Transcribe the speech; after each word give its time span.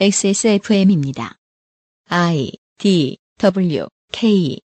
XSFM입니다. 0.00 1.36
I 2.08 2.50
D 2.78 3.18
W 3.38 3.86
K 4.10 4.58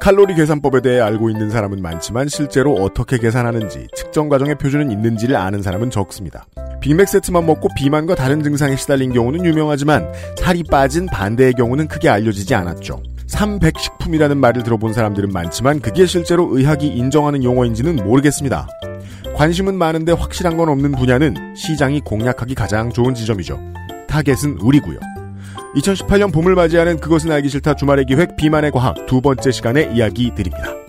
칼로리 0.00 0.34
계산법에 0.34 0.82
대해 0.82 1.00
알고 1.00 1.30
있는 1.30 1.50
사람은 1.50 1.80
많지만 1.80 2.28
실제로 2.28 2.74
어떻게 2.74 3.18
계산하는지 3.18 3.88
측정 3.96 4.28
과정의 4.28 4.58
표준은 4.58 4.92
있는지를 4.92 5.34
아는 5.34 5.62
사람은 5.62 5.90
적습니다. 5.90 6.46
빅맥 6.80 7.08
세트만 7.08 7.46
먹고 7.46 7.68
비만과 7.74 8.14
다른 8.14 8.42
증상에 8.44 8.76
시달린 8.76 9.12
경우는 9.12 9.44
유명하지만 9.44 10.12
살이 10.38 10.62
빠진 10.62 11.06
반대의 11.06 11.54
경우는 11.54 11.88
크게 11.88 12.08
알려지지 12.08 12.54
않았죠. 12.54 13.02
삼백식품이라는 13.26 14.36
말을 14.38 14.62
들어본 14.62 14.92
사람들은 14.92 15.30
많지만 15.32 15.80
그게 15.80 16.06
실제로 16.06 16.56
의학이 16.56 16.86
인정하는 16.86 17.42
용어인지는 17.44 17.96
모르겠습니다. 17.96 18.68
관심은 19.34 19.76
많은데 19.76 20.12
확실한 20.12 20.56
건 20.56 20.68
없는 20.68 20.92
분야는 20.92 21.54
시장이 21.56 22.00
공략하기 22.00 22.54
가장 22.54 22.90
좋은 22.90 23.14
지점이죠. 23.14 23.60
타겟은 24.08 24.58
우리고요. 24.60 24.98
2018년 25.76 26.32
봄을 26.32 26.54
맞이하는 26.54 26.98
그것은 26.98 27.30
알기 27.30 27.48
싫다 27.50 27.74
주말의 27.74 28.06
기획 28.06 28.36
비만의 28.36 28.70
과학 28.70 29.06
두 29.06 29.20
번째 29.20 29.50
시간에 29.50 29.90
이야기 29.94 30.34
드립니다. 30.34 30.85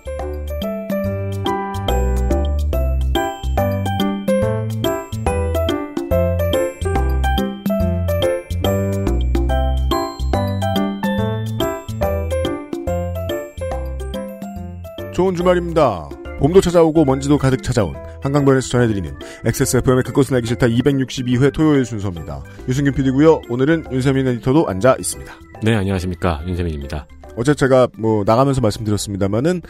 좋은 15.18 15.34
주말입니다. 15.34 16.08
봄도 16.38 16.60
찾아오고 16.60 17.04
먼지도 17.04 17.38
가득 17.38 17.60
찾아온 17.60 17.92
한강변에서 18.22 18.68
전해드리는 18.68 19.18
XSFM의 19.46 20.04
그것은 20.04 20.36
알기 20.36 20.46
싫다 20.46 20.68
262회 20.68 21.52
토요일 21.52 21.84
순서입니다. 21.84 22.44
유승균 22.68 22.94
PD고요. 22.94 23.42
오늘은 23.48 23.86
윤세민 23.90 24.28
에디터도 24.28 24.68
앉아 24.68 24.94
있습니다. 24.96 25.34
네, 25.64 25.74
안녕하십니까. 25.74 26.44
윤세민입니다. 26.46 27.08
어제 27.36 27.52
제가 27.52 27.88
뭐 27.98 28.22
나가면서 28.24 28.60
말씀드렸습니다만은 28.60 29.60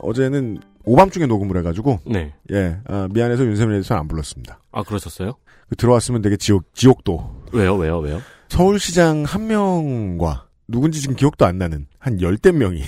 어, 0.00 0.12
제는 0.14 0.58
오밤중에 0.84 1.26
녹음을 1.26 1.56
해가지고 1.58 1.98
네. 2.06 2.32
예 2.52 2.76
아, 2.86 3.08
미안해서 3.10 3.44
윤세민 3.44 3.74
에디터는 3.78 4.02
안 4.02 4.06
불렀습니다. 4.06 4.60
아, 4.70 4.84
그러셨어요? 4.84 5.32
그 5.68 5.74
들어왔으면 5.74 6.22
되게 6.22 6.36
지옥 6.36 6.72
지옥도 6.74 7.42
왜요, 7.50 7.74
왜요, 7.74 7.98
왜요? 7.98 8.20
서울시장 8.48 9.24
한 9.26 9.48
명과 9.48 10.44
누군지 10.70 11.00
지금 11.00 11.16
기억도 11.16 11.44
안 11.46 11.58
나는 11.58 11.86
한 11.98 12.20
열댓 12.20 12.52
명이 12.52 12.82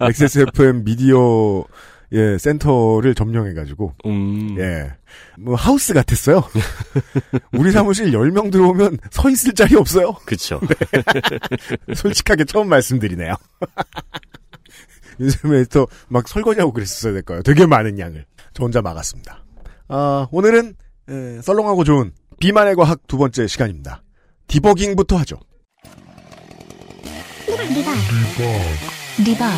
XSFM 0.00 0.84
미디어 0.84 1.64
예 2.12 2.36
센터를 2.36 3.14
점령해가지고 3.14 3.94
음. 4.04 4.56
예. 4.58 4.92
뭐 5.38 5.54
하우스 5.54 5.94
같았어요. 5.94 6.42
우리 7.56 7.72
사무실 7.72 8.10
10명 8.10 8.52
들어오면 8.52 8.98
서 9.10 9.30
있을 9.30 9.54
자리 9.54 9.76
없어요. 9.76 10.12
그쵸. 10.26 10.60
솔직하게 11.94 12.44
처음 12.44 12.68
말씀드리네요. 12.68 13.34
윤세민 15.20 15.60
에디터 15.60 15.86
막 16.08 16.28
설거지하고 16.28 16.72
그랬었어야 16.72 17.14
될 17.14 17.22
거예요. 17.22 17.42
되게 17.42 17.64
많은 17.64 17.98
양을. 17.98 18.26
저 18.52 18.64
혼자 18.64 18.82
막았습니다. 18.82 19.42
아, 19.88 20.26
오늘은 20.30 20.74
에, 21.08 21.40
썰렁하고 21.40 21.84
좋은 21.84 22.12
비만의 22.40 22.76
과학 22.76 23.06
두 23.06 23.16
번째 23.16 23.46
시간입니다. 23.46 24.02
디버깅부터 24.48 25.16
하죠. 25.18 25.38
리박 27.74 27.94
리박 29.24 29.50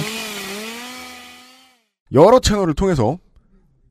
여러 2.12 2.38
채널을 2.38 2.74
통해서 2.74 3.18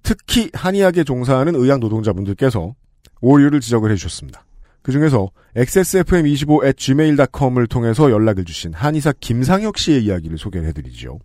특히 0.02 0.50
한의학에 0.54 1.04
종사하는 1.04 1.56
의학 1.56 1.80
노동자분들께서 1.80 2.74
오류를 3.20 3.60
지적을 3.60 3.92
해주셨습니다. 3.92 4.46
그 4.82 4.94
중에서 4.94 5.30
xsfm25@gmail.com을 5.58 7.68
통해서 7.68 8.12
연락을 8.12 8.46
주신 8.46 8.74
한의사 8.74 9.12
김상혁 9.20 9.78
씨의 9.78 10.06
이야기를 10.06 10.38
소개를 10.38 10.70
해드리죠. 10.70 11.20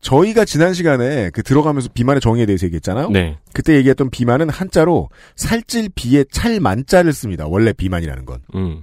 저희가 0.00 0.44
지난 0.44 0.74
시간에 0.74 1.30
그 1.30 1.42
들어가면서 1.42 1.88
비만의 1.92 2.20
정의에 2.20 2.46
대해서 2.46 2.66
얘기했잖아요. 2.66 3.10
네. 3.10 3.36
그때 3.52 3.74
얘기했던 3.76 4.10
비만은 4.10 4.48
한자로 4.48 5.08
살찔 5.34 5.90
비에 5.94 6.24
찰만자를 6.30 7.12
씁니다. 7.12 7.46
원래 7.46 7.72
비만이라는 7.72 8.24
건. 8.24 8.40
음. 8.54 8.82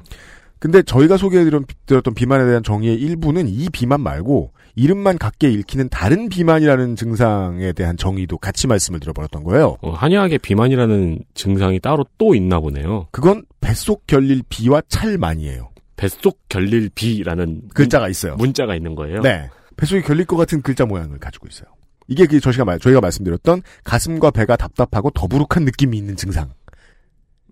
근데 0.60 0.82
저희가 0.82 1.18
소개해드렸던 1.18 2.14
비만에 2.16 2.46
대한 2.46 2.64
정의의 2.64 2.96
일부는 2.96 3.48
이 3.48 3.70
비만 3.70 4.02
말고 4.02 4.52
이름만 4.76 5.18
같게 5.18 5.50
읽히는 5.50 5.90
다른 5.90 6.28
비만이라는 6.28 6.96
증상에 6.96 7.72
대한 7.74 7.98
정의도 7.98 8.38
같이 8.38 8.68
말씀을 8.68 9.00
드려버렸던 9.00 9.44
거예요. 9.44 9.78
어, 9.82 9.92
한의학에 9.92 10.38
비만이라는 10.38 11.20
증상이 11.34 11.80
따로 11.80 12.06
또 12.18 12.36
있나 12.36 12.60
보네요. 12.60 13.08
그건 13.12 13.46
뱃속 13.62 14.06
결릴 14.08 14.44
비와 14.50 14.82
찰만이에요. 14.90 15.70
뱃속 15.96 16.40
결릴 16.50 16.90
비라는 16.94 17.70
글자가 17.74 18.10
있어요. 18.10 18.36
문, 18.36 18.54
자가 18.54 18.76
있는 18.76 18.96
거예요. 18.96 19.22
네. 19.22 19.50
뱃속이 19.78 20.02
결릴 20.02 20.26
것 20.26 20.36
같은 20.36 20.62
글자 20.62 20.86
모양을 20.86 21.20
가지고 21.20 21.48
있어요. 21.48 21.70
이게 22.08 22.26
그 22.26 22.40
저희가, 22.40 22.66
말, 22.66 22.80
저희가 22.80 23.02
말씀드렸던 23.02 23.62
가슴과 23.84 24.32
배가 24.32 24.56
답답하고 24.58 25.10
더부룩한 25.12 25.64
느낌이 25.66 25.98
있는 25.98 26.16
증상. 26.16 26.52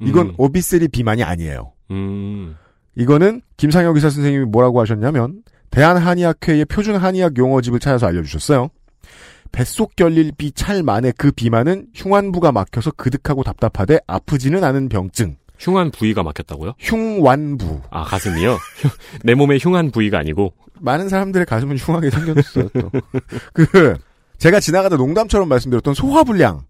이건 0.01 0.27
음. 0.29 0.33
오비스리 0.37 0.89
비만이 0.89 1.23
아니에요. 1.23 1.71
음. 1.91 2.55
이거는 2.95 3.41
김상혁 3.57 3.95
의사 3.95 4.09
선생님이 4.09 4.45
뭐라고 4.45 4.81
하셨냐면 4.81 5.43
대한한의학회의 5.71 6.65
표준 6.65 6.95
한의학 6.95 7.37
용어집을 7.37 7.79
찾아서 7.79 8.07
알려주셨어요. 8.07 8.69
뱃속 9.51 9.95
결릴 9.95 10.31
비 10.35 10.51
찰만의 10.51 11.13
그 11.17 11.31
비만은 11.31 11.87
흉환부가 11.93 12.51
막혀서 12.51 12.91
그득하고 12.91 13.43
답답하되 13.43 13.99
아프지는 14.07 14.63
않은 14.63 14.89
병증. 14.89 15.37
흉한 15.59 15.91
부위가 15.91 16.23
막혔다고요? 16.23 16.73
흉완부. 16.79 17.81
아, 17.89 18.03
가슴이요? 18.03 18.57
내 19.23 19.33
몸에 19.35 19.57
흉한 19.59 19.91
부위가 19.91 20.19
아니고 20.19 20.53
많은 20.79 21.07
사람들의 21.07 21.45
가슴은 21.45 21.77
흉하게 21.77 22.09
생겼어요. 22.09 22.69
또. 22.69 22.91
그 23.53 23.95
제가 24.37 24.59
지나가다 24.59 24.97
농담처럼 24.97 25.47
말씀드렸던 25.47 25.93
소화불량. 25.93 26.65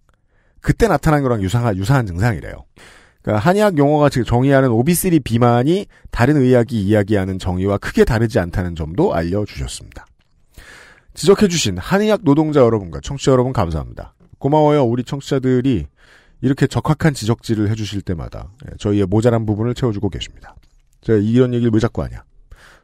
그때 0.62 0.88
나타난 0.88 1.23
거랑 1.23 1.41
유사한, 1.41 1.75
유사한 1.75 2.06
증상이래요. 2.06 2.66
그러니까 3.23 3.47
한의학 3.47 3.78
용어가 3.78 4.09
지금 4.09 4.25
정의하는 4.25 4.69
오비스리 4.69 5.22
비만이 5.22 5.88
다른 6.11 6.38
의학이 6.38 6.79
이야기하는 6.79 7.39
정의와 7.39 7.78
크게 7.78 8.03
다르지 8.03 8.38
않다는 8.38 8.75
점도 8.75 9.13
알려주셨습니다. 9.16 10.06
지적해주신 11.16 11.78
한의학 11.78 12.22
노동자 12.23 12.59
여러분과 12.59 13.00
청취자 13.01 13.31
여러분 13.31 13.53
감사합니다. 13.53 14.13
고마워요. 14.39 14.83
우리 14.83 15.03
청취자들이 15.03 15.88
이렇게 16.41 16.67
적확한 16.67 17.13
지적질을 17.13 17.69
해주실 17.69 18.01
때마다 18.01 18.50
예, 18.66 18.75
저희의 18.78 19.06
모자란 19.06 19.45
부분을 19.45 19.73
채워주고 19.73 20.09
계십니다. 20.09 20.56
제가 21.01 21.19
이런 21.19 21.53
얘기를 21.53 21.72
왜 21.73 21.79
자꾸 21.79 22.03
하냐. 22.03 22.23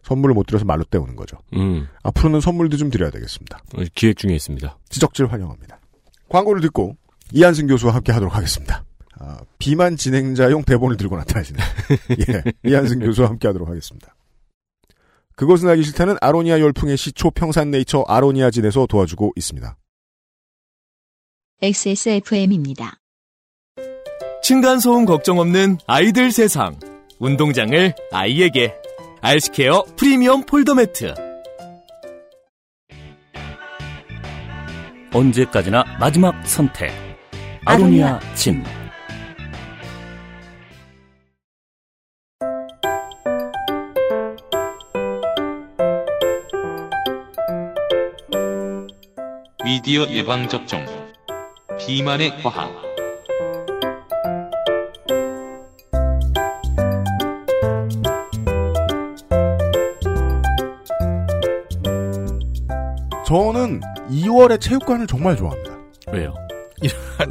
선물을 0.04 0.34
못 0.34 0.46
드려서 0.46 0.64
말로 0.64 0.86
때우는 0.86 1.18
거죠. 1.18 1.38
음. 1.56 1.88
앞으로는 2.04 2.40
선물도 2.40 2.78
좀 2.78 2.90
드려야 2.90 3.12
되겠습니다. 3.12 3.60
어, 3.76 3.84
기획 3.96 4.18
중에 4.18 4.34
있습니다. 4.34 4.78
지적질 4.88 5.26
환영합니다. 5.26 5.80
광고를 6.30 6.62
듣고 6.62 6.96
이한승 7.34 7.68
교수와 7.68 7.94
함께 7.94 8.14
하도록 8.14 8.34
하겠습니다. 8.34 8.86
아, 9.20 9.38
비만 9.58 9.98
진행자용 9.98 10.64
대본을 10.64 10.96
들고 10.98 11.18
나타나시네. 11.18 11.60
예, 12.30 12.44
이한승 12.64 13.00
교수와 13.00 13.30
함께 13.30 13.48
하도록 13.50 13.68
하겠습니다. 13.68 14.16
그것은 15.36 15.70
알기 15.70 15.84
싫다는 15.84 16.18
아로니아 16.22 16.60
열풍의 16.60 16.98
시초 16.98 17.32
평산네이처 17.32 18.06
아로니아진에서 18.08 18.88
도와주고 18.88 19.34
있습니다. 19.36 19.78
XSFM입니다. 21.62 23.00
층간소음 24.42 25.06
걱정 25.06 25.40
없는 25.40 25.78
아이들 25.86 26.32
세상. 26.32 26.80
운동장을 27.20 27.94
아이에게. 28.12 28.74
알시케어 29.22 29.84
프리미엄 29.98 30.46
폴더 30.46 30.76
매트. 30.76 31.14
언제까지나 35.14 35.84
마지막 36.00 36.48
선택. 36.48 36.92
아로니아 37.66 38.20
진. 38.36 38.64
미디어 49.70 50.10
예방접종 50.10 50.84
비만의 51.78 52.42
과학 52.42 52.72
저는 63.26 63.82
2월에 64.10 64.60
체육관을 64.60 65.06
정말 65.08 65.36
좋아합니다. 65.36 65.72
왜요? 66.12 66.34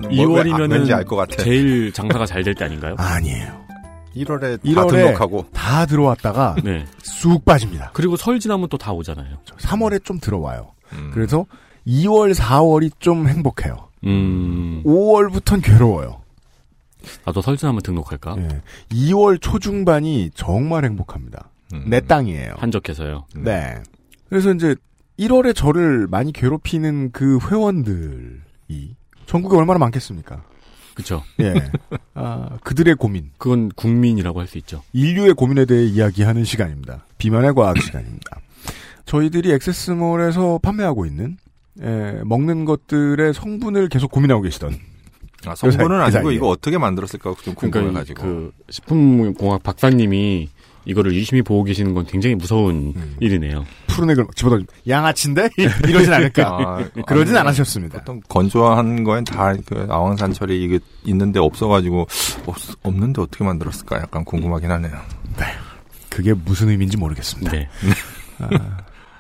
뭐, 0.00 0.08
2월이면은 0.10 0.70
왠지 0.72 0.92
알것 0.92 1.18
같아. 1.18 1.42
제일 1.42 1.92
장사가 1.92 2.24
잘 2.26 2.44
될 2.44 2.54
때 2.54 2.64
아닌가요? 2.66 2.94
아니에요. 2.98 3.66
1월에 4.14 4.40
다 4.62 4.70
1월에 4.82 4.90
등록하고 4.90 5.46
다 5.52 5.86
들어왔다가 5.86 6.56
네. 6.62 6.84
쑥 7.02 7.44
빠집니다. 7.44 7.90
그리고 7.94 8.16
설 8.16 8.38
지나면 8.38 8.68
또 8.68 8.76
다 8.78 8.92
오잖아요. 8.92 9.38
3월에 9.58 10.04
좀 10.04 10.20
들어와요. 10.20 10.72
음. 10.92 11.10
그래서 11.12 11.46
2월, 11.88 12.34
4월이 12.34 12.92
좀 13.00 13.26
행복해요. 13.28 13.88
음, 14.04 14.82
5월부터는 14.84 15.62
괴로워요. 15.64 16.20
나도 17.24 17.40
설진 17.40 17.68
한번 17.68 17.82
등록할까? 17.82 18.36
예. 18.38 18.48
2월 18.90 19.40
초중반이 19.40 20.30
정말 20.34 20.84
행복합니다. 20.84 21.48
음. 21.72 21.84
내 21.88 22.00
땅이에요. 22.00 22.54
한적해서요. 22.58 23.26
네. 23.36 23.76
그래서 24.28 24.52
이제 24.52 24.74
1월에 25.18 25.54
저를 25.54 26.06
많이 26.08 26.32
괴롭히는 26.32 27.10
그 27.12 27.38
회원들이 27.50 28.94
전국에 29.26 29.56
얼마나 29.56 29.78
많겠습니까? 29.78 30.42
그쵸. 30.94 31.22
예. 31.40 31.54
아, 32.14 32.58
그들의 32.64 32.96
고민, 32.96 33.30
그건 33.38 33.68
국민이라고 33.70 34.40
할 34.40 34.46
수 34.48 34.58
있죠. 34.58 34.82
인류의 34.92 35.34
고민에 35.34 35.64
대해 35.64 35.84
이야기하는 35.84 36.44
시간입니다. 36.44 37.04
비만의 37.18 37.54
과학 37.54 37.78
시간입니다. 37.80 38.40
저희들이 39.06 39.52
액세스몰에서 39.52 40.58
판매하고 40.62 41.06
있는 41.06 41.36
에, 41.82 42.20
먹는 42.24 42.64
것들의 42.64 43.34
성분을 43.34 43.88
계속 43.88 44.10
고민하고 44.10 44.42
계시던 44.42 44.74
아, 45.46 45.54
성분은 45.54 45.88
그 45.88 45.94
아니고 46.02 46.10
사이에. 46.10 46.34
이거 46.34 46.48
어떻게 46.48 46.78
만들었을까 46.78 47.34
좀 47.42 47.54
궁금해가지고. 47.54 48.22
그 48.22 48.52
식품공학 48.70 49.62
박사님이 49.62 50.48
이거를 50.84 51.12
유심히 51.14 51.42
보고 51.42 51.64
계시는 51.64 51.92
건 51.94 52.06
굉장히 52.06 52.34
무서운 52.34 52.94
음. 52.96 53.16
일이네요. 53.20 53.64
푸른 53.88 54.10
액을 54.10 54.26
집어넣 54.34 54.62
양아치인데 54.88 55.50
이러진 55.86 56.12
않을까. 56.12 56.42
아, 56.48 56.88
그러진 57.06 57.36
아니, 57.36 57.46
않으셨습니다. 57.48 57.98
보통 57.98 58.20
건조한 58.28 59.04
거엔 59.04 59.24
다그 59.24 59.86
아황산철이 59.90 60.62
이게 60.64 60.80
있는데 61.04 61.40
없어가지고 61.40 62.06
없, 62.46 62.56
없는데 62.82 63.20
어떻게 63.20 63.44
만들었을까 63.44 63.96
약간 63.98 64.24
궁금하긴 64.24 64.70
하네요. 64.70 64.98
그게 66.08 66.32
무슨 66.32 66.70
의미인지 66.70 66.96
모르겠습니다. 66.96 67.52
네. 67.52 67.68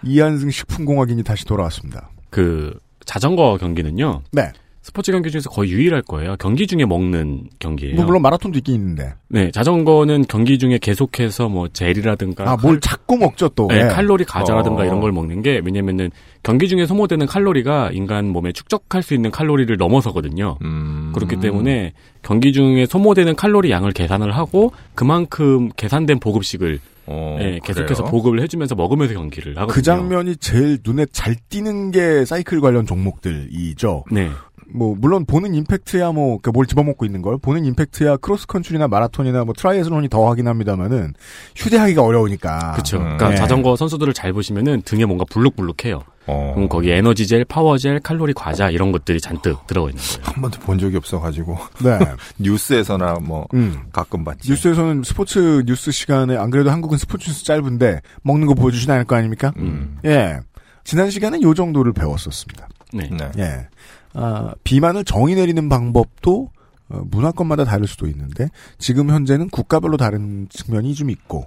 이한승 0.02 0.50
식품공학인이 0.50 1.22
다시 1.22 1.44
돌아왔습니다. 1.44 2.08
그 2.30 2.78
자전거 3.04 3.56
경기는요. 3.58 4.22
네. 4.32 4.52
스포츠 4.88 5.12
경기 5.12 5.30
중에서 5.30 5.50
거의 5.50 5.70
유일할 5.70 6.00
거예요. 6.00 6.36
경기 6.38 6.66
중에 6.66 6.86
먹는 6.86 7.48
경기예요. 7.58 7.96
뭐 7.96 8.06
물론 8.06 8.22
마라톤도 8.22 8.56
있긴 8.56 8.74
있는데. 8.76 9.12
네, 9.28 9.50
자전거는 9.50 10.24
경기 10.28 10.58
중에 10.58 10.78
계속해서 10.78 11.50
뭐 11.50 11.68
젤이라든가 11.68 12.50
아, 12.50 12.56
뭘 12.56 12.80
자꾸 12.80 13.18
먹죠 13.18 13.50
또. 13.50 13.66
네, 13.68 13.82
예. 13.82 13.88
칼로리 13.88 14.24
과자라든가 14.24 14.82
어. 14.82 14.84
이런 14.86 15.00
걸 15.00 15.12
먹는 15.12 15.42
게 15.42 15.60
왜냐면은 15.62 16.10
경기 16.42 16.68
중에 16.68 16.86
소모되는 16.86 17.26
칼로리가 17.26 17.90
인간 17.92 18.28
몸에 18.28 18.52
축적할 18.52 19.02
수 19.02 19.12
있는 19.12 19.30
칼로리를 19.30 19.76
넘어서거든요. 19.76 20.56
음. 20.62 21.12
그렇기 21.14 21.36
때문에 21.36 21.92
경기 22.22 22.54
중에 22.54 22.86
소모되는 22.86 23.36
칼로리 23.36 23.70
양을 23.70 23.92
계산을 23.92 24.34
하고 24.34 24.72
그만큼 24.94 25.68
계산된 25.76 26.18
보급식을 26.18 26.80
어, 27.10 27.38
예, 27.40 27.58
계속해서 27.64 28.02
그래요? 28.02 28.10
보급을 28.10 28.40
해주면서 28.42 28.74
먹으면서 28.74 29.14
경기를 29.14 29.56
하거든요. 29.56 29.74
그 29.74 29.82
장면이 29.82 30.36
제일 30.36 30.78
눈에 30.84 31.06
잘 31.10 31.34
띄는 31.48 31.90
게 31.90 32.24
사이클 32.24 32.60
관련 32.60 32.86
종목들이죠. 32.86 34.04
네, 34.10 34.28
뭐 34.70 34.94
물론 34.98 35.24
보는 35.24 35.54
임팩트야 35.54 36.12
뭐 36.12 36.38
뭘 36.52 36.66
집어먹고 36.66 37.04
있는 37.06 37.22
걸 37.22 37.38
보는 37.38 37.64
임팩트야 37.64 38.18
크로스컨트리나 38.18 38.88
마라톤이나 38.88 39.44
뭐 39.44 39.54
트라이애슬론이 39.56 40.08
더 40.08 40.28
하긴 40.30 40.46
합니다만은 40.48 41.14
휴대하기가 41.56 42.02
어려우니까. 42.02 42.72
그렇죠. 42.72 42.98
음. 42.98 43.02
그러니까 43.02 43.30
네. 43.30 43.36
자전거 43.36 43.76
선수들을 43.76 44.12
잘 44.12 44.32
보시면은 44.32 44.82
등에 44.82 45.04
뭔가 45.06 45.24
불룩불룩해요. 45.30 46.02
어. 46.28 46.52
그럼 46.54 46.68
거기 46.68 46.90
에너지젤, 46.90 47.46
파워젤, 47.46 48.00
칼로리 48.00 48.34
과자 48.34 48.68
이런 48.70 48.92
것들이 48.92 49.20
잔뜩 49.20 49.66
들어가 49.66 49.88
있는 49.88 50.02
거예요. 50.02 50.20
한 50.22 50.42
번도 50.42 50.60
본 50.60 50.78
적이 50.78 50.98
없어가지고 50.98 51.56
네. 51.82 51.98
뉴스에서나 52.38 53.14
뭐 53.22 53.46
음. 53.54 53.80
가끔 53.92 54.24
봤지. 54.24 54.50
뉴스에서는 54.50 55.02
스포츠 55.04 55.62
뉴스 55.66 55.90
시간에 55.90 56.36
안 56.36 56.50
그래도 56.50 56.70
한국은 56.70 56.98
스포츠 56.98 57.30
뉴스 57.30 57.44
짧은데 57.44 58.02
먹는 58.22 58.46
거 58.46 58.54
보여주시나 58.54 58.94
할거 58.94 59.16
아닙니까? 59.16 59.52
음. 59.56 59.98
예. 60.04 60.38
지난 60.84 61.10
시간에 61.10 61.40
요 61.40 61.54
정도를 61.54 61.92
배웠었습니다. 61.94 62.68
네. 62.92 63.08
네. 63.10 63.30
예. 63.38 63.68
아, 64.14 64.52
비만을 64.64 65.04
정의 65.04 65.34
내리는 65.34 65.68
방법도 65.68 66.50
어, 66.90 67.02
문화권마다 67.10 67.64
다를 67.64 67.86
수도 67.86 68.06
있는데 68.06 68.48
지금 68.78 69.10
현재는 69.10 69.48
국가별로 69.50 69.96
다른 69.96 70.46
측면이 70.50 70.94
좀 70.94 71.10
있고 71.10 71.46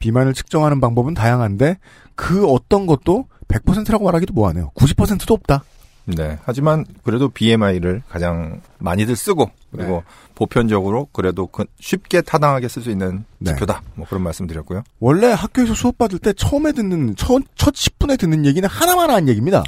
비만을 0.00 0.34
측정하는 0.34 0.80
방법은 0.80 1.14
다양한데 1.14 1.78
그 2.14 2.46
어떤 2.46 2.86
것도 2.86 3.26
100%라고 3.52 4.04
말하기도 4.04 4.32
뭐하네요. 4.34 4.70
90%도 4.74 5.34
없다. 5.34 5.64
네. 6.04 6.38
하지만 6.44 6.84
그래도 7.04 7.28
BMI를 7.28 8.02
가장 8.08 8.60
많이들 8.78 9.14
쓰고 9.14 9.50
그리고 9.70 9.96
네. 9.96 10.02
보편적으로 10.34 11.08
그래도 11.12 11.46
그 11.46 11.64
쉽게 11.80 12.22
타당하게 12.22 12.68
쓸 12.68 12.82
수 12.82 12.90
있는 12.90 13.24
네. 13.38 13.52
지표다. 13.52 13.82
뭐 13.94 14.06
그런 14.08 14.22
말씀 14.22 14.46
드렸고요. 14.46 14.82
원래 14.98 15.30
학교에서 15.30 15.74
수업 15.74 15.98
받을 15.98 16.18
때 16.18 16.32
처음에 16.32 16.72
듣는 16.72 17.14
첫, 17.16 17.42
첫 17.54 17.74
10분에 17.74 18.18
듣는 18.18 18.44
얘기는 18.44 18.68
하나만 18.68 19.10
하는 19.10 19.28
얘기입니다. 19.28 19.62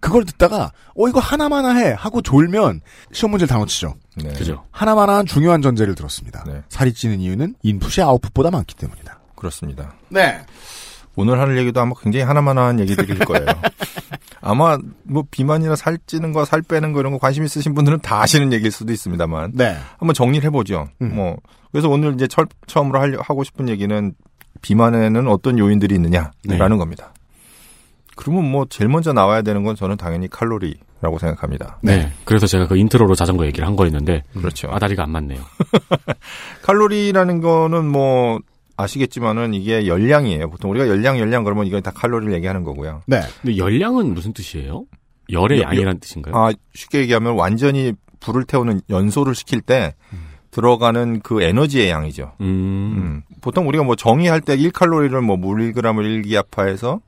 그걸 0.00 0.24
듣다가 0.26 0.72
어 0.94 1.08
이거 1.08 1.20
하나만 1.20 1.76
해 1.78 1.94
하고 1.96 2.20
졸면 2.20 2.82
시험 3.12 3.30
문제를 3.30 3.48
다 3.48 3.58
놓치죠. 3.58 3.94
네. 4.16 4.32
그죠. 4.34 4.64
하나만 4.70 5.08
한 5.08 5.26
중요한 5.26 5.62
전제를 5.62 5.94
들었습니다. 5.94 6.44
네. 6.46 6.62
살이 6.68 6.92
찌는 6.92 7.20
이유는 7.20 7.54
인풋이 7.62 8.02
아웃풋보다 8.02 8.50
많기 8.50 8.74
때문이다. 8.74 9.18
그렇습니다. 9.34 9.94
네. 10.10 10.44
오늘 11.18 11.40
하는 11.40 11.58
얘기도 11.58 11.80
아마 11.80 11.94
굉장히 12.00 12.24
하나 12.24 12.44
마나 12.44 12.63
한 12.63 12.78
얘기들일 12.78 13.18
거예요. 13.18 13.46
아마 14.40 14.78
뭐 15.02 15.24
비만이나 15.28 15.74
살 15.74 15.98
찌는 16.06 16.32
거, 16.32 16.44
살 16.44 16.62
빼는 16.62 16.92
거 16.92 17.00
이런 17.00 17.10
거 17.10 17.18
관심 17.18 17.42
있으신 17.42 17.74
분들은 17.74 17.98
다 18.02 18.22
아시는 18.22 18.52
얘기일 18.52 18.70
수도 18.70 18.92
있습니다만 18.92 19.50
네. 19.54 19.76
한번 19.98 20.14
정리를 20.14 20.46
해보죠. 20.46 20.86
음. 21.02 21.16
뭐 21.16 21.36
그래서 21.72 21.88
오늘 21.88 22.14
이제 22.14 22.28
철, 22.28 22.46
처음으로 22.68 23.00
하려, 23.00 23.20
하고 23.20 23.42
싶은 23.42 23.68
얘기는 23.68 24.14
비만에는 24.62 25.26
어떤 25.26 25.58
요인들이 25.58 25.96
있느냐라는 25.96 26.30
네. 26.44 26.68
겁니다. 26.68 27.12
그러면 28.14 28.48
뭐 28.48 28.66
제일 28.70 28.88
먼저 28.88 29.12
나와야 29.12 29.42
되는 29.42 29.64
건 29.64 29.74
저는 29.74 29.96
당연히 29.96 30.28
칼로리라고 30.28 31.18
생각합니다. 31.18 31.80
네. 31.82 32.12
그래서 32.24 32.46
제가 32.46 32.68
그 32.68 32.76
인트로로 32.76 33.16
자전거 33.16 33.44
얘기를 33.44 33.66
한 33.66 33.74
거였는데 33.74 34.22
그렇죠. 34.34 34.68
아다리가 34.70 35.02
안 35.02 35.10
맞네요. 35.10 35.40
칼로리라는 36.62 37.40
거는 37.40 37.88
뭐 37.88 38.38
아시겠지만은 38.78 39.52
이게 39.54 39.86
열량이에요. 39.86 40.48
보통 40.48 40.70
우리가 40.70 40.88
열량 40.88 41.18
열량 41.18 41.44
그러면 41.44 41.66
이건 41.66 41.82
다 41.82 41.90
칼로리를 41.90 42.32
얘기하는 42.34 42.62
거고요. 42.64 43.02
네. 43.06 43.20
근데 43.42 43.58
열량은 43.58 44.14
무슨 44.14 44.32
뜻이에요? 44.32 44.84
열의 45.30 45.58
여- 45.60 45.64
양이란 45.64 46.00
뜻인가요? 46.00 46.34
아 46.34 46.52
쉽게 46.74 47.00
얘기하면 47.00 47.34
완전히 47.34 47.92
불을 48.20 48.44
태우는 48.44 48.80
연소를 48.88 49.34
시킬 49.34 49.60
때 49.60 49.94
들어가는 50.50 51.20
그 51.20 51.42
에너지의 51.42 51.90
양이죠. 51.90 52.32
음, 52.40 52.46
음. 52.46 53.22
보통 53.42 53.68
우리가 53.68 53.84
뭐 53.84 53.94
정의할 53.96 54.40
때 54.40 54.56
1칼로리를 54.56 55.20
뭐 55.20 55.36
물리그램을 55.36 56.04
일기압화해서 56.06 57.00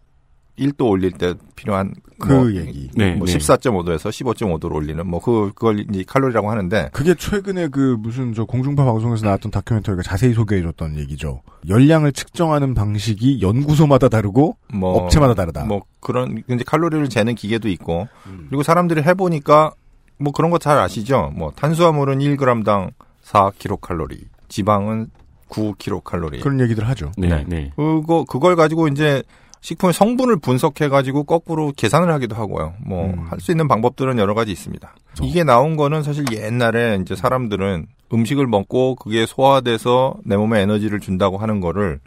1도 0.60 0.88
올릴 0.88 1.12
때 1.12 1.34
필요한 1.56 1.94
그 2.18 2.32
뭐, 2.32 2.52
얘기. 2.52 2.90
네, 2.94 3.14
뭐 3.14 3.26
네. 3.26 3.36
14.5도에서 3.38 4.10
15.5도로 4.10 4.74
올리는 4.74 5.04
뭐 5.06 5.20
그 5.20 5.52
그걸 5.54 5.80
이제 5.90 6.04
칼로리라고 6.06 6.50
하는데 6.50 6.90
그게 6.92 7.14
최근에 7.14 7.68
그 7.68 7.96
무슨 7.98 8.34
저 8.34 8.44
공중파 8.44 8.84
방송에서 8.84 9.24
나왔던 9.24 9.50
다큐멘터리가 9.50 10.02
자세히 10.02 10.34
소개해 10.34 10.62
줬던 10.62 10.98
얘기죠. 10.98 11.40
열량을 11.68 12.12
측정하는 12.12 12.74
방식이 12.74 13.40
연구소마다 13.42 14.08
다르고 14.08 14.56
뭐 14.74 14.98
업체마다 14.98 15.34
다르다. 15.34 15.64
뭐 15.64 15.82
그런 16.00 16.42
이제 16.48 16.62
칼로리를 16.66 17.08
재는 17.08 17.34
기계도 17.34 17.68
있고 17.70 18.08
그리고 18.48 18.62
사람들이 18.62 19.02
해 19.02 19.14
보니까 19.14 19.72
뭐 20.18 20.32
그런 20.32 20.50
거 20.50 20.58
잘 20.58 20.78
아시죠? 20.78 21.32
뭐 21.34 21.50
탄수화물은 21.56 22.18
1g당 22.18 22.90
4kcal, 23.24 24.18
지방은 24.48 25.08
9kcal. 25.48 26.40
그런 26.42 26.60
얘기들 26.60 26.86
하죠. 26.88 27.12
네, 27.16 27.28
네. 27.28 27.44
네. 27.46 27.72
그거 27.76 28.24
그걸 28.24 28.56
가지고 28.56 28.88
이제 28.88 29.22
식품의 29.60 29.92
성분을 29.92 30.38
분석해 30.38 30.88
가지고 30.88 31.24
거꾸로 31.24 31.72
계산을 31.76 32.10
하기도 32.12 32.34
하고요. 32.34 32.74
뭐 32.84 33.06
음. 33.06 33.26
할수 33.28 33.50
있는 33.50 33.68
방법들은 33.68 34.18
여러 34.18 34.34
가지 34.34 34.52
있습니다. 34.52 34.94
이게 35.22 35.44
나온 35.44 35.76
거는 35.76 36.02
사실 36.02 36.24
옛날에 36.32 36.98
이제 37.02 37.14
사람들은 37.14 37.86
음식을 38.12 38.46
먹고 38.46 38.94
그게 38.96 39.26
소화돼서 39.26 40.16
내 40.24 40.36
몸에 40.36 40.60
에너지를 40.62 41.00
준다고 41.00 41.36
하는 41.38 41.60
거를 41.60 42.00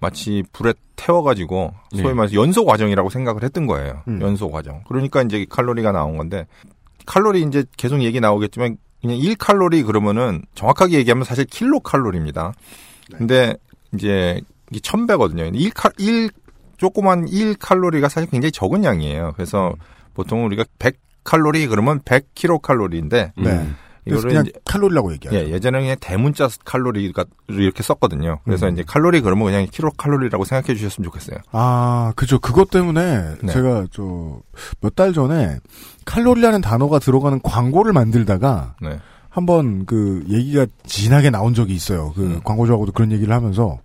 마치 0.00 0.42
불에 0.52 0.74
태워 0.96 1.22
가지고 1.22 1.72
소위 1.92 2.08
네. 2.08 2.14
말해서 2.14 2.34
연소 2.34 2.64
과정이라고 2.64 3.08
생각을 3.08 3.42
했던 3.42 3.66
거예요. 3.66 4.02
음. 4.08 4.20
연소 4.20 4.50
과정. 4.50 4.82
그러니까 4.88 5.22
이제 5.22 5.46
칼로리가 5.48 5.92
나온 5.92 6.16
건데 6.16 6.46
칼로리 7.06 7.42
이제 7.42 7.64
계속 7.76 8.02
얘기 8.02 8.20
나오겠지만 8.20 8.76
그냥 9.00 9.18
1칼로리 9.18 9.86
그러면은 9.86 10.42
정확하게 10.54 10.98
얘기하면 10.98 11.24
사실 11.24 11.44
킬로칼로리입니다. 11.44 12.52
근데 13.16 13.54
이제 13.94 14.40
이게 14.70 14.80
1000배거든요. 14.80 15.54
1칼 15.54 15.92
1 16.00 16.30
조그만 16.76 17.26
1칼로리가 17.26 18.08
사실 18.08 18.28
굉장히 18.30 18.52
적은 18.52 18.84
양이에요. 18.84 19.32
그래서 19.36 19.72
보통 20.14 20.44
우리가 20.46 20.64
100칼로리 20.78 21.68
그러면 21.68 22.00
100킬로칼로리인데 22.00 23.32
음. 23.38 23.44
네. 23.44 23.66
이거를 24.08 24.28
그냥 24.28 24.44
이제 24.46 24.52
칼로리라고 24.64 25.12
얘기하죠. 25.14 25.36
예, 25.36 25.50
예전에는 25.50 25.84
그냥 25.84 25.96
대문자 26.00 26.48
칼로리가 26.64 27.24
이렇게 27.48 27.82
썼거든요. 27.82 28.38
그래서 28.44 28.68
음. 28.68 28.72
이제 28.74 28.84
칼로리 28.86 29.20
그러면 29.20 29.46
그냥 29.46 29.66
킬로 29.68 29.90
칼로리라고 29.96 30.44
생각해 30.44 30.76
주셨으면 30.78 31.04
좋겠어요. 31.06 31.38
아, 31.50 32.12
그죠. 32.14 32.38
그것 32.38 32.70
때문에 32.70 33.34
네. 33.42 33.52
제가 33.52 33.86
저 33.90 34.40
몇 34.80 34.94
달 34.94 35.12
전에 35.12 35.58
칼로리라는 36.04 36.60
단어가 36.60 37.00
들어가는 37.00 37.40
광고를 37.42 37.92
만들다가 37.92 38.76
네. 38.80 39.00
한번 39.28 39.84
그 39.86 40.24
얘기가 40.28 40.66
진하게 40.84 41.30
나온 41.30 41.52
적이 41.52 41.74
있어요. 41.74 42.12
그 42.14 42.22
음. 42.22 42.40
광고주하고도 42.44 42.92
그런 42.92 43.10
얘기를 43.10 43.34
하면서 43.34 43.80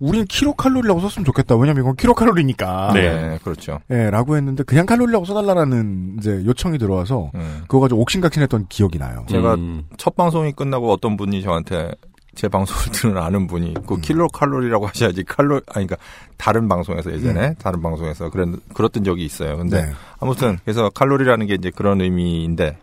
우린 0.00 0.24
킬로칼로리라고 0.24 1.00
썼으면 1.00 1.24
좋겠다. 1.26 1.56
왜냐면 1.56 1.82
이건 1.82 1.96
킬로칼로리니까. 1.96 2.92
네. 2.94 3.38
그렇죠. 3.44 3.80
예, 3.90 4.10
라고 4.10 4.36
했는데 4.36 4.62
그냥 4.64 4.86
칼로리라고 4.86 5.26
써달라는 5.26 6.16
이제 6.18 6.42
요청이 6.44 6.78
들어와서 6.78 7.30
음. 7.34 7.60
그거 7.62 7.80
가지고 7.80 8.00
옥신각신했던 8.00 8.66
기억이 8.68 8.98
나요. 8.98 9.24
제가 9.28 9.54
음. 9.54 9.84
첫 9.98 10.16
방송이 10.16 10.52
끝나고 10.52 10.90
어떤 10.90 11.18
분이 11.18 11.42
저한테 11.42 11.92
제 12.34 12.48
방송을 12.48 12.82
들은 12.92 13.18
아는 13.18 13.46
분이 13.46 13.74
그 13.86 13.94
음. 13.94 14.00
킬로 14.00 14.28
칼로리라고 14.28 14.86
하셔야지 14.86 15.24
칼로 15.24 15.56
아니 15.74 15.86
그러니까 15.86 15.96
다른 16.38 16.66
방송에서 16.68 17.12
예전에 17.12 17.54
다른 17.58 17.82
방송에서 17.82 18.30
그런 18.30 18.58
그랬던 18.72 19.04
적이 19.04 19.26
있어요. 19.26 19.58
근데 19.58 19.80
음. 19.80 19.86
네. 19.86 19.92
아무튼 20.18 20.58
그래서 20.64 20.88
칼로리라는 20.90 21.46
게 21.46 21.54
이제 21.54 21.70
그런 21.70 22.00
의미인데 22.00 22.78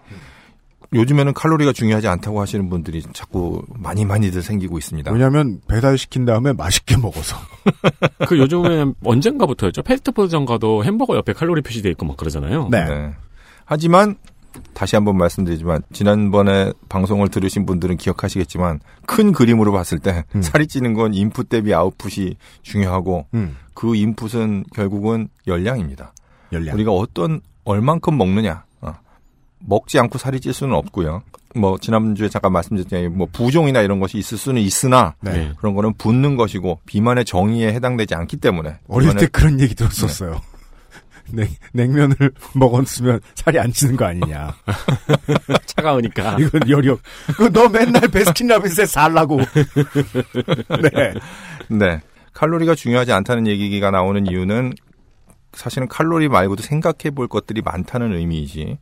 요즘에는 0.94 1.34
칼로리가 1.34 1.74
중요하지 1.74 2.08
않다고 2.08 2.42
하시는 2.42 2.70
분들이 2.70 3.02
자꾸 3.14 3.64
많이 3.76 4.06
많이들 4.06 4.42
생기고 4.42 4.78
있습니다. 4.78 5.12
왜냐하면 5.12 5.62
배달시킨 5.68 6.26
다음에 6.26 6.54
맛있게 6.54 6.98
먹어서. 6.98 7.36
그 8.28 8.38
요즘에 8.38 8.94
언젠가부터였죠. 9.04 9.84
패스트푸드점 9.84 10.46
가도 10.46 10.84
햄버거 10.84 11.16
옆에 11.16 11.34
칼로리 11.34 11.62
표시돼 11.62 11.90
있고 11.92 12.06
막 12.06 12.18
그러잖아요. 12.18 12.70
네. 12.72 13.14
하지만 13.66 14.16
다시 14.74 14.96
한번 14.96 15.18
말씀드리지만 15.18 15.84
지난번에 15.92 16.74
방송을 16.90 17.30
들으신 17.30 17.66
분들은 17.66 17.98
기억하시겠지만 17.98 18.80
큰 19.06 19.32
그림으로 19.32 19.72
봤을 19.72 20.00
때 20.00 20.24
음. 20.36 20.42
살이 20.42 20.68
찌는 20.68 20.94
건 20.94 21.14
인풋 21.14 21.50
대비 21.50 21.74
아웃풋이 21.74 22.38
중요하고 22.64 23.28
음, 23.34 23.58
그 23.74 23.96
인풋은 23.96 24.66
결국은 24.74 25.30
열량입니다. 25.46 26.14
열량. 26.52 26.76
우리가 26.76 26.92
어떤 26.92 27.42
얼만큼 27.66 28.18
먹느냐 28.18 28.52
어. 28.52 28.67
먹지 29.68 30.00
않고 30.00 30.18
살이 30.18 30.40
찔 30.40 30.54
수는 30.54 30.74
없고요. 30.76 31.22
뭐 31.56 31.78
지난주에 31.78 32.30
잠깐 32.30 32.54
말씀드렸지만 32.54 33.18
뭐 33.18 33.28
부종이나 33.32 33.82
이런 33.82 34.00
것이 34.00 34.18
있을 34.18 34.38
수는 34.38 34.62
있으나 34.62 35.16
네. 35.22 35.32
네. 35.32 35.52
그런 35.58 35.76
거는 35.76 35.94
붓는 35.98 36.38
것이고 36.38 36.80
비만의 36.86 37.26
정의에 37.26 37.74
해당되지 37.74 38.16
않기 38.16 38.38
때문에 38.38 38.78
어릴 38.88 39.14
때 39.16 39.28
그런 39.28 39.60
얘기 39.60 39.76
들었었어요. 39.76 40.42
냉, 41.34 41.50
냉면을 41.74 42.16
먹었으면 42.56 43.20
살이 43.36 43.60
안 43.60 43.72
찌는 43.72 43.98
거 43.98 44.06
아니냐. 44.06 44.56
차가우니까. 45.66 46.38
이건 46.40 46.70
열력. 46.70 47.02
그너 47.36 47.68
맨날 47.68 48.08
베스킨라빈스에 48.08 48.86
살라고. 48.86 49.42
네. 50.82 51.14
네. 51.68 52.02
칼로리가 52.34 52.76
중요하지 52.76 53.12
않다는 53.12 53.48
얘기가 53.48 53.92
나오는 53.92 54.26
이유는 54.26 54.74
사실은 55.52 55.90
칼로리 55.90 56.30
말고도 56.30 56.64
생각해 56.64 57.14
볼 57.14 57.28
것들이 57.28 57.62
많다는 57.62 58.14
의미이지. 58.14 58.78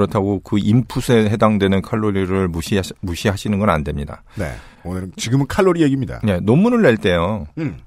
그렇다고 0.00 0.40
그 0.40 0.58
인풋에 0.58 1.30
해당되는 1.30 1.80
칼로리를 1.80 2.48
무시하, 2.48 2.82
무시하시는 3.00 3.58
건 3.58 3.70
안 3.70 3.82
됩니다. 3.82 4.22
네. 4.34 4.52
오늘은 4.84 5.12
지금은 5.16 5.46
칼로리 5.46 5.80
얘기입니다. 5.82 6.20
네, 6.22 6.38
논문을 6.40 6.82
낼 6.82 6.98
때요. 6.98 7.46
음. 7.56 7.78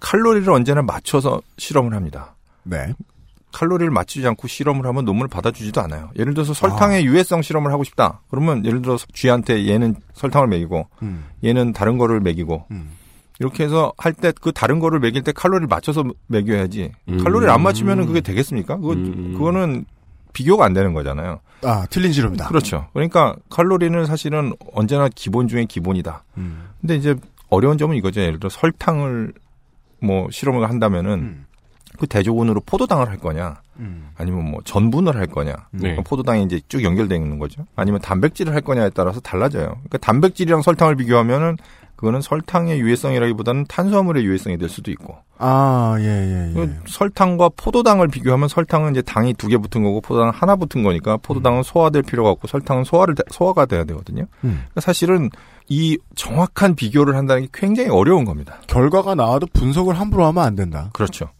칼로리를 0.00 0.50
언제나 0.50 0.80
맞춰서 0.80 1.42
실험을 1.58 1.92
합니다. 1.94 2.34
네. 2.62 2.94
칼로리를 3.52 3.90
맞추지 3.90 4.26
않고 4.26 4.48
실험을 4.48 4.86
하면 4.86 5.04
논문을 5.04 5.28
받아주지도 5.28 5.82
않아요. 5.82 6.10
예를 6.18 6.32
들어서 6.32 6.54
설탕의 6.54 7.04
유해성 7.04 7.42
실험을 7.42 7.70
하고 7.72 7.84
싶다. 7.84 8.22
그러면 8.30 8.64
예를 8.64 8.80
들어서 8.82 9.06
쥐한테 9.12 9.68
얘는 9.68 9.96
설탕을 10.14 10.48
먹이고 10.48 10.88
음. 11.02 11.26
얘는 11.44 11.72
다른 11.74 11.98
거를 11.98 12.20
먹이고 12.20 12.64
음. 12.70 12.90
이렇게 13.38 13.64
해서 13.64 13.92
할 13.98 14.14
때 14.14 14.32
그 14.40 14.50
다른 14.52 14.78
거를 14.80 14.98
먹일 14.98 15.22
때 15.22 15.30
칼로리를 15.32 15.68
맞춰서 15.68 16.04
먹여야지. 16.28 16.90
음. 17.08 17.22
칼로리를 17.22 17.52
안 17.52 17.62
맞추면은 17.62 18.06
그게 18.06 18.20
되겠습니까? 18.22 18.76
그거, 18.78 18.92
음. 18.94 19.34
그거는 19.36 19.84
비교가 20.34 20.66
안 20.66 20.74
되는 20.74 20.92
거잖아요. 20.92 21.40
아, 21.62 21.86
틀린 21.88 22.12
실험이다. 22.12 22.48
그렇죠. 22.48 22.88
그러니까 22.92 23.36
칼로리는 23.48 24.04
사실은 24.04 24.52
언제나 24.74 25.08
기본 25.08 25.48
중에 25.48 25.64
기본이다. 25.64 26.24
음. 26.36 26.68
근데 26.82 26.96
이제 26.96 27.14
어려운 27.48 27.78
점은 27.78 27.96
이거죠. 27.96 28.20
예를 28.20 28.38
들어 28.38 28.50
설탕을 28.50 29.32
뭐 30.02 30.28
실험을 30.30 30.68
한다면은 30.68 31.12
음. 31.14 31.46
그 31.96 32.06
대조군으로 32.06 32.60
포도당을 32.66 33.08
할 33.08 33.18
거냐, 33.18 33.60
음. 33.78 34.08
아니면 34.16 34.50
뭐 34.50 34.60
전분을 34.64 35.16
할 35.16 35.26
거냐. 35.28 35.54
네. 35.70 35.94
포도당이 35.96 36.42
이제 36.42 36.60
쭉 36.68 36.82
연결되어 36.82 37.16
있는 37.16 37.38
거죠. 37.38 37.64
아니면 37.76 38.00
단백질을 38.00 38.52
할 38.52 38.60
거냐에 38.62 38.90
따라서 38.90 39.20
달라져요. 39.20 39.66
그러니까 39.66 39.98
단백질이랑 39.98 40.62
설탕을 40.62 40.96
비교하면은 40.96 41.56
그거는 41.96 42.20
설탕의 42.20 42.80
유해성이라기보다는 42.80 43.66
탄수화물의 43.68 44.24
유해성이 44.24 44.58
될 44.58 44.68
수도 44.68 44.90
있고. 44.90 45.16
아, 45.38 45.96
예, 45.98 46.04
예, 46.04 46.48
예. 46.50 46.54
그 46.54 46.76
설탕과 46.86 47.50
포도당을 47.56 48.08
비교하면 48.08 48.48
설탕은 48.48 48.92
이제 48.92 49.02
당이 49.02 49.34
두 49.34 49.48
개 49.48 49.56
붙은 49.56 49.82
거고 49.82 50.00
포도당은 50.00 50.32
하나 50.32 50.56
붙은 50.56 50.82
거니까 50.82 51.16
포도당은 51.18 51.62
소화될 51.62 52.02
필요가 52.02 52.30
없고 52.30 52.46
설탕은 52.48 52.84
소화를 52.84 53.14
돼- 53.14 53.22
소화가 53.30 53.66
돼야 53.66 53.84
되거든요. 53.84 54.22
음. 54.44 54.60
그러니까 54.64 54.80
사실은 54.80 55.30
이 55.68 55.98
정확한 56.14 56.74
비교를 56.76 57.16
한다는 57.16 57.42
게 57.44 57.48
굉장히 57.52 57.88
어려운 57.90 58.24
겁니다. 58.24 58.58
결과가 58.66 59.14
나와도 59.14 59.46
분석을 59.52 59.98
함부로 59.98 60.24
하면 60.26 60.44
안 60.44 60.54
된다. 60.54 60.90
그렇죠. 60.92 61.30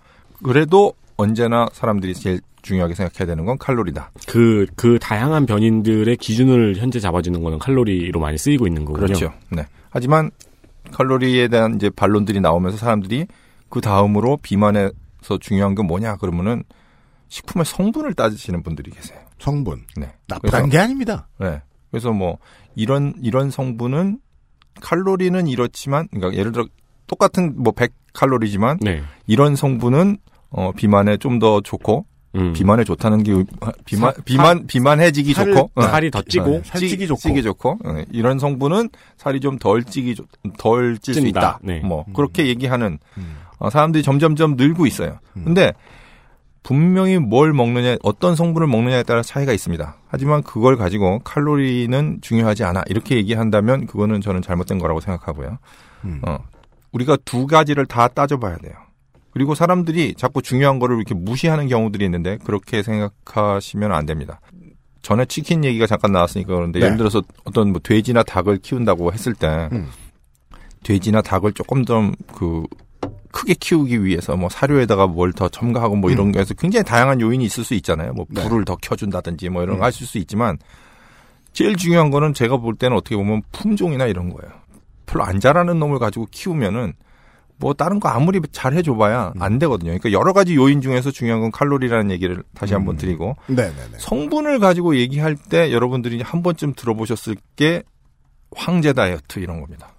그래도 0.43 0.93
언제나 1.17 1.67
사람들이 1.73 2.15
제일 2.15 2.41
중요하게 2.63 2.95
생각해야 2.95 3.27
되는 3.27 3.45
건 3.45 3.59
칼로리다. 3.59 4.11
그, 4.27 4.67
그 4.75 4.99
다양한 4.99 5.45
변인들의 5.47 6.17
기준을 6.17 6.77
현재 6.77 6.99
잡아주는 6.99 7.43
거는 7.43 7.59
칼로리로 7.59 8.19
많이 8.19 8.39
쓰이고 8.39 8.67
있는 8.67 8.85
거군요. 8.87 9.07
그렇죠. 9.07 9.33
네. 9.51 9.67
하지만 9.95 10.33
칼로리에 10.93 11.47
대한 11.47 11.77
이제 11.77 11.89
반론들이 11.89 12.41
나오면서 12.41 12.77
사람들이 12.77 13.29
그 13.69 13.81
다음으로 13.81 14.39
비만에서 14.39 15.39
중요한 15.41 15.77
건 15.77 15.87
뭐냐 15.87 16.17
그러면은 16.17 16.65
식품의 17.29 17.65
성분을 17.65 18.15
따지시는 18.15 18.65
분들이 18.65 18.91
계세요. 18.91 19.19
성분. 19.39 19.85
네. 19.97 20.13
나쁘다는 20.27 20.69
게 20.69 20.79
아닙니다. 20.79 21.29
네. 21.39 21.63
그래서 21.91 22.11
뭐 22.11 22.39
이런 22.75 23.15
이런 23.23 23.51
성분은 23.51 24.19
칼로리는 24.81 25.47
이렇지만 25.47 26.09
그러니까 26.11 26.37
예를 26.39 26.51
들어 26.51 26.67
똑같은 27.07 27.55
뭐 27.57 27.73
100칼로리지만 27.73 28.79
네. 28.81 29.03
이런 29.29 29.55
성분은 29.55 30.19
어 30.51 30.73
비만에 30.73 31.19
좀 31.19 31.39
더 31.39 31.61
좋고 31.61 32.05
음. 32.37 32.53
비만에 32.53 32.85
좋다는 32.85 33.23
게 33.23 33.33
비만 33.85 34.13
사- 34.15 34.23
비만 34.25 34.67
비만해지기 34.67 35.33
살을- 35.35 35.55
좋고 35.55 35.71
어. 35.75 35.83
살이 35.83 36.11
더 36.11 36.23
찌고 36.23 36.47
네. 36.51 36.63
살찌기 36.65 37.07
좋고. 37.07 37.21
찌기 37.21 37.43
좋고 37.43 37.79
어, 37.85 38.03
이런 38.11 38.39
성분은 38.39 38.91
살이 39.17 39.41
좀 39.41 39.59
덜 39.59 39.85
찌기 39.85 40.17
덜 40.59 40.99
찔 40.99 41.15
수. 41.15 41.27
있다. 41.27 41.59
네. 41.63 41.81
뭐 41.81 42.05
그렇게 42.15 42.47
얘기하는 42.49 42.99
음. 43.19 43.37
어, 43.59 43.71
사람들이 43.71 44.03
점점점 44.03 44.57
늘고 44.57 44.87
있어요. 44.87 45.19
음. 45.37 45.45
근데 45.45 45.73
분명히 46.63 47.19
뭘 47.19 47.53
먹느냐, 47.53 47.97
어떤 48.03 48.35
성분을 48.35 48.67
먹느냐에 48.67 49.03
따라 49.03 49.23
차이가 49.23 49.53
있습니다. 49.53 49.97
하지만 50.09 50.43
그걸 50.43 50.77
가지고 50.77 51.19
칼로리는 51.21 52.19
중요하지 52.23 52.65
않아 52.65 52.83
이렇게 52.87 53.17
얘기한다면 53.17 53.87
그거는 53.87 54.23
저는 54.23 54.41
잘못된 54.41 54.79
거라고 54.79 55.01
생각하고요. 55.01 55.59
음. 56.05 56.21
어, 56.27 56.39
우리가 56.93 57.19
두 57.25 57.47
가지를 57.47 57.85
다 57.87 58.09
따져봐야 58.09 58.57
돼요. 58.59 58.73
그리고 59.35 59.57
사람들이 59.57 60.15
자꾸 60.15 60.41
중요한 60.41 60.79
거를 60.79 60.97
이렇게 60.97 61.13
무시하는 61.15 61.67
경우들이 61.67 62.05
있는데 62.05 62.39
그렇게 62.45 62.85
생각하시면 62.85 63.93
안 63.93 64.07
됩니다. 64.07 64.41
전에 65.03 65.27
치킨 65.27 65.65
얘기가 65.65 65.87
잠깐 65.87 66.13
나왔으니까 66.13 66.55
그런데 66.55 66.79
네. 66.79 66.87
예를 66.87 66.97
들어서 66.97 67.21
어떤 67.45 67.73
뭐 67.73 67.81
돼지나 67.83 68.23
닭을 68.23 68.59
키운다고 68.59 69.13
했을 69.13 69.35
때 69.35 69.69
음. 69.73 69.89
돼지나 70.85 71.21
닭을 71.21 71.53
조금 71.53 71.85
더그 71.85 72.63
크게 73.33 73.55
키우기 73.55 74.05
위해서 74.05 74.37
뭐 74.37 74.49
사료에다가 74.49 75.09
뭘 75.09 75.33
더 75.33 75.49
첨가하고 75.49 75.97
뭐 75.97 76.11
이런 76.13 76.31
거에서 76.31 76.55
굉장히 76.55 76.85
다양한 76.85 77.21
요인이 77.21 77.45
있을 77.45 77.65
수 77.65 77.75
있잖아요. 77.75 78.13
뭐 78.13 78.25
네. 78.29 78.41
불을 78.49 78.65
더 78.65 78.77
켜준다든지 78.77 79.49
뭐 79.49 79.65
이런 79.65 79.77
음. 79.77 79.81
거 79.81 79.87
하실 79.87 80.07
수 80.07 80.19
있지만 80.19 80.59
제일 81.53 81.77
중요한 81.77 82.11
거는 82.11 82.35
제가 82.35 82.59
볼 82.59 82.77
때는 82.77 82.97
어떻게 82.97 83.17
보면 83.17 83.43
품종이나 83.51 84.07
이런 84.07 84.31
거예요. 84.31 84.55
별로 85.07 85.25
안 85.25 85.41
자라는 85.41 85.79
놈을 85.81 85.99
가지고 85.99 86.29
키우면은 86.31 86.95
뭐 87.57 87.73
다른 87.73 88.01
거 88.01 88.09
아무리 88.09 88.41
잘 88.53 88.75
해줘봐야 88.75 89.33
음. 89.37 89.43
안 89.43 89.59
되거든요. 89.59 89.89
그러니까 89.91 90.13
여러 90.13 90.33
가지 90.33 90.55
요인 90.57 90.81
중에서 90.81 91.11
중요한 91.11 91.41
건 91.41 91.51
칼로리라는 91.51 92.11
얘기를 92.11 92.43
다시 92.55 92.75
한번 92.75 92.97
음. 92.97 92.99
드리고 92.99 93.37
네네네. 93.47 93.99
성분을 93.99 94.59
가지고 94.59 94.97
얘기할 94.97 95.37
때 95.37 95.73
여러분들이 95.73 96.21
한 96.23 96.43
번쯤 96.43 96.75
들어보셨을 96.75 97.37
게 97.57 97.83
황제 98.55 98.93
다이어트 98.93 99.39
이런 99.39 99.61
겁니다. 99.61 99.95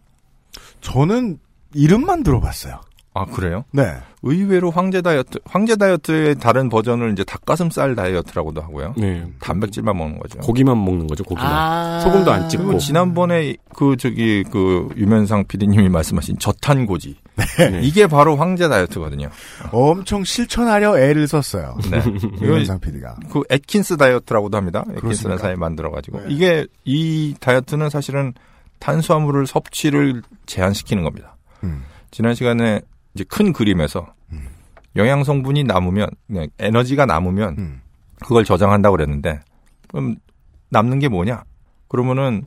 저는 0.82 1.40
이름만 1.74 2.24
들어봤어요. 2.24 2.82
아 3.18 3.24
그래요? 3.24 3.64
네. 3.72 3.96
의외로 4.24 4.72
황제 4.72 5.02
다이어트, 5.02 5.40
황제 5.46 5.78
다이어트의 5.78 6.36
다른 6.36 6.68
버전을 6.68 7.14
이제 7.14 7.24
닭가슴살 7.24 7.96
다이어트라고도 7.96 8.62
하고요. 8.62 8.94
네. 8.98 9.26
단백질만 9.40 9.98
먹는 9.98 10.20
거죠. 10.20 10.40
고기만 10.40 10.84
먹는 10.84 11.08
거죠, 11.08 11.24
고기만. 11.24 11.50
아. 11.50 12.00
소금도 12.02 12.30
안 12.30 12.50
찍고. 12.50 12.66
그리고 12.66 12.80
지난번에 12.80 13.56
그 13.74 13.96
저기 13.96 14.44
그 14.52 14.90
유면상 14.98 15.46
PD님이 15.48 15.88
말씀하신 15.88 16.40
저탄고지 16.40 17.16
네. 17.58 17.80
이게 17.84 18.06
바로 18.06 18.36
황제 18.36 18.68
다이어트거든요. 18.68 19.30
엄청 19.72 20.26
실천하려 20.26 21.00
애를 21.00 21.26
썼어요. 21.30 21.78
네. 21.90 22.04
유현상 22.46 22.82
PD가. 22.82 23.16
그 23.32 23.44
애킨스 23.50 23.96
다이어트라고도 23.96 24.58
합니다. 24.58 24.84
그렇습니까? 25.00 25.42
사에 25.42 25.56
만들어 25.56 25.90
가지고 25.90 26.20
네. 26.20 26.26
이게 26.30 26.68
이 26.84 27.34
다이어트는 27.40 27.90
사실은 27.90 28.34
탄수화물을 28.80 29.48
섭취를 29.48 30.22
제한시키는 30.48 31.04
겁니다. 31.04 31.38
음. 31.64 31.84
지난 32.12 32.36
시간에 32.36 32.82
이제 33.16 33.24
큰 33.28 33.54
그림에서 33.54 34.14
음. 34.32 34.48
영양 34.96 35.24
성분이 35.24 35.64
남으면 35.64 36.08
그냥 36.28 36.48
에너지가 36.60 37.06
남으면 37.06 37.56
음. 37.58 37.82
그걸 38.22 38.46
저장한다고 38.46 38.98
그랬는데 38.98 39.40
그럼 39.88 40.16
남는 40.70 41.00
게 41.00 41.08
뭐냐? 41.08 41.44
그러면은 41.88 42.44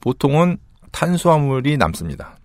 보통은 0.00 0.58
탄수화물이 0.92 1.76
남습니다. 1.76 2.36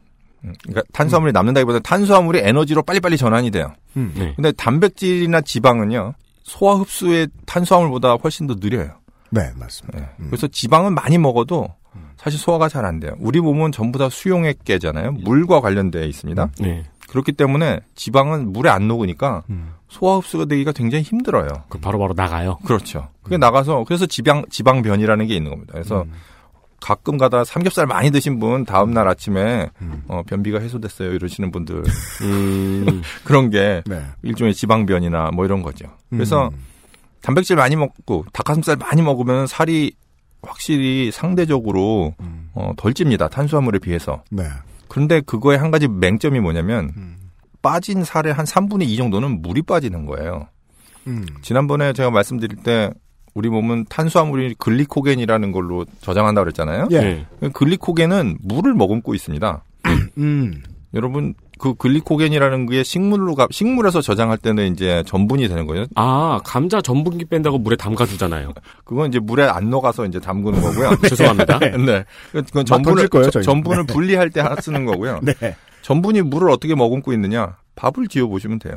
음, 0.43 0.53
그러니까 0.63 0.81
탄수화물이 0.93 1.33
남는다기보다 1.33 1.79
탄수화물이 1.79 2.39
에너지로 2.39 2.81
빨리빨리 2.83 3.17
전환이 3.17 3.51
돼요. 3.51 3.73
음. 3.97 4.13
네. 4.15 4.33
근데 4.35 4.51
단백질이나 4.53 5.41
지방은요. 5.41 6.13
소화 6.43 6.75
흡수의 6.75 7.27
탄수화물보다 7.45 8.13
훨씬 8.15 8.47
더 8.47 8.55
느려요. 8.55 8.93
네, 9.29 9.51
맞습니다. 9.55 9.99
네. 9.99 10.09
음. 10.21 10.27
그래서 10.29 10.47
지방은 10.47 10.95
많이 10.95 11.17
먹어도 11.17 11.67
사실 12.17 12.39
소화가 12.39 12.67
잘 12.69 12.85
안 12.85 12.99
돼요. 12.99 13.13
우리 13.19 13.39
몸은 13.39 13.71
전부 13.71 13.99
다 13.99 14.09
수용액계잖아요. 14.09 15.11
물과 15.11 15.61
관련되어 15.61 16.03
있습니다. 16.03 16.49
네. 16.59 16.83
그렇기 17.09 17.31
때문에 17.33 17.79
지방은 17.95 18.53
물에 18.53 18.69
안 18.69 18.87
녹으니까 18.87 19.43
음. 19.49 19.73
소화 19.87 20.17
흡수가 20.17 20.45
되기가 20.45 20.71
굉장히 20.71 21.03
힘들어요. 21.03 21.47
그 21.67 21.79
바로바로 21.79 22.13
나가요. 22.13 22.59
그렇죠. 22.63 23.09
그게 23.23 23.37
나가서 23.37 23.83
그래서 23.85 24.05
지방 24.05 24.45
지방변이라는 24.49 25.27
게 25.27 25.35
있는 25.35 25.51
겁니다. 25.51 25.73
그래서 25.73 26.03
음. 26.03 26.13
가끔 26.79 27.17
가다 27.17 27.43
삼겹살 27.43 27.87
많이 27.87 28.11
드신 28.11 28.39
분 28.39 28.63
다음 28.63 28.93
날 28.93 29.07
아침에 29.07 29.69
음. 29.81 30.03
어, 30.07 30.23
변비가 30.25 30.59
해소됐어요 30.59 31.11
이러시는 31.11 31.51
분들 31.51 31.83
음. 32.23 33.01
그런 33.25 33.49
게 33.49 33.83
네. 33.85 34.01
일종의 34.21 34.53
지방변이나 34.53 35.31
뭐 35.33 35.45
이런 35.45 35.61
거죠. 35.61 35.87
그래서 36.09 36.49
음. 36.49 36.59
단백질 37.21 37.55
많이 37.57 37.75
먹고 37.75 38.25
닭가슴살 38.31 38.77
많이 38.77 39.01
먹으면 39.01 39.47
살이 39.47 39.93
확실히 40.41 41.11
상대적으로 41.11 42.13
음. 42.21 42.49
어, 42.53 42.73
덜 42.77 42.93
찝니다. 42.93 43.27
탄수화물에 43.27 43.79
비해서. 43.79 44.23
네. 44.29 44.43
그런데 44.89 45.21
그거에 45.21 45.55
한 45.55 45.71
가지 45.71 45.87
맹점이 45.87 46.39
뭐냐면 46.39 46.91
음. 46.97 47.15
빠진 47.61 48.03
살의 48.03 48.33
한 48.33 48.45
3분의 48.45 48.83
2 48.87 48.97
정도는 48.97 49.41
물이 49.41 49.61
빠지는 49.61 50.05
거예요. 50.05 50.47
음. 51.07 51.25
지난번에 51.41 51.93
제가 51.93 52.09
말씀드릴 52.09 52.57
때 52.63 52.89
우리 53.33 53.49
몸은 53.49 53.85
탄수화물이 53.89 54.55
글리코겐이라는 54.55 55.51
걸로 55.51 55.85
저장한다고 56.01 56.45
그랬잖아요. 56.45 56.87
예. 56.91 56.99
네. 57.39 57.49
글리코겐은 57.53 58.39
물을 58.41 58.73
머금고 58.73 59.13
있습니다. 59.13 59.63
음. 60.17 60.63
여러분 60.93 61.35
그 61.59 61.73
글리코겐이라는 61.73 62.65
게 62.67 62.83
식물로 62.83 63.35
가, 63.35 63.47
식물에서 63.51 64.01
저장할 64.01 64.37
때는 64.37 64.71
이제 64.71 65.03
전분이 65.05 65.47
되는 65.49 65.67
거예요. 65.67 65.85
아, 65.95 66.39
감자 66.43 66.81
전분기 66.81 67.25
뺀다고 67.25 67.59
물에 67.59 67.75
담가 67.75 68.05
두잖아요. 68.05 68.53
그건 68.85 69.09
이제 69.09 69.19
물에 69.19 69.43
안 69.43 69.69
녹아서 69.69 70.05
이제 70.05 70.19
담그는 70.19 70.61
거고요. 70.61 70.95
죄송합니다. 71.09 71.59
네. 71.85 72.05
그건 72.31 72.45
던질 72.45 72.65
전분을 72.65 73.07
거예요, 73.09 73.29
저-. 73.29 73.41
전분을 73.41 73.85
분리할 73.85 74.29
때 74.29 74.41
쓰는 74.61 74.85
거고요. 74.85 75.19
네. 75.21 75.55
전분이 75.81 76.21
물을 76.23 76.49
어떻게 76.49 76.75
머금고 76.75 77.11
있느냐? 77.13 77.57
밥을 77.75 78.07
지어 78.07 78.27
보시면 78.27 78.59
돼요. 78.59 78.75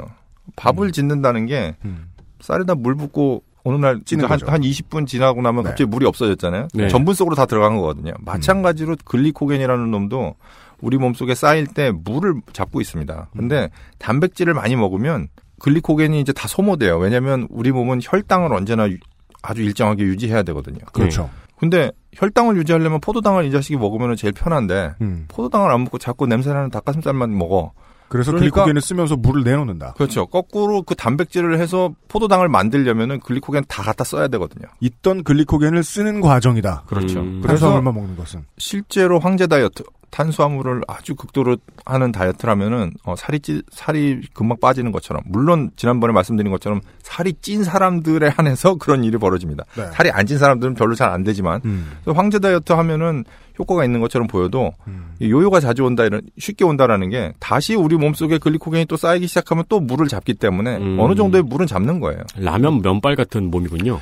밥을 0.56 0.88
음. 0.88 0.92
짓는다는 0.92 1.46
게 1.46 1.76
음. 1.84 2.08
쌀에다 2.40 2.74
물 2.74 2.96
붓고 2.96 3.44
어느 3.64 3.76
날 3.76 4.00
찌는 4.04 4.24
한, 4.24 4.38
거죠. 4.38 4.50
한 4.50 4.60
20분 4.60 5.06
지나고 5.06 5.40
나면 5.40 5.62
네. 5.62 5.70
갑자기 5.70 5.88
물이 5.88 6.04
없어졌잖아요. 6.06 6.68
네. 6.74 6.88
전분 6.88 7.14
속으로 7.14 7.36
다 7.36 7.46
들어간 7.46 7.76
거거든요. 7.76 8.12
마찬가지로 8.20 8.96
글리코겐이라는 9.04 9.90
놈도 9.90 10.34
우리 10.82 10.98
몸속에 10.98 11.34
쌓일 11.34 11.66
때 11.66 11.90
물을 11.92 12.34
잡고 12.52 12.80
있습니다. 12.82 13.28
근데 13.36 13.70
단백질을 13.98 14.52
많이 14.52 14.76
먹으면 14.76 15.28
글리코겐이 15.60 16.20
이제 16.20 16.32
다 16.32 16.48
소모돼요. 16.48 16.98
왜냐하면 16.98 17.46
우리 17.50 17.72
몸은 17.72 18.00
혈당을 18.02 18.52
언제나 18.52 18.90
유- 18.90 18.98
아주 19.42 19.62
일정하게 19.62 20.02
유지해야 20.02 20.42
되거든요. 20.42 20.78
그렇죠. 20.92 21.30
근데 21.56 21.90
혈당을 22.14 22.56
유지하려면 22.56 23.00
포도당을 23.00 23.44
이 23.44 23.52
자식이 23.52 23.76
먹으면 23.76 24.16
제일 24.16 24.32
편한데 24.32 24.94
음. 25.00 25.24
포도당을 25.28 25.70
안 25.70 25.84
먹고 25.84 25.98
자꾸 25.98 26.26
냄새나는 26.26 26.70
닭가슴살만 26.70 27.36
먹어. 27.38 27.72
그래서 28.08 28.30
그러니까- 28.32 28.56
글리코겐을 28.56 28.80
쓰면서 28.82 29.16
물을 29.16 29.42
내놓는다. 29.44 29.92
그렇죠. 29.94 30.26
거꾸로 30.26 30.82
그 30.82 30.94
단백질을 30.96 31.58
해서 31.60 31.92
포도당을 32.08 32.48
만들려면은 32.48 33.20
글리코겐 33.20 33.64
다 33.68 33.82
갖다 33.82 34.04
써야 34.04 34.28
되거든요. 34.28 34.66
있던 34.80 35.22
글리코겐을 35.24 35.82
쓰는 35.82 36.20
과정이다. 36.20 36.82
그렇죠. 36.88 37.20
음. 37.20 37.40
그래서 37.40 37.66
탄수화물만 37.66 37.94
먹는 37.94 38.16
것은. 38.16 38.44
실제로 38.58 39.18
황제 39.20 39.46
다이어트 39.46 39.84
탄수화물을 40.12 40.82
아주 40.86 41.16
극도로 41.16 41.56
하는 41.84 42.12
다이어트라면은 42.12 42.92
어, 43.04 43.16
살이 43.16 43.40
찌, 43.40 43.62
살이 43.72 44.20
금방 44.34 44.58
빠지는 44.60 44.92
것처럼 44.92 45.22
물론 45.26 45.70
지난번에 45.74 46.12
말씀드린 46.12 46.52
것처럼 46.52 46.80
살이 47.02 47.32
찐 47.40 47.64
사람들에 47.64 48.28
한해서 48.28 48.76
그런 48.78 49.02
일이 49.02 49.16
벌어집니다. 49.18 49.64
네. 49.76 49.90
살이 49.92 50.10
안 50.10 50.26
찐 50.26 50.38
사람들은 50.38 50.74
별로 50.74 50.94
잘 50.94 51.10
안 51.10 51.24
되지만 51.24 51.60
음. 51.64 51.92
황제 52.06 52.38
다이어트 52.38 52.72
하면은 52.72 53.24
효과가 53.58 53.84
있는 53.84 54.00
것처럼 54.00 54.28
보여도 54.28 54.72
음. 54.86 55.14
이 55.18 55.30
요요가 55.30 55.60
자주 55.60 55.84
온다 55.84 56.04
이런 56.04 56.22
쉽게 56.38 56.64
온다라는 56.64 57.10
게 57.10 57.32
다시 57.40 57.74
우리 57.74 57.96
몸속에 57.96 58.38
글리코겐이 58.38 58.86
또 58.86 58.96
쌓이기 58.96 59.26
시작하면 59.26 59.64
또 59.68 59.80
물을 59.80 60.08
잡기 60.08 60.34
때문에 60.34 60.76
음. 60.76 60.96
어느 61.00 61.14
정도의 61.14 61.42
물은 61.42 61.66
잡는 61.66 62.00
거예요. 62.00 62.20
라면 62.36 62.80
면발 62.82 63.16
같은 63.16 63.50
몸이군요. 63.50 63.98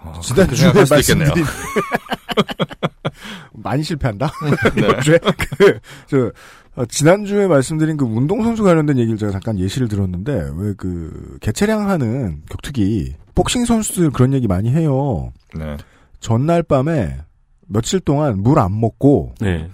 어, 0.00 0.20
지난 0.22 0.46
주에 0.54 0.84
수도 0.84 0.98
있겠네요. 1.00 1.28
말씀드린 1.28 1.44
많이 3.52 3.82
실패한다. 3.82 4.30
네. 4.76 5.18
그, 5.58 5.78
저, 6.06 6.32
어, 6.76 6.84
지난주에 6.86 7.46
말씀드린 7.48 7.96
그 7.96 8.04
운동선수 8.04 8.62
관련된 8.62 8.98
얘기를 8.98 9.18
제가 9.18 9.32
잠깐 9.32 9.58
예시를 9.58 9.88
들었는데, 9.88 10.50
왜 10.56 10.74
그, 10.76 11.38
개체량 11.40 11.88
하는 11.90 12.42
격투기, 12.50 13.14
복싱 13.34 13.64
선수들 13.64 14.10
그런 14.10 14.32
얘기 14.32 14.46
많이 14.46 14.70
해요. 14.70 15.32
네. 15.56 15.76
전날 16.20 16.62
밤에 16.62 17.18
며칠 17.66 18.00
동안 18.00 18.42
물 18.42 18.58
안 18.58 18.78
먹고, 18.80 19.34
네. 19.40 19.68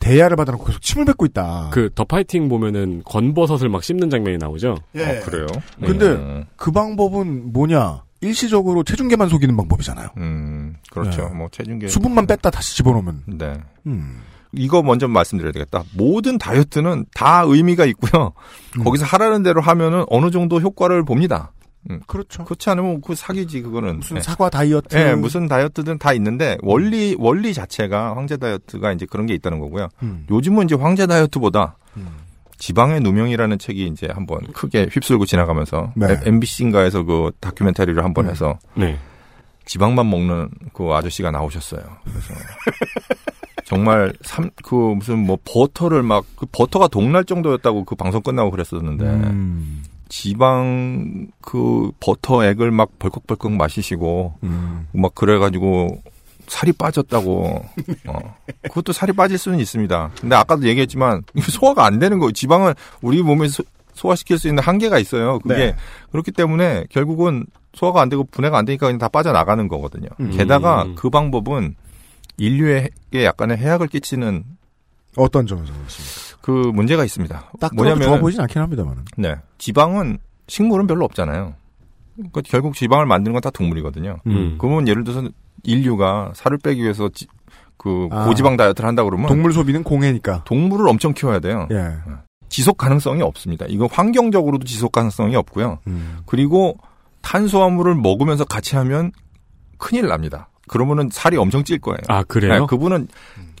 대야를 0.00 0.36
받아놓고 0.36 0.64
계속 0.66 0.82
침을 0.82 1.06
뱉고 1.06 1.24
있다. 1.26 1.70
그 1.72 1.88
더 1.94 2.04
파이팅 2.04 2.48
보면은 2.50 3.02
건버섯을 3.06 3.70
막 3.70 3.82
씹는 3.82 4.10
장면이 4.10 4.36
나오죠. 4.36 4.76
예. 4.96 5.02
어, 5.02 5.20
그래요. 5.24 5.46
근데 5.82 6.06
음, 6.08 6.44
그 6.56 6.70
방법은 6.70 7.52
뭐냐? 7.54 8.02
일시적으로 8.24 8.82
체중계만 8.82 9.28
속이는 9.28 9.56
방법이잖아요. 9.56 10.08
음, 10.16 10.76
그렇죠. 10.90 11.28
네. 11.28 11.34
뭐 11.34 11.48
체중계. 11.50 11.88
수분만 11.88 12.26
뺐다 12.26 12.50
다시 12.50 12.76
집어넣으면. 12.76 13.22
네. 13.26 13.60
음. 13.86 14.20
이거 14.52 14.82
먼저 14.82 15.08
말씀드려야 15.08 15.52
되겠다. 15.52 15.82
모든 15.96 16.38
다이어트는 16.38 17.06
다 17.14 17.42
의미가 17.46 17.84
있고요. 17.86 18.32
음. 18.78 18.84
거기서 18.84 19.04
하라는 19.04 19.42
대로 19.42 19.60
하면은 19.60 20.04
어느 20.08 20.30
정도 20.30 20.60
효과를 20.60 21.04
봅니다. 21.04 21.52
그렇죠. 22.06 22.44
그렇지 22.44 22.70
않으면 22.70 23.02
그 23.02 23.14
사기지 23.14 23.60
그거는. 23.60 23.98
무슨 23.98 24.14
네. 24.14 24.22
사과 24.22 24.48
다이어트. 24.48 24.96
예, 24.96 25.14
무슨 25.14 25.48
다이어트든 25.48 25.98
다 25.98 26.14
있는데 26.14 26.56
원리 26.62 27.14
원리 27.18 27.52
자체가 27.52 28.16
황제 28.16 28.38
다이어트가 28.38 28.92
이제 28.92 29.04
그런 29.04 29.26
게 29.26 29.34
있다는 29.34 29.58
거고요. 29.58 29.88
음. 30.02 30.24
요즘은 30.30 30.64
이제 30.64 30.76
황제 30.76 31.06
다이어트보다 31.06 31.76
음. 31.98 32.06
지방의 32.64 33.00
누명이라는 33.00 33.58
책이 33.58 33.88
이제 33.88 34.08
한번 34.10 34.38
크게 34.54 34.88
휩쓸고 34.90 35.26
지나가면서 35.26 35.92
네. 35.94 36.18
MBC인가에서 36.24 37.02
그 37.02 37.30
다큐멘터리를 37.38 38.02
한번 38.02 38.24
음. 38.24 38.30
해서 38.30 38.58
네. 38.72 38.98
지방만 39.66 40.08
먹는 40.08 40.48
그 40.72 40.90
아저씨가 40.94 41.30
나오셨어요. 41.30 41.82
그래서 42.04 42.34
정말 43.66 44.14
삼 44.22 44.48
그 44.62 44.74
무슨 44.74 45.18
뭐 45.18 45.36
버터를 45.44 46.02
막 46.02 46.24
그 46.36 46.46
버터가 46.50 46.88
동날 46.88 47.26
정도였다고 47.26 47.84
그 47.84 47.96
방송 47.96 48.22
끝나고 48.22 48.50
그랬었는데 48.50 49.04
음. 49.04 49.84
지방 50.08 51.26
그 51.42 51.90
버터 52.00 52.46
액을 52.46 52.70
막 52.70 52.98
벌컥벌컥 52.98 53.52
마시시고 53.52 54.38
음. 54.42 54.88
막 54.92 55.14
그래가지고 55.14 56.00
살이 56.46 56.72
빠졌다고. 56.72 57.64
어. 58.06 58.36
그것도 58.62 58.92
살이 58.92 59.12
빠질 59.12 59.38
수는 59.38 59.60
있습니다. 59.60 60.10
근데 60.20 60.36
아까도 60.36 60.66
얘기했지만 60.66 61.22
소화가 61.40 61.84
안 61.84 61.98
되는 61.98 62.18
거예요. 62.18 62.32
지방은 62.32 62.74
우리 63.02 63.22
몸에 63.22 63.48
소, 63.48 63.62
소화시킬 63.94 64.38
수 64.38 64.48
있는 64.48 64.62
한계가 64.62 64.98
있어요. 64.98 65.38
그게 65.40 65.54
네. 65.56 65.76
그렇기 66.10 66.32
때문에 66.32 66.84
결국은 66.90 67.46
소화가 67.74 68.00
안 68.00 68.08
되고 68.08 68.24
분해가 68.24 68.58
안 68.58 68.64
되니까 68.64 68.86
그냥 68.86 68.98
다 68.98 69.08
빠져나가는 69.08 69.66
거거든요. 69.68 70.08
음. 70.20 70.30
게다가 70.30 70.86
그 70.96 71.10
방법은 71.10 71.76
인류에게 72.36 73.24
약간의 73.24 73.58
해악을 73.58 73.88
끼치는 73.88 74.44
어떤 75.16 75.46
점에서 75.46 75.72
그렇습니까? 75.72 76.38
그 76.40 76.50
문제가 76.50 77.04
있습니다. 77.04 77.52
딱 77.60 77.70
들어도 77.70 77.84
좋아 77.84 77.94
뭐냐면 77.96 78.20
보이진 78.20 78.40
않긴 78.40 78.60
합니다만은. 78.60 79.04
네 79.16 79.36
지방은 79.58 80.18
식물은 80.48 80.86
별로 80.86 81.04
없잖아요. 81.04 81.54
그러니까 82.16 82.40
결국 82.44 82.74
지방을 82.74 83.06
만드는 83.06 83.32
건 83.32 83.40
다 83.40 83.50
동물이거든요. 83.50 84.18
음. 84.26 84.56
그러면 84.58 84.86
예를 84.88 85.04
들어서 85.04 85.28
인류가 85.64 86.32
살을 86.34 86.58
빼기 86.58 86.82
위해서 86.82 87.08
지- 87.08 87.26
그 87.76 88.08
아. 88.12 88.24
고지방 88.26 88.56
다이어트를 88.56 88.86
한다 88.88 89.02
그러면 89.04 89.26
동물 89.26 89.52
소비는 89.52 89.82
공해니까. 89.82 90.44
동물을 90.44 90.86
엄청 90.88 91.12
키워야 91.12 91.40
돼요. 91.40 91.66
예. 91.72 91.92
지속 92.48 92.76
가능성이 92.78 93.22
없습니다. 93.22 93.66
이건 93.68 93.88
환경적으로도 93.90 94.64
지속 94.64 94.92
가능성이 94.92 95.34
없고요. 95.36 95.78
음. 95.88 96.18
그리고 96.26 96.76
탄수화물을 97.22 97.94
먹으면서 97.96 98.44
같이 98.44 98.76
하면 98.76 99.10
큰일 99.78 100.06
납니다. 100.06 100.48
그러면은 100.68 101.08
살이 101.12 101.36
엄청 101.36 101.64
찔 101.64 101.78
거예요. 101.80 101.98
아 102.08 102.22
그래요? 102.22 102.60
네, 102.60 102.66
그분은 102.68 103.08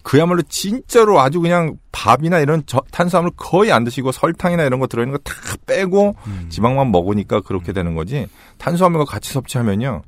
그야말로 0.04 0.42
진짜로 0.42 1.18
아주 1.18 1.40
그냥 1.40 1.76
밥이나 1.90 2.38
이런 2.38 2.62
저- 2.66 2.82
탄수화물 2.92 3.32
거의 3.36 3.72
안 3.72 3.82
드시고 3.84 4.12
설탕이나 4.12 4.62
이런 4.62 4.78
거 4.78 4.86
들어있는 4.86 5.16
거 5.16 5.22
다 5.24 5.34
빼고 5.66 6.14
음. 6.26 6.46
지방만 6.50 6.92
먹으니까 6.92 7.40
그렇게 7.40 7.72
되는 7.72 7.94
거지. 7.96 8.28
탄수화물과 8.58 9.06
같이 9.06 9.32
섭취하면요 9.32 10.02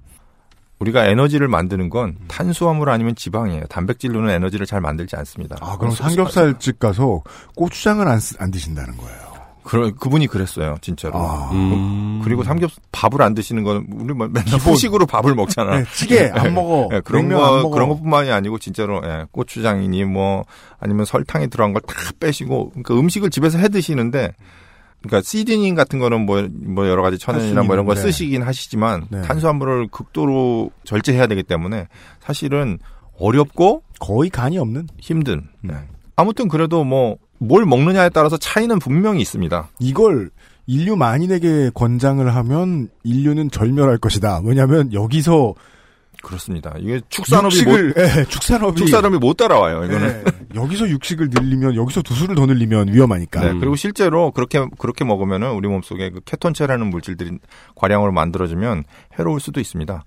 우리가 0.78 1.06
에너지를 1.06 1.48
만드는 1.48 1.88
건 1.88 2.16
탄수화물 2.28 2.90
아니면 2.90 3.14
지방이에요. 3.16 3.64
단백질로는 3.70 4.28
에너지를 4.34 4.66
잘 4.66 4.82
만들지 4.82 5.16
않습니다. 5.16 5.56
아, 5.60 5.78
그럼 5.78 5.94
삼겹살집 5.94 6.78
가서 6.78 7.22
고추장을 7.56 8.06
안, 8.06 8.20
쓰- 8.20 8.36
안 8.38 8.50
드신다는 8.50 8.94
거예요. 8.98 9.35
그 9.66 9.92
그분이 9.94 10.28
그랬어요, 10.28 10.76
진짜로. 10.80 11.18
아. 11.18 11.50
음. 11.52 12.20
그리고 12.22 12.44
삼겹 12.44 12.70
밥을 12.92 13.20
안 13.20 13.34
드시는 13.34 13.64
거는 13.64 13.86
우리 13.94 14.14
뭐 14.14 14.28
맨날 14.28 14.44
기본. 14.44 14.60
후식으로 14.72 15.06
밥을 15.06 15.34
먹잖아. 15.34 15.78
네, 15.78 15.84
찌개 15.92 16.30
안 16.34 16.54
먹어. 16.54 16.88
예, 16.92 17.00
그런 17.00 17.28
거 17.28 17.34
먹어. 17.34 17.68
그런 17.70 17.88
것뿐만이 17.88 18.30
아니고 18.30 18.58
진짜로 18.58 19.00
예, 19.04 19.24
고추장이니 19.32 20.04
뭐 20.04 20.44
아니면 20.78 21.04
설탕에 21.04 21.48
들어간 21.48 21.72
걸 21.72 21.80
다 21.82 21.94
빼시고 22.20 22.70
그러니까 22.70 22.94
음식을 22.94 23.30
집에서 23.30 23.58
해 23.58 23.68
드시는데 23.68 24.32
그러니까 25.02 25.20
시즈닝 25.22 25.74
같은 25.74 25.98
거는 25.98 26.26
뭐, 26.26 26.46
뭐 26.52 26.88
여러 26.88 27.02
가지 27.02 27.18
천연이나 27.18 27.62
뭐 27.64 27.74
이런 27.74 27.86
거 27.86 27.94
네. 27.94 28.00
쓰시긴 28.00 28.42
하시지만 28.42 29.06
네. 29.10 29.22
탄수화물을 29.22 29.88
극도로 29.88 30.70
절제해야 30.84 31.26
되기 31.26 31.42
때문에 31.42 31.88
사실은 32.20 32.78
어렵고 33.18 33.82
거의 34.00 34.30
간이 34.30 34.58
없는 34.58 34.88
힘든. 34.98 35.34
음. 35.34 35.68
네. 35.68 35.74
아무튼 36.16 36.48
그래도 36.48 36.82
뭐 36.84 37.16
뭘 37.38 37.64
먹느냐에 37.64 38.10
따라서 38.10 38.36
차이는 38.36 38.78
분명히 38.78 39.20
있습니다. 39.20 39.68
이걸 39.78 40.30
인류 40.66 40.96
만인에게 40.96 41.70
권장을 41.74 42.34
하면 42.34 42.88
인류는 43.04 43.50
절멸할 43.50 43.98
것이다. 43.98 44.40
왜냐하면 44.44 44.92
여기서 44.92 45.54
그렇습니다. 46.22 46.74
이게 46.80 47.00
축산업이 47.08 47.54
육식을 47.54 47.88
못, 47.88 47.94
예, 47.98 48.24
축산업이 48.28 48.76
축산업이 48.80 49.18
못 49.18 49.36
따라와요. 49.36 49.84
이거는. 49.84 50.08
예, 50.08 50.58
여기서 50.60 50.88
육식을 50.88 51.28
늘리면 51.30 51.76
여기서 51.76 52.02
두수를 52.02 52.34
더 52.34 52.46
늘리면 52.46 52.92
위험하니까. 52.92 53.40
네, 53.40 53.58
그리고 53.58 53.76
실제로 53.76 54.32
그렇게 54.32 54.66
그렇게 54.78 55.04
먹으면은 55.04 55.52
우리 55.52 55.68
몸 55.68 55.82
속에 55.82 56.10
그 56.10 56.20
케톤체라는 56.24 56.88
물질들이 56.88 57.38
과량으로 57.76 58.10
만들어지면 58.10 58.84
해로울 59.18 59.38
수도 59.38 59.60
있습니다. 59.60 60.04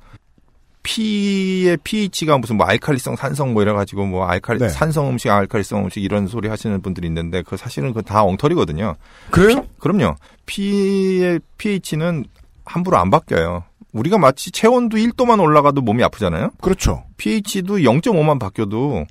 피의 0.83 1.77
pH가 1.83 2.37
무슨 2.37 2.57
뭐 2.57 2.65
알칼리성, 2.65 3.15
산성 3.15 3.53
뭐 3.53 3.61
이래 3.61 3.73
가지고 3.73 4.05
뭐 4.05 4.25
알칼리 4.25 4.59
네. 4.59 4.69
산성 4.69 5.09
음식, 5.09 5.29
알칼리성 5.29 5.83
음식 5.83 6.03
이런 6.03 6.27
소리 6.27 6.47
하시는 6.47 6.81
분들이 6.81 7.07
있는데 7.07 7.41
그 7.43 7.57
사실은 7.57 7.93
그 7.93 8.01
다 8.01 8.23
엉터리거든요. 8.23 8.95
그래요? 9.29 9.65
그럼요. 9.79 10.15
피의 10.45 11.39
pH는 11.57 12.25
함부로 12.65 12.97
안 12.97 13.09
바뀌어요. 13.09 13.63
우리가 13.93 14.17
마치 14.17 14.51
체온도 14.51 14.97
1도만 14.97 15.41
올라가도 15.41 15.81
몸이 15.81 16.03
아프잖아요. 16.03 16.51
그렇죠. 16.61 17.03
pH도 17.17 17.77
0.5만 17.79 18.39
바뀌어도 18.39 19.05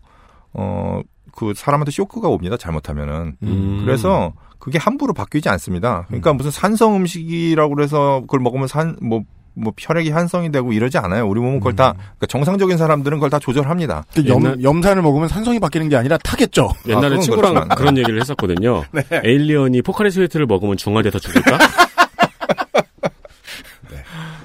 어 0.54 1.02
그 1.38 1.52
사람한테 1.54 1.92
쇼크가 1.92 2.26
옵니다. 2.28 2.56
잘못하면은. 2.56 3.36
음. 3.44 3.82
그래서 3.84 4.32
그게 4.58 4.76
함부로 4.76 5.12
바뀌지 5.12 5.48
않습니다. 5.50 6.02
그러니까 6.08 6.32
무슨 6.32 6.50
산성 6.50 6.96
음식이라고 6.96 7.72
그래서 7.76 8.22
그걸 8.22 8.40
먹으면 8.40 8.66
산 8.66 8.96
뭐 9.00 9.22
뭐 9.54 9.72
혈액이 9.76 10.10
산성이 10.10 10.52
되고 10.52 10.72
이러지 10.72 10.98
않아요. 10.98 11.26
우리 11.28 11.40
몸은 11.40 11.58
그걸 11.58 11.74
다 11.74 11.92
그러니까 11.94 12.26
정상적인 12.28 12.76
사람들은 12.78 13.18
그걸 13.18 13.30
다 13.30 13.38
조절합니다. 13.38 14.04
그 14.14 14.26
염, 14.28 14.42
옛날- 14.44 14.62
염산을 14.62 15.02
먹으면 15.02 15.28
산성이 15.28 15.58
바뀌는 15.58 15.88
게 15.88 15.96
아니라 15.96 16.16
타겠죠. 16.18 16.70
옛날에 16.86 17.08
그건 17.10 17.20
친구랑 17.22 17.54
그렇지만. 17.54 17.76
그런 17.78 17.98
얘기를 17.98 18.20
했었거든요. 18.20 18.84
에일리언이 19.24 19.82
포카리 19.82 20.10
스웨트를 20.10 20.46
먹으면 20.46 20.76
중화돼서 20.76 21.18
죽을까? 21.18 21.58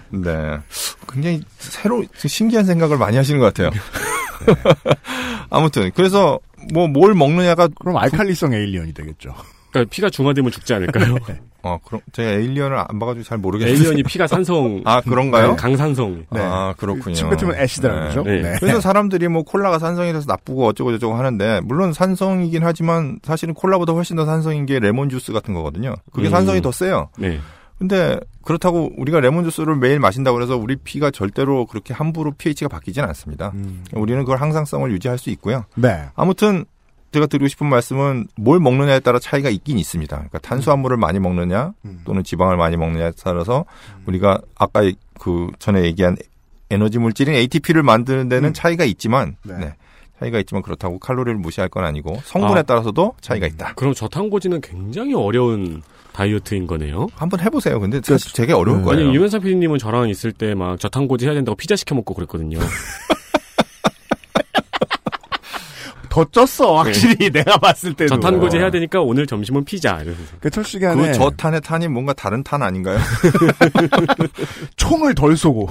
네. 0.09 0.59
굉장히 1.11 1.41
새로 1.57 2.03
신기한 2.15 2.65
생각을 2.65 2.97
많이 2.97 3.17
하시는 3.17 3.39
것 3.39 3.53
같아요. 3.53 3.69
네. 3.71 4.53
아무튼 5.49 5.91
그래서 5.95 6.39
뭐 6.73 6.87
뭘 6.87 7.13
먹느냐가 7.13 7.67
그럼 7.79 7.97
알칼리성 7.97 8.53
에일리언이 8.53 8.93
되겠죠. 8.93 9.33
그러니까 9.71 9.89
피가 9.93 10.09
중화되면 10.09 10.51
죽지 10.51 10.73
않을까요? 10.75 11.17
어 11.63 11.79
그럼 11.85 12.01
제가 12.11 12.29
에일리언을 12.29 12.77
안 12.77 12.99
봐가지고 12.99 13.23
잘 13.23 13.37
모르겠어요. 13.37 13.73
에일리언이 13.73 14.03
피가 14.03 14.27
산성, 14.27 14.81
아 14.85 14.99
그런가요? 15.01 15.55
강산성. 15.55 16.25
네. 16.29 16.41
아 16.41 16.73
그렇군요. 16.77 17.15
침 17.15 17.29
뱉으면 17.29 17.55
acid다라는 17.55 18.01
네. 18.01 18.07
거죠. 18.09 18.23
네. 18.23 18.41
네. 18.41 18.55
그래서 18.59 18.79
사람들이 18.81 19.29
뭐 19.29 19.43
콜라가 19.43 19.79
산성이 19.79 20.11
돼서 20.11 20.25
나쁘고 20.27 20.67
어쩌고 20.67 20.91
저쩌고 20.91 21.15
하는데 21.15 21.61
물론 21.63 21.93
산성이긴 21.93 22.63
하지만 22.63 23.19
사실은 23.23 23.53
콜라보다 23.53 23.93
훨씬 23.93 24.17
더 24.17 24.25
산성인 24.25 24.65
게 24.65 24.79
레몬 24.79 25.09
주스 25.09 25.31
같은 25.31 25.53
거거든요. 25.53 25.95
그게 26.11 26.27
음. 26.27 26.31
산성이 26.31 26.61
더 26.61 26.71
세요. 26.71 27.09
네. 27.17 27.39
근데 27.79 28.19
그렇다고 28.43 28.91
우리가 28.97 29.19
레몬 29.19 29.43
주스를 29.43 29.75
매일 29.75 29.99
마신다고 29.99 30.41
해서 30.41 30.55
우리 30.57 30.75
피가 30.75 31.11
절대로 31.11 31.65
그렇게 31.65 31.93
함부로 31.93 32.31
pH가 32.31 32.67
바뀌지는 32.69 33.07
않습니다. 33.09 33.51
음. 33.55 33.83
우리는 33.93 34.21
그걸 34.23 34.39
항상성을 34.39 34.89
유지할 34.91 35.17
수 35.17 35.29
있고요. 35.31 35.65
네. 35.75 36.03
아무튼 36.15 36.65
제가 37.13 37.27
드리고 37.27 37.47
싶은 37.47 37.67
말씀은 37.67 38.27
뭘 38.35 38.59
먹느냐에 38.59 38.99
따라 38.99 39.19
차이가 39.19 39.49
있긴 39.49 39.77
있습니다. 39.77 40.15
그러니까 40.15 40.39
탄수화물을 40.39 40.97
많이 40.97 41.19
먹느냐 41.19 41.73
음. 41.85 42.01
또는 42.05 42.23
지방을 42.23 42.57
많이 42.57 42.75
먹느냐에 42.75 43.11
따라서 43.23 43.65
우리가 44.07 44.41
아까 44.55 44.81
그 45.19 45.47
전에 45.59 45.83
얘기한 45.83 46.17
에너지 46.71 46.97
물질인 46.97 47.35
ATP를 47.35 47.83
만드는 47.83 48.29
데는 48.29 48.49
음. 48.49 48.53
차이가 48.53 48.83
있지만 48.83 49.37
네. 49.43 49.55
네. 49.57 49.73
차이가 50.19 50.39
있지만 50.39 50.63
그렇다고 50.63 50.99
칼로리를 50.99 51.37
무시할 51.37 51.69
건 51.69 51.83
아니고 51.85 52.19
성분에 52.25 52.59
아. 52.59 52.63
따라서도 52.63 53.13
차이가 53.21 53.45
있다. 53.45 53.73
그럼 53.75 53.93
저탄고지는 53.93 54.61
굉장히 54.61 55.13
어려운 55.13 55.81
다이어트인 56.13 56.67
거네요. 56.67 57.07
한번 57.15 57.39
해보세요. 57.41 57.79
근데 57.79 57.99
사실 58.03 58.31
되게 58.33 58.53
어려울 58.53 58.79
네. 58.79 58.83
거예요. 58.85 59.05
아니 59.07 59.15
유면상 59.15 59.41
PD님은 59.41 59.77
저랑 59.79 60.09
있을 60.09 60.31
때 60.31 60.55
막 60.55 60.79
저탄고지 60.79 61.25
해야 61.25 61.33
된다고 61.33 61.55
피자 61.55 61.75
시켜 61.75 61.93
먹고 61.95 62.13
그랬거든요. 62.13 62.59
더 66.13 66.23
쪘어 66.25 66.75
확실히 66.75 67.31
내가 67.33 67.57
봤을 67.57 67.95
때도. 67.95 68.13
저탄고지 68.13 68.57
해야 68.57 68.69
되니까 68.69 69.01
오늘 69.01 69.25
점심은 69.25 69.65
피자. 69.65 69.95
이러면서. 69.95 70.37
그첫 70.41 70.63
시간에 70.63 71.07
그 71.07 71.13
저탄의 71.13 71.61
탄이 71.61 71.87
뭔가 71.87 72.13
다른 72.13 72.43
탄 72.43 72.61
아닌가요? 72.61 72.99
총을 74.77 75.15
덜 75.15 75.35
쏘고 75.35 75.69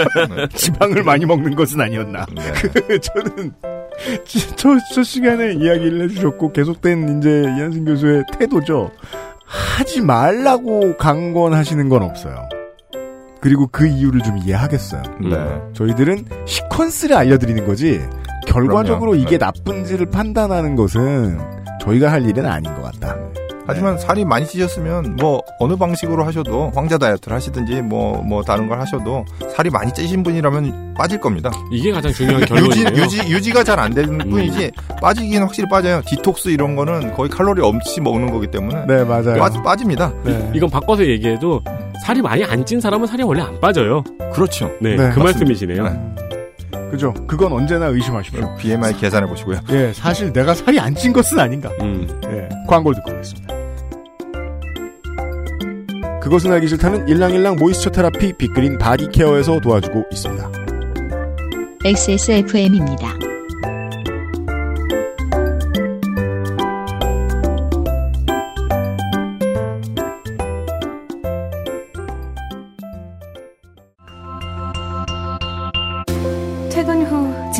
지방을 0.56 1.02
많이 1.02 1.26
먹는 1.26 1.54
것은 1.54 1.78
아니었나. 1.78 2.24
네. 2.34 2.98
저는 3.00 3.52
저, 4.56 4.70
저 4.94 5.02
시간에 5.02 5.52
이야기를 5.52 6.04
해주셨고 6.04 6.52
계속된 6.52 7.18
이제 7.18 7.42
이한승 7.58 7.84
교수의 7.84 8.24
태도죠. 8.38 8.90
하지 9.44 10.00
말라고 10.00 10.96
강권하시는 10.96 11.90
건 11.90 12.02
없어요. 12.02 12.48
그리고 13.42 13.66
그 13.70 13.86
이유를 13.86 14.22
좀 14.22 14.38
이해하겠어요. 14.38 15.02
네. 15.20 15.36
저희들은 15.74 16.24
시퀀스를 16.46 17.12
알려드리는 17.12 17.66
거지 17.66 18.00
결과적으로 18.46 19.12
그럼요. 19.12 19.14
이게 19.16 19.38
네. 19.38 19.46
나쁜지를 19.46 20.06
판단하는 20.06 20.76
것은 20.76 21.38
저희가 21.80 22.10
할 22.12 22.24
일은 22.26 22.46
아닌 22.46 22.72
것 22.74 22.82
같다. 22.82 23.16
하지만 23.64 23.96
살이 23.96 24.24
많이 24.24 24.44
찌셨으면 24.44 25.14
뭐 25.20 25.40
어느 25.60 25.76
방식으로 25.76 26.24
하셔도 26.24 26.72
황자 26.74 26.98
다이어트를 26.98 27.36
하시든지 27.36 27.82
뭐뭐 27.82 28.42
다른 28.42 28.66
걸 28.68 28.80
하셔도 28.80 29.24
살이 29.54 29.70
많이 29.70 29.92
찌신 29.92 30.24
분이라면 30.24 30.94
빠질 30.94 31.20
겁니다. 31.20 31.48
이게 31.70 31.92
가장 31.92 32.10
중요한 32.12 32.40
유지 32.42 32.52
결론이에요. 32.52 32.88
유지 33.04 33.18
유지 33.30 33.52
가 33.52 33.62
잘 33.62 33.78
안 33.78 33.94
되는 33.94 34.20
음. 34.20 34.30
뿐이지 34.30 34.72
빠지긴 35.00 35.42
확실히 35.42 35.68
빠져요. 35.68 36.02
디톡스 36.06 36.48
이런 36.48 36.74
거는 36.74 37.14
거의 37.14 37.30
칼로리 37.30 37.62
없이 37.62 38.00
먹는 38.00 38.32
거기 38.32 38.48
때문에 38.48 38.84
네 38.86 39.04
맞아요. 39.04 39.36
빠, 39.38 39.48
빠집니다. 39.62 40.12
네. 40.24 40.50
이건 40.54 40.68
바꿔서 40.68 41.06
얘기해도 41.06 41.60
살이 42.04 42.20
많이 42.20 42.42
안 42.44 42.64
찐 42.64 42.80
사람은 42.80 43.06
살이 43.06 43.22
원래 43.22 43.42
안 43.42 43.60
빠져요. 43.60 44.02
그렇죠. 44.32 44.66
네, 44.80 44.90
네, 44.90 44.96
그 44.96 45.02
맞습니다. 45.20 45.22
말씀이시네요. 45.24 45.84
네. 45.84 46.14
그죠. 46.92 47.12
그건 47.26 47.52
언제나 47.52 47.86
의심하십시오. 47.86 48.56
BMI 48.58 48.96
계산해 48.98 49.26
보시고요. 49.26 49.58
예, 49.70 49.92
사실 49.94 50.32
내가 50.32 50.54
살이 50.54 50.78
안 50.78 50.94
찐 50.94 51.12
것은 51.12 51.38
아닌가. 51.40 51.70
음. 51.80 52.06
예, 52.26 52.48
광고를 52.68 52.96
듣고 53.02 53.10
오겠습니다. 53.16 53.54
그것은 56.20 56.52
알기 56.52 56.68
싫다는 56.68 57.08
일랑일랑 57.08 57.56
모이스처 57.56 57.90
테라피 57.90 58.34
빅그린 58.34 58.78
바디 58.78 59.08
케어에서 59.10 59.58
도와주고 59.58 60.04
있습니다. 60.12 60.52
XSFM입니다. 61.84 63.08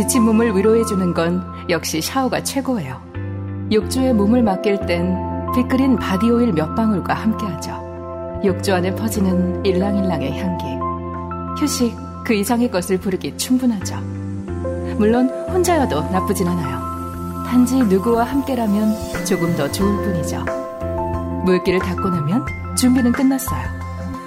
지친 0.02 0.24
몸을 0.24 0.56
위로해주는 0.56 1.14
건 1.14 1.44
역시 1.68 2.00
샤워가 2.00 2.42
최고예요. 2.42 3.00
욕조에 3.72 4.12
몸을 4.12 4.42
맡길 4.42 4.84
땐 4.84 5.16
빅그린 5.54 5.94
바디오일 5.94 6.54
몇 6.54 6.74
방울과 6.74 7.14
함께하죠. 7.14 8.40
욕조 8.44 8.74
안에 8.74 8.96
퍼지는 8.96 9.64
일랑일랑의 9.64 10.40
향기. 10.40 10.64
휴식 11.56 11.96
그 12.24 12.34
이상의 12.34 12.68
것을 12.72 12.98
부르기 12.98 13.36
충분하죠. 13.36 13.94
물론 14.98 15.28
혼자여도 15.48 16.10
나쁘진 16.10 16.48
않아요. 16.48 17.44
단지 17.46 17.76
누구와 17.76 18.24
함께라면 18.24 19.24
조금 19.24 19.54
더 19.54 19.70
좋을 19.70 20.02
뿐이죠. 20.04 20.44
물기를 21.44 21.78
닦고 21.78 22.08
나면 22.08 22.44
준비는 22.76 23.12
끝났어요. 23.12 23.62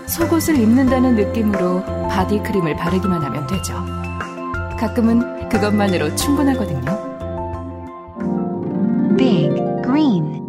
속옷을 0.07 0.57
입는다는 0.57 1.15
느낌으로 1.15 1.83
바디크림을 2.07 2.77
바르기만 2.77 3.21
하면 3.21 3.45
되죠. 3.47 3.73
가끔은 4.79 5.35
그것만으로 5.49 6.15
충분하거든요. 6.15 7.15
Big 9.17 9.49
Green 9.84 10.41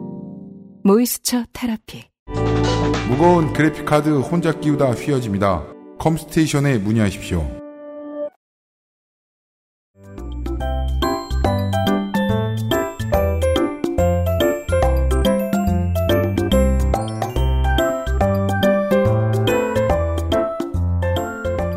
모이스처 0.84 1.44
테라피 1.52 2.04
무거운 3.08 3.52
그래픽카드 3.52 4.20
혼자 4.20 4.52
끼우다 4.52 4.92
휘어집니다. 4.92 5.64
컴스테이션에 5.98 6.78
문의하십시오. 6.78 7.48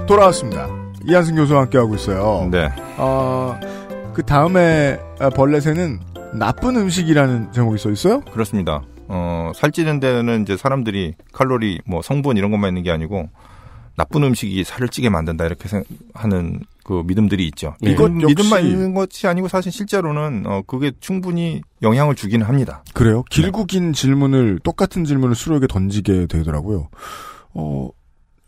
돌아왔습니다. 0.07 0.78
이한승 1.09 1.35
교수와 1.35 1.61
함께하고 1.61 1.95
있어요. 1.95 2.47
네. 2.51 2.69
어, 2.97 3.59
그 4.13 4.23
다음에 4.23 4.99
아, 5.19 5.29
벌렛에는 5.29 5.99
나쁜 6.35 6.75
음식이라는 6.75 7.51
제목이 7.51 7.79
써 7.79 7.89
있어요? 7.89 8.21
그렇습니다. 8.21 8.83
어, 9.07 9.51
살찌는 9.55 9.99
데는 9.99 10.43
이제 10.43 10.55
사람들이 10.55 11.15
칼로리, 11.33 11.79
뭐 11.85 12.03
성분 12.03 12.37
이런 12.37 12.51
것만 12.51 12.69
있는 12.69 12.83
게 12.83 12.91
아니고 12.91 13.27
나쁜 13.95 14.23
음식이 14.23 14.63
살을 14.63 14.89
찌게 14.89 15.09
만든다 15.09 15.45
이렇게 15.45 15.67
생각하는 15.67 16.61
그 16.83 17.03
믿음들이 17.05 17.45
있죠. 17.47 17.75
네. 17.81 17.91
이건 17.91 18.17
믿음만 18.17 18.63
있는 18.65 18.93
것이 18.93 19.27
아니고 19.27 19.47
사실 19.47 19.71
실제로는 19.71 20.43
어, 20.45 20.61
그게 20.67 20.91
충분히 20.99 21.61
영향을 21.81 22.13
주기는 22.15 22.45
합니다. 22.45 22.83
그래요? 22.93 23.23
길고 23.31 23.65
긴 23.65 23.93
질문을 23.93 24.59
똑같은 24.63 25.05
질문을 25.05 25.35
수로에게 25.35 25.65
던지게 25.67 26.27
되더라고요. 26.27 26.87
어, 27.55 27.89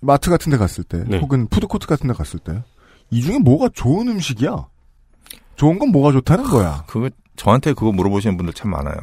마트 0.01 0.29
같은 0.29 0.51
데 0.51 0.57
갔을 0.57 0.83
때 0.83 1.03
네. 1.07 1.19
혹은 1.19 1.47
푸드코트 1.47 1.87
같은 1.87 2.07
데 2.07 2.13
갔을 2.13 2.39
때 2.39 2.61
이 3.11 3.21
중에 3.21 3.37
뭐가 3.39 3.69
좋은 3.73 4.07
음식이야? 4.07 4.67
좋은 5.57 5.77
건 5.77 5.89
뭐가 5.91 6.11
좋다는 6.13 6.45
거야. 6.45 6.85
그거 6.87 7.09
저한테 7.35 7.73
그거 7.73 7.91
물어보시는 7.91 8.37
분들 8.37 8.53
참 8.53 8.71
많아요. 8.71 8.95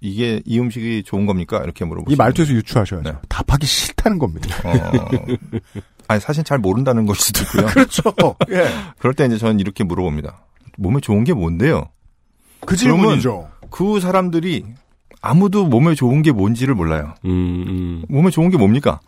이게 0.00 0.40
이 0.46 0.58
음식이 0.58 1.02
좋은 1.04 1.26
겁니까? 1.26 1.60
이렇게 1.62 1.84
물어보시는 1.84 2.14
이 2.14 2.16
말투에서 2.16 2.52
유추하셔야죠. 2.54 3.10
네. 3.10 3.16
답하기 3.28 3.66
싫다는 3.66 4.18
겁니다. 4.18 4.56
어, 4.64 4.72
아니 6.08 6.20
사실 6.20 6.44
잘 6.44 6.58
모른다는 6.58 7.04
걸 7.04 7.16
수도 7.16 7.42
있고요. 7.42 7.66
그렇죠. 7.74 8.02
예. 8.50 8.68
그럴 8.98 9.12
때 9.12 9.26
이제 9.26 9.36
저는 9.36 9.60
이렇게 9.60 9.84
물어봅니다. 9.84 10.44
몸에 10.78 11.00
좋은 11.00 11.24
게 11.24 11.34
뭔데요? 11.34 11.88
그 12.64 12.76
질문이죠. 12.76 13.50
그 13.70 14.00
사람들이 14.00 14.64
아무도 15.20 15.66
몸에 15.66 15.94
좋은 15.94 16.22
게 16.22 16.32
뭔지를 16.32 16.74
몰라요. 16.74 17.14
음, 17.24 17.64
음. 17.68 18.04
몸에 18.08 18.30
좋은 18.30 18.50
게 18.50 18.56
뭡니까? 18.56 19.00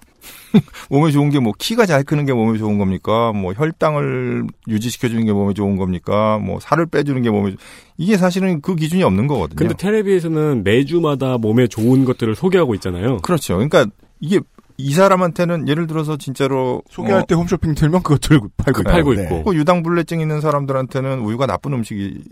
몸에 0.90 1.10
좋은 1.10 1.30
게 1.30 1.38
뭐 1.40 1.52
키가 1.58 1.87
잘 1.87 2.04
크는 2.04 2.24
게 2.26 2.32
몸에 2.32 2.58
좋은 2.58 2.78
겁니까? 2.78 3.32
뭐 3.32 3.52
혈당을 3.52 4.44
유지시켜 4.68 5.08
주는 5.08 5.24
게 5.24 5.32
몸에 5.32 5.52
좋은 5.54 5.76
겁니까? 5.76 6.38
뭐 6.38 6.58
살을 6.60 6.87
빼주는 6.87 7.20
게 7.22 7.30
몸에 7.30 7.50
좋- 7.52 7.58
이게 7.98 8.16
사실은 8.16 8.60
그 8.60 8.74
기준이 8.76 9.02
없는 9.02 9.26
거거든요. 9.26 9.56
근데 9.56 9.74
텔레비에서는 9.74 10.62
매주마다 10.64 11.38
몸에 11.38 11.66
좋은 11.66 12.04
것들을 12.04 12.34
소개하고 12.34 12.74
있잖아요. 12.76 13.18
그렇죠. 13.18 13.54
그러니까 13.54 13.87
이게 14.20 14.40
이 14.76 14.92
사람한테는 14.92 15.68
예를 15.68 15.87
들어서 15.87 16.16
진짜로 16.16 16.82
소개할 16.90 17.20
뭐때 17.20 17.34
홈쇼핑 17.37 17.74
틀면 17.76 18.02
그거 18.02 18.18
들고 18.18 18.48
팔고, 18.56 18.78
그 18.78 18.82
팔고 18.82 19.14
네. 19.14 19.22
있고. 19.24 19.44
그 19.44 19.54
유당불내증 19.56 20.20
있는 20.20 20.40
사람들한테는 20.40 21.20
우유가 21.20 21.46
나쁜 21.46 21.72
음식이 21.74 22.22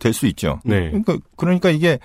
될 0.00 0.12
수 0.12 0.26
있죠. 0.26 0.58
네. 0.64 0.88
그러니까 0.90 1.16
그러니까 1.36 1.70
이게 1.70 1.98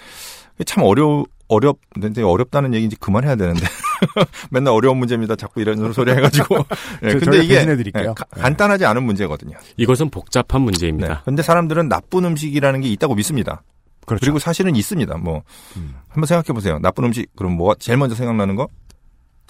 참 0.66 0.84
어려 0.84 1.26
어렵 1.48 1.80
근데 2.00 2.22
어렵다는 2.22 2.74
얘기 2.76 2.86
이제 2.86 2.96
그만해야 3.00 3.36
되는데 3.36 3.62
맨날 4.52 4.74
어려운 4.74 4.98
문제입니다. 4.98 5.36
자꾸 5.36 5.62
이런 5.62 5.92
소리 5.94 6.12
해가지고. 6.12 6.58
예, 7.04 7.12
저- 7.12 7.20
근데 7.20 7.44
이게. 7.44 7.56
예, 7.56 7.66
가- 8.14 8.26
네. 8.36 8.42
간단하지 8.42 8.86
않은 8.86 9.04
문제거든요. 9.04 9.58
이것은 9.78 10.10
복잡한 10.10 10.62
네. 10.62 10.66
문제입니다. 10.66 11.22
근데 11.26 11.42
사람들은 11.42 11.90
나쁜 11.90 12.26
음식이라는 12.26 12.82
게 12.82 12.90
있다고 12.90 13.16
믿습니다. 13.16 13.62
그렇죠. 14.06 14.22
그리고 14.22 14.40
사실은 14.40 14.76
있습니다. 14.76 15.18
뭐 15.18 15.44
음. 15.78 15.94
한번 16.08 16.26
생각해 16.26 16.54
보세요. 16.54 16.80
나쁜 16.80 17.04
음식 17.06 17.28
그럼 17.36 17.54
뭐가 17.54 17.76
제일 17.80 17.98
먼저 17.98 18.16
생각나는 18.16 18.56
거? 18.56 18.68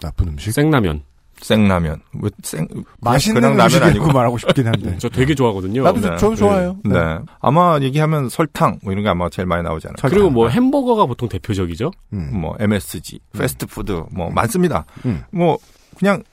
나쁜 0.01 0.29
음식. 0.29 0.51
생라면. 0.51 1.03
생라면. 1.41 2.01
왜 2.21 2.29
생? 2.43 2.67
맛있는 3.01 3.41
그냥 3.41 3.57
라면 3.57 3.83
아니고. 3.83 4.07
말하고 4.11 4.37
싶긴 4.37 4.67
한데. 4.67 4.95
저 4.97 5.09
되게 5.09 5.33
좋아하거든요. 5.35 5.83
나도 5.83 6.01
네. 6.01 6.17
저도 6.17 6.35
좋아해요. 6.35 6.77
네. 6.83 6.95
아마 7.41 7.79
얘기하면 7.81 8.29
설탕 8.29 8.79
뭐 8.83 8.91
이런 8.91 9.03
게 9.03 9.09
아마 9.09 9.29
제일 9.29 9.45
많이 9.45 9.63
나오잖아요. 9.63 9.95
그리고 10.09 10.29
뭐 10.29 10.49
햄버거가 10.49 11.05
보통 11.05 11.29
대표적이죠. 11.29 11.91
음. 12.13 12.29
뭐 12.33 12.55
MSG, 12.59 13.19
패스트푸드 13.37 14.03
뭐 14.11 14.29
많습니다. 14.29 14.85
음. 15.05 15.23
뭐 15.31 15.57
그냥 15.97 16.23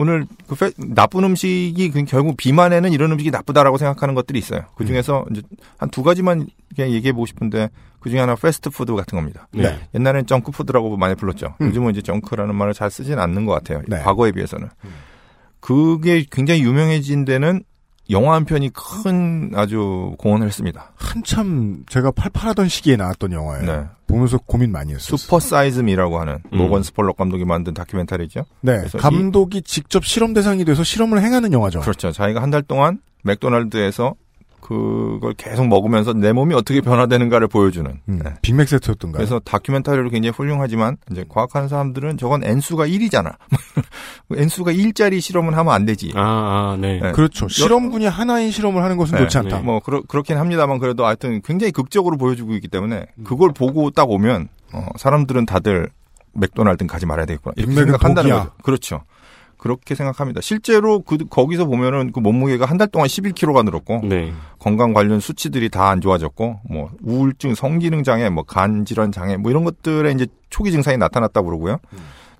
오늘 0.00 0.26
그 0.46 0.54
페- 0.54 0.72
나쁜 0.78 1.24
음식이 1.24 1.90
그 1.90 2.04
결국 2.04 2.36
비만에는 2.38 2.90
이런 2.90 3.12
음식이 3.12 3.30
나쁘다라고 3.30 3.76
생각하는 3.76 4.14
것들이 4.14 4.38
있어요. 4.38 4.62
그 4.74 4.86
중에서 4.86 5.26
이제 5.30 5.42
한 5.76 5.90
두 5.90 6.02
가지만 6.02 6.46
그냥 6.74 6.90
얘기해 6.90 7.12
보고 7.12 7.26
싶은데 7.26 7.68
그 8.00 8.08
중에 8.08 8.18
하나 8.18 8.34
패스트푸드 8.34 8.94
같은 8.94 9.18
겁니다. 9.18 9.46
네. 9.52 9.78
옛날엔 9.94 10.24
정크푸드라고 10.26 10.96
많이 10.96 11.14
불렀죠. 11.14 11.54
음. 11.60 11.66
요즘은 11.68 11.90
이제 11.92 12.00
정크라는 12.00 12.54
말을 12.54 12.72
잘 12.72 12.90
쓰진 12.90 13.18
않는 13.18 13.44
것 13.44 13.52
같아요. 13.52 13.82
네. 13.88 13.98
과거에 13.98 14.32
비해서는. 14.32 14.68
그게 15.60 16.24
굉장히 16.30 16.62
유명해진 16.62 17.24
데는 17.24 17.62
영화 18.08 18.34
한 18.34 18.44
편이 18.44 18.70
큰 18.70 19.52
아주 19.54 20.14
공헌을 20.18 20.46
했습니다. 20.46 20.92
한참 20.96 21.84
제가 21.88 22.10
팔팔하던 22.12 22.68
시기에 22.68 22.96
나왔던 22.96 23.32
영화예요. 23.32 23.64
네. 23.66 23.84
보면서 24.10 24.38
고민 24.38 24.72
많이 24.72 24.92
했었어요. 24.92 25.16
Super 25.16 25.40
Size 25.40 25.72
Me라고 25.72 26.20
하는 26.20 26.38
음. 26.52 26.58
모건 26.58 26.82
스펄록 26.82 27.16
감독이 27.16 27.44
만든 27.44 27.72
다큐멘터리죠. 27.74 28.44
네. 28.60 28.82
감독이 28.98 29.62
직접 29.62 30.04
실험 30.04 30.34
대상이 30.34 30.64
돼서 30.64 30.84
실험을 30.84 31.22
행하는 31.22 31.52
영화죠. 31.52 31.80
그렇죠. 31.80 32.12
자기가 32.12 32.42
한 32.42 32.50
달 32.50 32.62
동안 32.62 33.00
맥도날드에서 33.22 34.14
그걸 34.60 35.34
계속 35.34 35.66
먹으면서 35.66 36.12
내 36.12 36.32
몸이 36.32 36.54
어떻게 36.54 36.80
변화되는가를 36.80 37.48
보여주는. 37.48 38.00
음, 38.08 38.20
네. 38.22 38.34
빅맥 38.42 38.68
세트였던가요? 38.68 39.18
그래서 39.18 39.40
다큐멘터리로 39.40 40.10
굉장히 40.10 40.32
훌륭하지만 40.36 40.96
이제 41.10 41.24
과학하는 41.28 41.68
사람들은 41.68 42.18
저건 42.18 42.44
n수가 42.44 42.86
1이잖아. 42.86 43.36
n수가 44.30 44.72
1짜리 44.72 45.20
실험은 45.20 45.54
하면 45.54 45.72
안 45.72 45.84
되지. 45.86 46.12
아, 46.14 46.20
아, 46.20 46.76
네. 46.80 47.00
네. 47.00 47.12
그렇죠. 47.12 47.48
실험군이 47.48 48.06
하나인 48.06 48.50
실험을 48.50 48.82
하는 48.82 48.96
것은 48.96 49.16
네, 49.16 49.24
좋지 49.24 49.38
않다. 49.38 49.58
네. 49.58 49.62
뭐 49.62 49.80
그렇, 49.80 50.02
그렇긴 50.02 50.36
합니다만 50.36 50.78
그래도 50.78 51.06
하여튼 51.06 51.40
굉장히 51.42 51.72
극적으로 51.72 52.16
보여주고 52.16 52.54
있기 52.54 52.68
때문에 52.68 53.06
그걸 53.24 53.52
보고 53.52 53.90
딱 53.90 54.10
오면 54.10 54.48
어, 54.72 54.86
사람들은 54.96 55.46
다들 55.46 55.90
맥도날드는 56.32 56.86
가지 56.86 57.06
말아야 57.06 57.26
되겠구나 57.26 57.54
이렇게 57.56 57.74
생각한다는. 57.74 58.30
거죠. 58.30 58.50
그렇죠. 58.62 59.02
그렇게 59.60 59.94
생각합니다. 59.94 60.40
실제로 60.40 61.00
그 61.00 61.18
거기서 61.28 61.66
보면은 61.66 62.12
그 62.12 62.20
몸무게가 62.20 62.64
한 62.64 62.78
달 62.78 62.88
동안 62.88 63.08
11kg가 63.08 63.62
늘었고 63.62 64.00
네. 64.08 64.32
건강 64.58 64.94
관련 64.94 65.20
수치들이 65.20 65.68
다 65.68 65.90
안 65.90 66.00
좋아졌고 66.00 66.60
뭐 66.70 66.90
우울증, 67.02 67.54
성기능 67.54 68.02
장애, 68.02 68.30
뭐 68.30 68.42
간 68.44 68.86
질환 68.86 69.12
장애 69.12 69.36
뭐 69.36 69.50
이런 69.50 69.64
것들의 69.64 70.14
이제 70.14 70.26
초기 70.48 70.72
증상이 70.72 70.96
나타났다고 70.96 71.46
그러고요. 71.48 71.78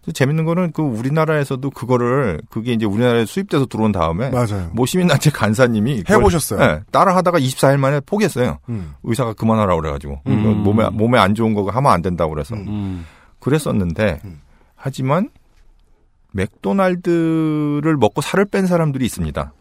또 0.02 0.12
재밌는 0.12 0.46
거는 0.46 0.72
그 0.72 0.80
우리나라에서도 0.80 1.68
그거를 1.70 2.40
그게 2.48 2.72
이제 2.72 2.86
우리나라에 2.86 3.26
수입돼서 3.26 3.66
들어온 3.66 3.92
다음에 3.92 4.30
맞아요. 4.30 4.70
모 4.72 4.86
시민단체 4.86 5.28
간사님이 5.30 6.04
해보셨어요. 6.08 6.58
네, 6.58 6.80
따라 6.90 7.14
하다가 7.16 7.38
24일 7.38 7.76
만에 7.76 8.00
포기했어요. 8.00 8.60
음. 8.70 8.94
의사가 9.02 9.34
그만하라고 9.34 9.78
그래가지고 9.82 10.20
음. 10.26 10.62
몸에 10.64 10.88
몸에 10.88 11.18
안 11.18 11.34
좋은 11.34 11.52
거 11.52 11.68
하면 11.68 11.92
안 11.92 12.00
된다고 12.00 12.32
그래서 12.32 12.54
음. 12.54 12.64
음. 12.66 13.06
그랬었는데 13.40 14.20
음. 14.24 14.40
하지만 14.74 15.28
맥도날드를 16.32 17.96
먹고 17.96 18.20
살을 18.20 18.46
뺀 18.46 18.66
사람들이 18.66 19.04
있습니다. 19.04 19.52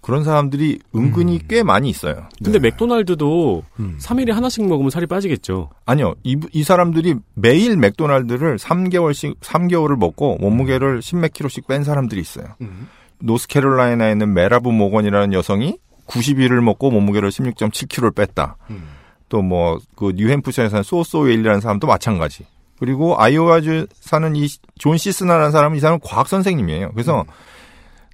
그런 0.00 0.24
사람들이 0.24 0.78
은근히 0.94 1.34
음. 1.34 1.38
꽤 1.48 1.62
많이 1.62 1.90
있어요. 1.90 2.28
근데 2.42 2.58
네. 2.58 2.68
맥도날드도 2.70 3.62
음. 3.80 3.98
3일에 4.00 4.30
하나씩 4.30 4.66
먹으면 4.66 4.90
살이 4.90 5.06
빠지겠죠. 5.06 5.70
아니요, 5.86 6.14
이, 6.22 6.36
이 6.52 6.62
사람들이 6.62 7.16
매일 7.34 7.76
맥도날드를 7.76 8.56
3개월씩 8.58 9.40
3개월을 9.40 9.98
먹고 9.98 10.38
몸무게를 10.40 11.00
10몇 11.00 11.32
킬로씩 11.32 11.66
뺀 11.66 11.84
사람들이 11.84 12.20
있어요. 12.20 12.46
음. 12.60 12.88
노스캐롤라이나에 13.20 14.12
있는 14.12 14.32
메라브 14.32 14.68
모건이라는 14.68 15.32
여성이 15.32 15.78
90일을 16.06 16.62
먹고 16.62 16.90
몸무게를 16.90 17.30
16.7kg를 17.30 18.14
뺐다. 18.14 18.56
음. 18.70 18.84
또 19.28 19.50
뭐 19.50 19.80
그 19.94 20.12
뉴햄프셔에 20.16 20.68
사는 20.68 20.82
소소웨일이라는 20.82 21.60
사람도 21.60 21.86
마찬가지. 21.86 22.46
그리고 22.78 23.20
아이오와주 23.20 23.86
사는 24.00 24.34
이 24.36 24.46
존 24.78 24.96
시스나라는 24.96 25.50
사람은 25.50 25.76
이 25.76 25.80
사람은 25.80 26.00
과학 26.04 26.28
선생님이에요. 26.28 26.92
그래서 26.92 27.24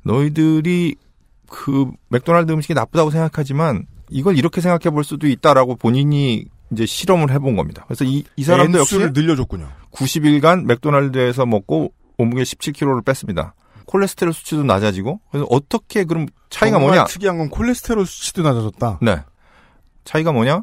너희들이 0.02 0.96
그 1.48 1.90
맥도날드 2.08 2.52
음식이 2.52 2.74
나쁘다고 2.74 3.10
생각하지만 3.10 3.86
이걸 4.10 4.36
이렇게 4.36 4.60
생각해 4.60 4.92
볼 4.94 5.04
수도 5.04 5.26
있다라고 5.28 5.76
본인이 5.76 6.44
이제 6.72 6.86
실험을 6.86 7.30
해본 7.30 7.56
겁니다. 7.56 7.84
그래서 7.86 8.04
이, 8.04 8.24
이 8.36 8.44
사람도 8.44 8.78
역시 8.78 8.98
늘려줬군요. 8.98 9.68
90일간 9.92 10.64
맥도날드에서 10.64 11.46
먹고 11.46 11.92
몸무게 12.18 12.42
17kg를 12.42 13.04
뺐습니다. 13.04 13.54
콜레스테롤 13.86 14.32
수치도 14.32 14.64
낮아지고 14.64 15.20
그래서 15.30 15.46
어떻게 15.50 16.04
그럼 16.04 16.26
차이가 16.48 16.78
뭐냐? 16.78 17.04
특이한 17.04 17.36
건 17.38 17.50
콜레스테롤 17.50 18.06
수치도 18.06 18.42
낮아졌다. 18.42 18.98
네. 19.02 19.18
차이가 20.04 20.32
뭐냐? 20.32 20.62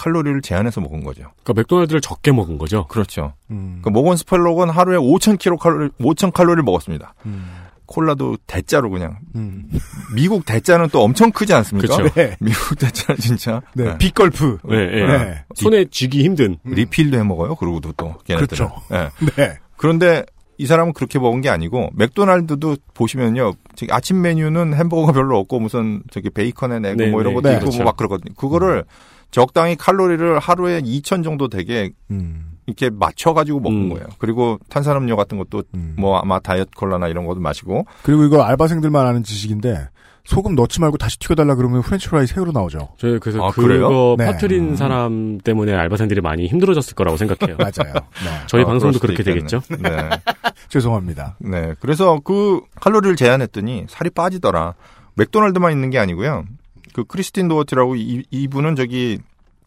칼로리를 0.00 0.40
제한해서 0.40 0.80
먹은 0.80 1.04
거죠. 1.04 1.32
그러니까 1.42 1.52
맥도날드를 1.54 2.00
적게 2.00 2.32
먹은 2.32 2.56
거죠. 2.56 2.86
그렇죠. 2.88 3.34
음. 3.50 3.80
그 3.82 3.90
모건 3.90 4.16
스펠록은 4.16 4.70
하루에 4.70 4.96
5,000kcal 4.96 5.58
칼로리, 5.58 5.90
5,000 6.00 6.32
칼로리를 6.32 6.62
먹었습니다. 6.62 7.14
음. 7.26 7.50
콜라도 7.84 8.38
대짜로 8.46 8.88
그냥. 8.88 9.18
음. 9.34 9.68
미국 10.14 10.46
대짜는 10.46 10.88
또 10.90 11.02
엄청 11.02 11.30
크지 11.32 11.52
않습니까? 11.52 11.96
그렇죠. 11.96 12.14
네. 12.14 12.36
미국 12.40 12.78
대짜는 12.78 13.18
진짜. 13.18 13.60
네. 13.74 13.84
네. 13.84 13.98
Big 13.98 14.20
Gulp. 14.20 14.58
네, 14.64 14.86
네. 14.86 15.06
네. 15.06 15.44
손에 15.54 15.84
쥐기 15.90 16.24
힘든. 16.24 16.56
음. 16.64 16.72
리필도 16.72 17.18
해 17.18 17.22
먹어요. 17.22 17.56
그러고도 17.56 17.92
또 17.96 18.14
걔네들은. 18.24 18.46
그렇죠. 18.46 18.72
네. 18.90 19.08
네. 19.36 19.58
그런데 19.76 20.24
이 20.56 20.66
사람은 20.66 20.92
그렇게 20.92 21.18
먹은 21.18 21.40
게 21.40 21.48
아니고 21.48 21.90
맥도날드도 21.94 22.76
보시면요. 22.94 23.54
저기 23.74 23.92
아침 23.92 24.22
메뉴는 24.22 24.74
햄버거가 24.74 25.12
별로 25.12 25.38
없고 25.38 25.58
무슨 25.58 26.02
저기 26.10 26.30
bacon 26.30 26.78
and 26.80 26.88
egg 26.88 26.96
네, 26.96 27.10
뭐 27.10 27.20
이런 27.22 27.32
네. 27.32 27.34
것도 27.34 27.48
네, 27.48 27.54
있고 27.54 27.60
그렇죠. 27.64 27.78
뭐막 27.78 27.96
그러거든요. 27.96 28.34
그거를 28.34 28.84
적당히 29.30 29.76
칼로리를 29.76 30.38
하루에 30.38 30.80
2,000 30.84 31.22
정도 31.22 31.48
되게 31.48 31.90
음. 32.10 32.52
이렇게 32.66 32.90
맞춰가지고 32.90 33.60
먹는 33.60 33.82
음. 33.82 33.88
거예요. 33.90 34.06
그리고 34.18 34.58
탄산음료 34.68 35.16
같은 35.16 35.38
것도 35.38 35.64
음. 35.74 35.94
뭐 35.98 36.18
아마 36.18 36.38
다이어트 36.38 36.70
콜라나 36.76 37.08
이런 37.08 37.26
것도 37.26 37.40
마시고 37.40 37.86
그리고 38.02 38.24
이거 38.24 38.42
알바생들만 38.42 39.06
아는 39.06 39.22
지식인데 39.22 39.88
소금 40.24 40.54
넣지 40.54 40.80
말고 40.80 40.96
다시 40.96 41.18
튀겨달라 41.18 41.54
그러면 41.54 41.82
프렌치 41.82 42.08
프라이 42.08 42.26
새 42.26 42.35
걸로 42.35 42.52
나오죠. 42.52 42.90
저희 42.98 43.18
그래서 43.18 43.44
아, 43.44 43.50
그거? 43.50 44.16
네. 44.18 44.26
퍼트린 44.26 44.76
사람 44.76 45.38
때문에 45.38 45.74
알바생들이 45.74 46.20
많이 46.20 46.46
힘들어졌을 46.46 46.94
거라고 46.94 47.16
생각해요. 47.16 47.56
맞아요. 47.58 47.94
네. 47.94 48.46
저희 48.46 48.62
아, 48.62 48.66
방송도 48.66 48.98
그렇게 48.98 49.22
있겠네. 49.22 49.40
되겠죠? 49.40 49.60
네. 49.80 50.10
죄송합니다. 50.68 51.36
네. 51.40 51.74
그래서 51.80 52.20
그 52.22 52.60
칼로리를 52.80 53.16
제한했더니 53.16 53.86
살이 53.88 54.10
빠지더라. 54.10 54.74
맥도날드만 55.14 55.72
있는 55.72 55.90
게 55.90 55.98
아니고요. 55.98 56.44
그 56.92 57.04
크리스틴 57.04 57.48
도어티라고 57.48 57.96
이, 57.96 58.24
이분은 58.30 58.76
저기 58.76 59.18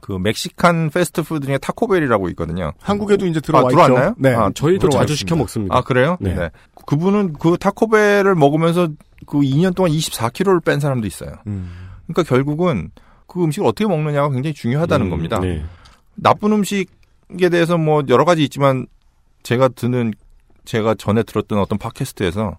그 0.01 0.11
멕시칸 0.11 0.89
패스트푸드 0.89 1.45
중에 1.45 1.57
타코벨이라고 1.57 2.27
있거든요. 2.29 2.73
한국에도 2.81 3.25
이제 3.25 3.39
들어와 3.39 3.65
아, 3.65 3.67
들어왔나요? 3.69 4.15
네. 4.17 4.33
아, 4.33 4.51
저희도 4.53 4.89
자주 4.89 5.13
있습니다. 5.13 5.15
시켜 5.15 5.35
먹습니다. 5.37 5.77
아 5.77 5.81
그래요? 5.81 6.17
네. 6.19 6.49
그분은 6.85 7.33
그 7.33 7.57
타코벨을 7.57 8.35
먹으면서 8.35 8.89
그 9.25 9.39
2년 9.39 9.73
동안 9.73 9.91
24kg를 9.91 10.63
뺀 10.63 10.81
사람도 10.81 11.07
있어요. 11.07 11.31
음. 11.47 11.89
그러니까 12.05 12.23
결국은 12.23 12.91
그 13.27 13.41
음식을 13.41 13.65
어떻게 13.65 13.87
먹느냐가 13.87 14.29
굉장히 14.29 14.53
중요하다는 14.53 15.07
음, 15.07 15.09
겁니다. 15.09 15.39
네. 15.39 15.63
나쁜 16.15 16.51
음식에 16.51 17.49
대해서 17.49 17.77
뭐 17.77 18.03
여러 18.09 18.25
가지 18.25 18.43
있지만 18.43 18.87
제가 19.43 19.69
듣는 19.69 20.13
제가 20.65 20.95
전에 20.95 21.23
들었던 21.23 21.59
어떤 21.59 21.77
팟캐스트에서 21.77 22.57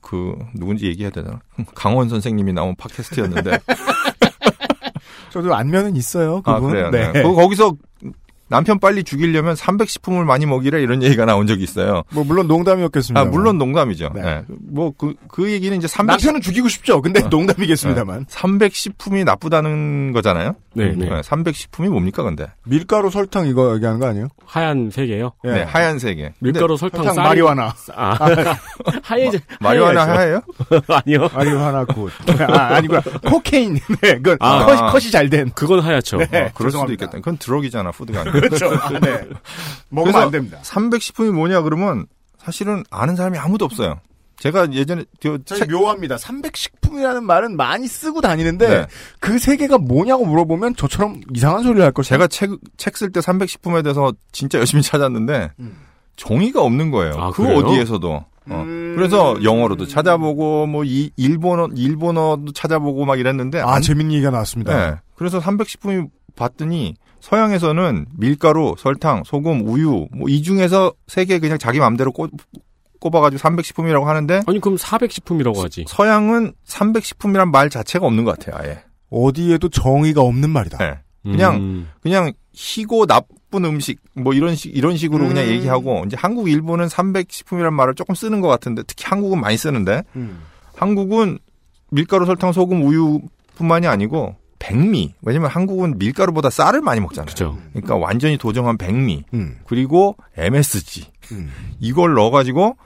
그 0.00 0.36
누군지 0.54 0.86
얘기해야 0.86 1.10
되나 1.10 1.40
강원 1.74 2.08
선생님이 2.08 2.52
나온 2.52 2.74
팟캐스트였는데 2.76 3.58
저도 5.34 5.52
안면은 5.52 5.96
있어요. 5.96 6.42
아 6.44 6.54
그분. 6.56 6.70
그래요. 6.70 6.90
네. 6.90 7.10
네. 7.10 7.22
그 7.24 7.34
거기서 7.34 7.74
남편 8.48 8.78
빨리 8.78 9.04
죽이려면 9.04 9.54
300식품을 9.54 10.24
많이 10.24 10.46
먹이라 10.46 10.78
이런 10.78 11.02
얘기가 11.02 11.24
나온 11.24 11.46
적이 11.46 11.64
있어요. 11.64 12.02
뭐 12.10 12.24
물론 12.24 12.46
농담이었겠습니다. 12.46 13.20
아 13.20 13.24
물론 13.24 13.58
농담이죠. 13.58 14.10
네. 14.14 14.22
네. 14.22 14.42
뭐그 14.48 15.14
그 15.28 15.50
얘기는 15.50 15.76
이제 15.76 15.86
300 15.88 16.12
남편은 16.14 16.40
죽이고 16.40 16.68
싶죠. 16.68 17.00
근데 17.02 17.22
어. 17.22 17.28
농담이겠습니다만 17.28 18.26
300식품이 18.26 19.24
나쁘다는 19.24 20.12
거잖아요. 20.12 20.54
네, 20.74 20.92
네. 20.96 21.08
300식품이 21.08 21.88
뭡니까 21.88 22.22
근데? 22.22 22.46
밀가루 22.64 23.10
설탕 23.10 23.46
이거 23.46 23.74
얘기하는 23.76 24.00
거 24.00 24.06
아니에요? 24.08 24.28
하얀 24.44 24.90
세 24.90 25.06
개요. 25.06 25.32
예. 25.44 25.50
네, 25.50 25.62
하얀 25.62 25.98
색에. 25.98 26.34
밀가루, 26.40 26.76
설탕, 26.76 26.98
설탕 27.04 27.14
쌀. 27.14 27.24
마리화나 27.24 27.74
아, 27.94 28.16
하얘져. 29.02 29.38
마리화나. 29.60 30.06
하얘요? 30.16 30.40
아니요. 30.88 31.28
마리화나 31.34 31.84
good. 31.84 32.10
아, 32.48 32.74
아니구나. 32.76 33.00
cocaine. 33.26 33.74
네, 34.02 34.14
그건 34.16 34.36
아. 34.40 34.64
컷이, 34.66 34.80
컷이 34.92 35.10
잘 35.10 35.30
된. 35.30 35.50
그건 35.54 35.80
하얗죠. 35.80 36.18
네. 36.18 36.24
어, 36.24 36.28
그럴 36.54 36.70
수도 36.70 36.70
죄송합니다. 36.70 36.92
있겠다. 37.04 37.18
그건 37.18 37.36
drug이잖아, 37.38 37.90
food가 37.92 38.20
아니고. 38.20 38.33
그렇죠. 38.40 38.66
아, 38.80 38.90
네. 39.00 39.28
먹으면 39.88 40.12
그래서 40.12 40.18
안 40.20 40.30
됩니다. 40.30 40.58
300식품이 40.62 41.30
뭐냐 41.32 41.62
그러면 41.62 42.06
사실은 42.38 42.84
아는 42.90 43.16
사람이 43.16 43.38
아무도 43.38 43.64
없어요. 43.64 44.00
제가 44.38 44.72
예전에 44.72 45.04
저 45.20 45.38
책, 45.44 45.70
묘합니다. 45.70 46.16
300식품이라는 46.16 47.22
말은 47.22 47.56
많이 47.56 47.86
쓰고 47.86 48.20
다니는데 48.20 48.68
네. 48.68 48.86
그세 49.20 49.56
개가 49.56 49.78
뭐냐고 49.78 50.26
물어보면 50.26 50.76
저처럼 50.76 51.20
이상한 51.34 51.62
소리를 51.62 51.82
할 51.84 51.92
것이요 51.92 52.16
제가 52.16 52.26
책, 52.26 52.50
책 52.76 52.94
쓸 52.96 53.10
때 53.12 53.20
300식품에 53.20 53.82
대해서 53.84 54.12
진짜 54.32 54.58
열심히 54.58 54.82
찾았는데 54.82 55.52
음. 55.60 55.76
종이가 56.16 56.60
없는 56.62 56.90
거예요. 56.90 57.14
아, 57.16 57.30
그 57.30 57.42
그래요? 57.42 57.58
어디에서도. 57.58 58.12
어. 58.12 58.26
음. 58.50 58.92
그래서 58.96 59.42
영어로도 59.42 59.86
찾아보고 59.86 60.66
뭐 60.66 60.84
이, 60.84 61.10
일본어 61.16 61.68
일본어도 61.74 62.52
찾아보고 62.52 63.04
막 63.06 63.18
이랬는데 63.18 63.60
아, 63.60 63.74
안- 63.74 63.82
재밌는 63.82 64.12
얘기가 64.14 64.30
나왔습니다. 64.30 64.76
네. 64.90 64.96
그래서 65.16 65.40
300식품이 65.40 66.08
봤더니 66.36 66.94
서양에서는 67.24 68.06
밀가루, 68.18 68.74
설탕, 68.78 69.22
소금, 69.24 69.66
우유 69.66 70.06
뭐 70.12 70.28
이 70.28 70.42
중에서 70.42 70.92
세 71.06 71.24
개 71.24 71.38
그냥 71.38 71.56
자기 71.58 71.78
마음대로 71.78 72.12
꼽, 72.12 72.30
꼽아가지고 73.00 73.40
300식품이라고 73.40 74.04
하는데 74.04 74.42
아니 74.46 74.60
그럼 74.60 74.76
400식품이라고 74.76 75.56
하지. 75.62 75.84
서양은 75.88 76.52
300식품이란 76.66 77.50
말 77.50 77.70
자체가 77.70 78.06
없는 78.06 78.24
것 78.24 78.38
같아요. 78.38 78.60
아예. 78.62 78.82
어디에도 79.10 79.68
정의가 79.70 80.20
없는 80.20 80.50
말이다. 80.50 80.78
네. 80.78 80.98
그냥 81.22 81.56
음. 81.56 81.88
그냥 82.02 82.32
희고 82.52 83.06
나쁜 83.06 83.64
음식 83.64 84.00
뭐 84.14 84.34
이런 84.34 84.54
식 84.54 84.76
이런 84.76 84.96
식으로 84.96 85.26
그냥 85.26 85.44
음. 85.44 85.48
얘기하고 85.50 86.02
이제 86.06 86.16
한국 86.20 86.50
일본은 86.50 86.86
300식품이란 86.88 87.70
말을 87.70 87.94
조금 87.94 88.14
쓰는 88.14 88.40
것 88.42 88.48
같은데 88.48 88.82
특히 88.86 89.04
한국은 89.06 89.40
많이 89.40 89.56
쓰는데 89.56 90.02
음. 90.16 90.40
한국은 90.76 91.38
밀가루, 91.90 92.26
설탕, 92.26 92.52
소금, 92.52 92.82
우유뿐만이 92.84 93.86
아니고 93.86 94.34
백미. 94.66 95.14
왜냐면 95.22 95.50
한국은 95.50 95.98
밀가루보다 95.98 96.48
쌀을 96.50 96.80
많이 96.80 97.00
먹잖아요. 97.00 97.26
그죠. 97.26 97.58
그러니까 97.72 97.96
완전히 97.96 98.38
도정한 98.38 98.78
백미. 98.78 99.24
음. 99.34 99.58
그리고 99.66 100.16
MSG. 100.36 101.04
음. 101.32 101.50
이걸 101.80 102.14
넣어가지고 102.14 102.76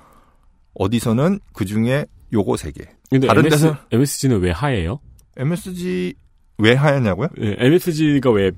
어디서는 0.74 1.40
그 1.52 1.64
중에 1.64 2.06
요거 2.32 2.56
세 2.56 2.70
개. 2.72 2.84
근데 3.10 3.26
다른 3.26 3.44
MS, 3.46 3.56
데서- 3.66 3.76
MSG는 3.92 4.40
왜 4.40 4.50
하얘요? 4.50 4.98
MSG 5.36 6.14
왜 6.58 6.74
하였냐고요? 6.74 7.28
예, 7.40 7.56
MSG가 7.58 8.30
왜 8.30 8.50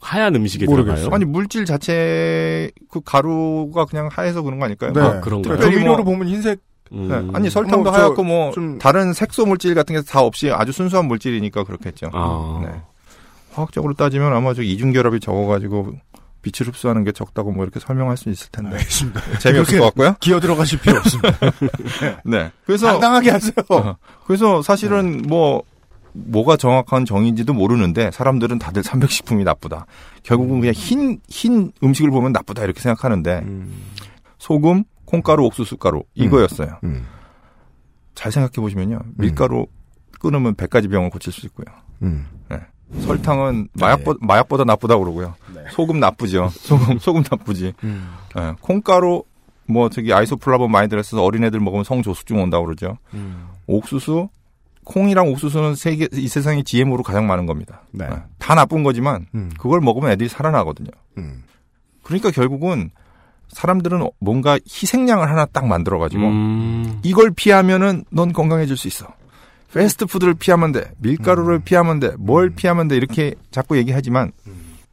하얀 0.00 0.34
음식에 0.34 0.64
모르겠어요. 0.64 0.96
들어가요? 0.96 1.14
아니 1.14 1.24
물질 1.24 1.64
자체 1.64 2.70
그 2.90 3.00
가루가 3.02 3.84
그냥 3.84 4.08
하얘서 4.10 4.42
그런 4.42 4.58
거 4.58 4.64
아닐까요? 4.64 4.92
네. 4.92 5.00
아, 5.00 5.20
그런가요? 5.20 5.56
특별히 5.56 5.76
특별히 5.76 5.84
뭐- 5.86 6.04
보면 6.04 6.28
흰색. 6.28 6.60
음. 6.92 7.08
네. 7.08 7.36
아니 7.36 7.48
설탕도 7.50 7.90
뭐, 7.90 7.92
저 7.92 7.98
하얗고 7.98 8.24
뭐 8.24 8.50
좀- 8.52 8.78
다른 8.78 9.12
색소 9.12 9.46
물질 9.46 9.74
같은 9.74 9.94
게 9.94 10.02
다 10.02 10.20
없이 10.20 10.50
아주 10.50 10.72
순수한 10.72 11.06
물질이니까 11.06 11.64
그렇겠죠. 11.64 12.10
아. 12.12 12.60
네. 12.64 12.68
화학적으로 13.52 13.94
따지면 13.94 14.32
아마 14.34 14.54
저 14.54 14.62
이중 14.62 14.92
결합이 14.92 15.20
적어가지고 15.20 15.92
빛을 16.42 16.68
흡수하는 16.68 17.04
게 17.04 17.12
적다고 17.12 17.52
뭐 17.52 17.64
이렇게 17.64 17.78
설명할 17.80 18.16
수 18.16 18.28
있을 18.30 18.50
텐데 18.50 18.70
알겠습니다. 18.76 19.20
재미없을 19.38 19.78
것 19.78 19.84
같고요. 19.86 20.16
기어 20.20 20.40
들어가실 20.40 20.80
필요 20.80 20.98
없습니다. 20.98 21.38
네. 22.24 22.50
그래서 22.66 22.86
당당하게 22.88 23.30
하세요. 23.30 23.52
어, 23.70 23.96
그래서 24.26 24.60
사실은 24.62 25.22
뭐 25.28 25.62
뭐가 26.14 26.56
정확한 26.56 27.04
정의인지도 27.04 27.54
모르는데 27.54 28.10
사람들은 28.10 28.58
다들 28.58 28.82
300식품이 28.82 29.44
나쁘다. 29.44 29.86
결국은 30.24 30.60
그냥 30.60 30.74
흰 30.74 31.20
흰 31.28 31.72
음식을 31.82 32.10
보면 32.10 32.32
나쁘다 32.32 32.64
이렇게 32.64 32.80
생각하는데 32.80 33.38
음. 33.44 33.72
소금, 34.38 34.84
콩가루, 35.12 35.44
옥수수 35.44 35.76
가루 35.76 36.02
이거였어요. 36.14 36.78
음. 36.84 37.06
잘 38.14 38.32
생각해 38.32 38.52
보시면요. 38.56 39.00
밀가루 39.16 39.66
끊으면 40.18 40.54
100가지 40.54 40.90
병을 40.90 41.10
고칠 41.10 41.32
수 41.32 41.46
있고요. 41.46 41.66
음. 42.02 42.26
설탕은 43.00 43.68
마약보, 43.72 44.16
마약보다 44.20 44.64
나쁘다 44.64 44.98
그러고요. 44.98 45.34
네. 45.54 45.62
소금 45.70 45.98
나쁘죠. 45.98 46.48
소금 46.52 46.98
소금 46.98 47.22
나쁘지. 47.30 47.72
음. 47.84 48.12
예, 48.38 48.54
콩가루 48.60 49.24
뭐 49.66 49.88
저기 49.88 50.12
아이소플라본 50.12 50.70
많이 50.70 50.88
들어있어서 50.88 51.22
어린애들 51.22 51.60
먹으면 51.60 51.84
성조숙증 51.84 52.40
온다고 52.40 52.66
그러죠. 52.66 52.98
음. 53.14 53.48
옥수수 53.66 54.28
콩이랑 54.84 55.28
옥수수는 55.28 55.74
세계 55.74 56.08
이 56.12 56.28
세상에 56.28 56.62
GM으로 56.62 57.02
가장 57.02 57.26
많은 57.26 57.46
겁니다. 57.46 57.82
네. 57.92 58.06
예, 58.10 58.22
다 58.38 58.54
나쁜 58.54 58.82
거지만 58.82 59.26
음. 59.34 59.50
그걸 59.58 59.80
먹으면 59.80 60.10
애들이 60.10 60.28
살아나거든요. 60.28 60.90
음. 61.18 61.44
그러니까 62.02 62.30
결국은 62.30 62.90
사람들은 63.52 64.08
뭔가 64.18 64.54
희생양을 64.66 65.28
하나 65.30 65.46
딱 65.46 65.66
만들어 65.66 65.98
가지고 65.98 66.24
음. 66.28 67.00
이걸 67.02 67.30
피하면은 67.30 68.04
넌 68.10 68.32
건강해질 68.32 68.76
수 68.76 68.88
있어. 68.88 69.06
패스트푸드를 69.72 70.34
피하면 70.34 70.72
돼. 70.72 70.90
밀가루를 70.98 71.60
피하면 71.60 71.98
돼. 72.00 72.12
뭘 72.18 72.50
피하면 72.50 72.88
돼. 72.88 72.96
이렇게 72.96 73.34
자꾸 73.50 73.76
얘기하지만 73.78 74.32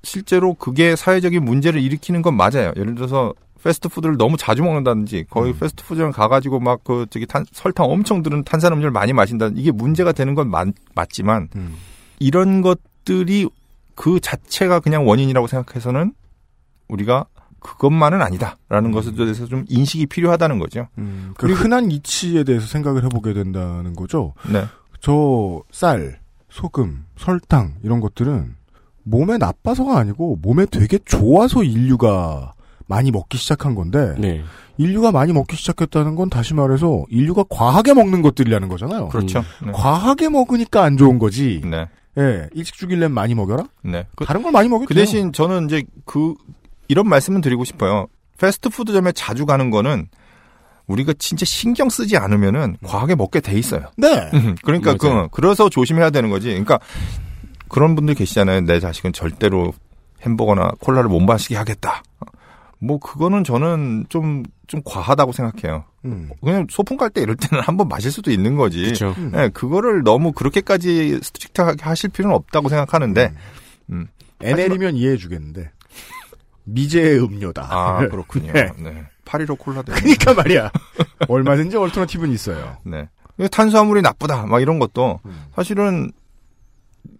실제로 0.03 0.53
그게 0.53 0.95
사회적인 0.95 1.43
문제를 1.43 1.81
일으키는 1.81 2.21
건 2.21 2.35
맞아요. 2.37 2.71
예를 2.77 2.95
들어서 2.95 3.33
패스트푸드를 3.61 4.15
너무 4.17 4.37
자주 4.37 4.63
먹는다든지 4.63 5.25
거의 5.29 5.53
패스트푸드를 5.53 6.13
가가지고 6.13 6.61
막 6.61 6.79
그 6.85 7.05
저기 7.09 7.25
탄, 7.25 7.45
설탕 7.51 7.87
엄청 7.91 8.23
들은 8.23 8.43
탄산음료를 8.45 8.91
많이 8.91 9.11
마신다든 9.11 9.57
이게 9.57 9.71
문제가 9.71 10.13
되는 10.13 10.33
건 10.33 10.49
맞, 10.49 10.69
맞지만 10.95 11.49
음. 11.57 11.75
이런 12.19 12.61
것들이 12.61 13.49
그 13.95 14.21
자체가 14.21 14.79
그냥 14.79 15.05
원인이라고 15.05 15.47
생각해서는 15.47 16.13
우리가 16.87 17.25
그것만은 17.59 18.21
아니다라는 18.21 18.91
것에 18.91 19.13
대해서 19.13 19.45
좀 19.45 19.65
인식이 19.67 20.07
필요하다는 20.07 20.59
거죠. 20.59 20.87
음. 20.97 21.33
그 21.37 21.51
흔한 21.51 21.91
이치에 21.91 22.43
대해서 22.43 22.65
생각을 22.67 23.03
해보게 23.05 23.33
된다는 23.33 23.95
거죠. 23.95 24.33
네. 24.51 24.65
저 25.01 25.61
쌀, 25.71 26.19
소금, 26.49 27.05
설탕 27.17 27.75
이런 27.83 27.99
것들은 27.99 28.55
몸에 29.03 29.37
나빠서가 29.37 29.97
아니고 29.97 30.39
몸에 30.41 30.65
되게 30.65 30.97
좋아서 30.99 31.63
인류가 31.63 32.53
많이 32.87 33.11
먹기 33.11 33.37
시작한 33.37 33.75
건데 33.75 34.15
네. 34.17 34.43
인류가 34.77 35.11
많이 35.11 35.33
먹기 35.33 35.55
시작했다는 35.55 36.15
건 36.15 36.29
다시 36.29 36.53
말해서 36.53 37.05
인류가 37.09 37.43
과하게 37.49 37.93
먹는 37.93 38.21
것들이라는 38.21 38.67
거잖아요. 38.67 39.09
그렇죠. 39.09 39.43
네. 39.63 39.71
과하게 39.73 40.29
먹으니까 40.29 40.83
안 40.83 40.97
좋은 40.97 41.19
거지. 41.19 41.61
네. 41.63 41.87
예, 42.17 42.49
일찍 42.53 42.75
죽일려면 42.75 43.13
많이 43.13 43.35
먹여라. 43.35 43.65
네. 43.83 44.05
그, 44.15 44.25
다른 44.25 44.41
걸 44.41 44.51
많이 44.51 44.67
먹여도 44.67 44.87
그 44.87 44.93
대신 44.93 45.31
저는 45.31 45.65
이제 45.65 45.83
그 46.05 46.33
이런 46.89 47.07
말씀은 47.07 47.39
드리고 47.39 47.63
싶어요. 47.63 48.07
패스트푸드점에 48.37 49.13
자주 49.13 49.45
가는 49.45 49.69
거는 49.69 50.07
우리가 50.87 51.13
진짜 51.19 51.45
신경 51.45 51.87
쓰지 51.89 52.17
않으면은 52.17 52.77
과하게 52.83 53.15
먹게 53.15 53.39
돼 53.39 53.57
있어요. 53.57 53.83
네. 53.95 54.07
그러니까 54.63 54.95
그 54.95 55.05
맞아요. 55.07 55.27
그래서 55.29 55.69
조심해야 55.69 56.09
되는 56.09 56.29
거지. 56.29 56.47
그러니까 56.49 56.79
그런 57.69 57.95
분들 57.95 58.15
계시잖아요. 58.15 58.61
내 58.61 58.79
자식은 58.79 59.13
절대로 59.13 59.71
햄버거나 60.25 60.71
콜라를 60.79 61.09
못 61.09 61.19
마시게 61.19 61.55
하겠다. 61.55 62.01
뭐 62.79 62.97
그거는 62.97 63.43
저는 63.43 64.05
좀좀 64.09 64.81
과하다고 64.83 65.31
생각해요. 65.33 65.83
음. 66.05 66.29
그냥 66.41 66.65
소풍 66.69 66.97
갈 66.97 67.09
때 67.11 67.21
이럴 67.21 67.35
때는 67.35 67.63
한번 67.63 67.87
마실 67.87 68.09
수도 68.11 68.31
있는 68.31 68.55
거지. 68.55 68.83
그렇죠. 68.83 69.13
음. 69.17 69.31
네, 69.33 69.49
그거를 69.49 70.01
너무 70.03 70.31
그렇게까지 70.31 71.19
strict하게 71.21 71.83
하실 71.83 72.09
필요는 72.09 72.35
없다고 72.35 72.69
생각하는데. 72.69 73.33
음. 73.91 74.07
NL이면 74.41 74.95
이해해 74.95 75.17
주겠는데. 75.17 75.71
미제의 76.73 77.19
음료다. 77.23 77.67
아, 77.69 77.99
그렇군요. 78.09 78.51
네. 78.53 78.69
네. 78.77 79.05
815 79.25 79.55
콜라도. 79.57 79.93
그러니까 79.93 80.33
말이야. 80.33 80.71
얼마든지 81.27 81.77
얼터너티브는 81.77 82.33
있어요. 82.33 82.77
네. 82.83 83.07
탄수화물이 83.51 84.01
나쁘다. 84.01 84.45
막 84.47 84.59
이런 84.61 84.79
것도 84.79 85.19
음. 85.25 85.45
사실은 85.55 86.11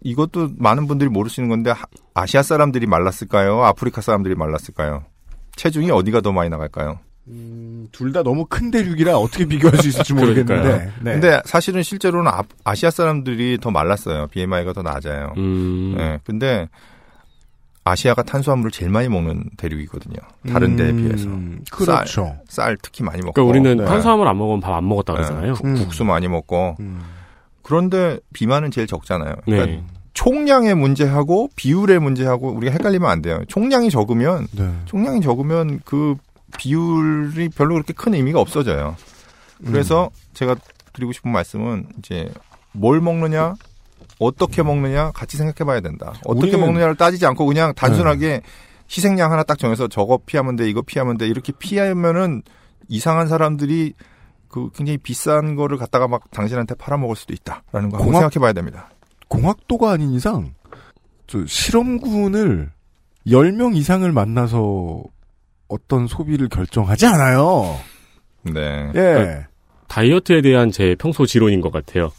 이것도 0.02 0.50
많은 0.58 0.86
분들이 0.86 1.08
모르시는 1.10 1.48
건데 1.48 1.70
하- 1.70 1.84
아시아 2.14 2.42
사람들이 2.42 2.86
말랐을까요? 2.86 3.62
아프리카 3.64 4.00
사람들이 4.00 4.34
말랐을까요? 4.34 5.04
체중이 5.56 5.90
어디가 5.90 6.20
더 6.20 6.32
많이 6.32 6.48
나갈까요? 6.50 6.98
음, 7.28 7.86
둘 7.92 8.12
다 8.12 8.22
너무 8.22 8.44
큰 8.46 8.70
대륙이라 8.70 9.16
어떻게 9.16 9.44
비교할 9.44 9.78
수 9.78 9.88
있을지 9.88 10.12
모르겠는데. 10.14 10.62
그러니까요. 10.62 10.90
네. 11.02 11.12
근데 11.12 11.40
사실은 11.44 11.82
실제로는 11.82 12.30
아, 12.30 12.42
아시아 12.64 12.90
사람들이 12.90 13.58
더 13.60 13.70
말랐어요. 13.70 14.26
BMI가 14.28 14.72
더 14.72 14.82
낮아요. 14.82 15.32
음. 15.36 15.94
네. 15.96 16.18
근데 16.24 16.68
아시아가 17.84 18.22
탄수화물을 18.22 18.70
제일 18.70 18.90
많이 18.90 19.08
먹는 19.08 19.44
대륙이거든요. 19.56 20.16
다른 20.48 20.76
데에 20.76 20.92
비해서. 20.92 21.28
음, 21.28 21.64
그렇죠. 21.70 22.36
쌀 22.48 22.76
특히 22.82 23.02
많이 23.02 23.18
먹고. 23.22 23.32
그러니까 23.32 23.50
우리는 23.50 23.76
네. 23.78 23.84
탄수화물 23.90 24.28
안 24.28 24.36
먹으면 24.38 24.60
밥 24.60 24.74
안 24.74 24.86
먹었다 24.86 25.14
그러잖아요. 25.14 25.54
네, 25.54 25.60
국- 25.60 25.74
국수 25.84 26.04
많이 26.04 26.28
먹고. 26.28 26.76
음. 26.80 27.00
그런데 27.62 28.18
비만은 28.32 28.70
제일 28.70 28.86
적잖아요. 28.86 29.34
그러니까 29.44 29.66
네. 29.66 29.84
총량의 30.12 30.74
문제하고 30.74 31.48
비율의 31.56 32.00
문제하고 32.00 32.50
우리가 32.52 32.72
헷갈리면 32.72 33.08
안 33.08 33.22
돼요. 33.22 33.40
총량이 33.48 33.90
적으면 33.90 34.46
네. 34.52 34.70
총량이 34.86 35.20
적으면 35.22 35.80
그 35.84 36.16
비율이 36.58 37.48
별로 37.50 37.74
그렇게 37.74 37.92
큰 37.92 38.14
의미가 38.14 38.40
없어져요. 38.40 38.96
그래서 39.64 40.04
음. 40.12 40.30
제가 40.34 40.56
드리고 40.92 41.12
싶은 41.12 41.30
말씀은 41.30 41.86
이제 41.98 42.28
뭘 42.72 43.00
먹느냐, 43.00 43.54
어떻게 44.20 44.62
먹느냐 44.62 45.10
같이 45.12 45.36
생각해 45.36 45.66
봐야 45.66 45.80
된다. 45.80 46.12
어떻게 46.26 46.52
우리는- 46.52 46.60
먹느냐를 46.60 46.94
따지지 46.94 47.26
않고 47.26 47.46
그냥 47.46 47.72
단순하게 47.74 48.42
희생량 48.88 49.32
하나 49.32 49.42
딱 49.42 49.58
정해서 49.58 49.88
저거 49.88 50.18
피하면 50.24 50.56
돼, 50.56 50.68
이거 50.68 50.82
피하면 50.82 51.16
돼, 51.18 51.26
이렇게 51.26 51.52
피하면은 51.58 52.42
이상한 52.88 53.26
사람들이 53.28 53.94
그 54.48 54.68
굉장히 54.74 54.98
비싼 54.98 55.54
거를 55.54 55.78
갖다가 55.78 56.06
막 56.08 56.30
당신한테 56.30 56.74
팔아먹을 56.74 57.16
수도 57.16 57.32
있다라는 57.32 57.88
거 57.90 57.96
한번 57.98 58.00
공학- 58.00 58.20
생각해 58.20 58.40
봐야 58.42 58.52
됩니다. 58.52 58.90
공학도가 59.28 59.92
아닌 59.92 60.10
이상, 60.10 60.54
저 61.26 61.46
실험군을 61.46 62.70
10명 63.26 63.76
이상을 63.76 64.10
만나서 64.12 65.02
어떤 65.68 66.06
소비를 66.08 66.48
결정하지 66.48 67.06
않아요. 67.06 67.78
네. 68.42 68.90
예. 68.96 69.46
다이어트에 69.86 70.42
대한 70.42 70.70
제 70.72 70.96
평소 70.98 71.26
지론인 71.26 71.60
것 71.60 71.70
같아요. 71.72 72.10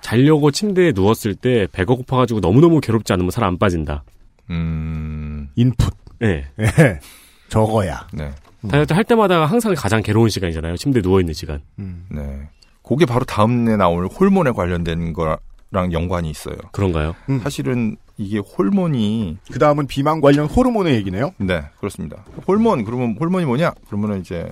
자려고 0.00 0.50
침대에 0.50 0.92
누웠을 0.94 1.34
때 1.34 1.66
배가 1.72 1.94
고파가지고 1.94 2.40
너무너무 2.40 2.80
괴롭지 2.80 3.12
않으면 3.12 3.30
살 3.30 3.44
안 3.44 3.58
빠진다. 3.58 4.04
음, 4.50 5.48
인풋. 5.56 5.94
네. 6.20 6.46
예. 6.58 6.64
저거야. 7.48 8.06
네. 8.12 8.32
다이어트 8.68 8.92
할 8.92 9.04
때마다 9.04 9.44
항상 9.46 9.74
가장 9.76 10.02
괴로운 10.02 10.28
시간이잖아요. 10.28 10.76
침대에 10.76 11.02
누워있는 11.02 11.34
시간. 11.34 11.60
음. 11.78 12.06
네. 12.10 12.48
그게 12.82 13.04
바로 13.06 13.24
다음에 13.24 13.76
나올 13.76 14.06
호르몬에 14.06 14.50
관련된 14.52 15.12
거랑 15.12 15.92
연관이 15.92 16.30
있어요. 16.30 16.56
그런가요? 16.72 17.14
음. 17.28 17.40
사실은 17.40 17.96
이게 18.16 18.38
호르몬이 18.38 19.36
그 19.52 19.58
다음은 19.58 19.86
비만 19.88 20.20
관련 20.20 20.46
호르몬의 20.46 20.94
얘기네요. 20.94 21.32
네 21.38 21.62
그렇습니다. 21.78 22.24
호르몬 22.48 22.84
그러면 22.84 23.16
호르몬이 23.20 23.44
뭐냐? 23.44 23.72
그러면은 23.88 24.20
이제 24.20 24.48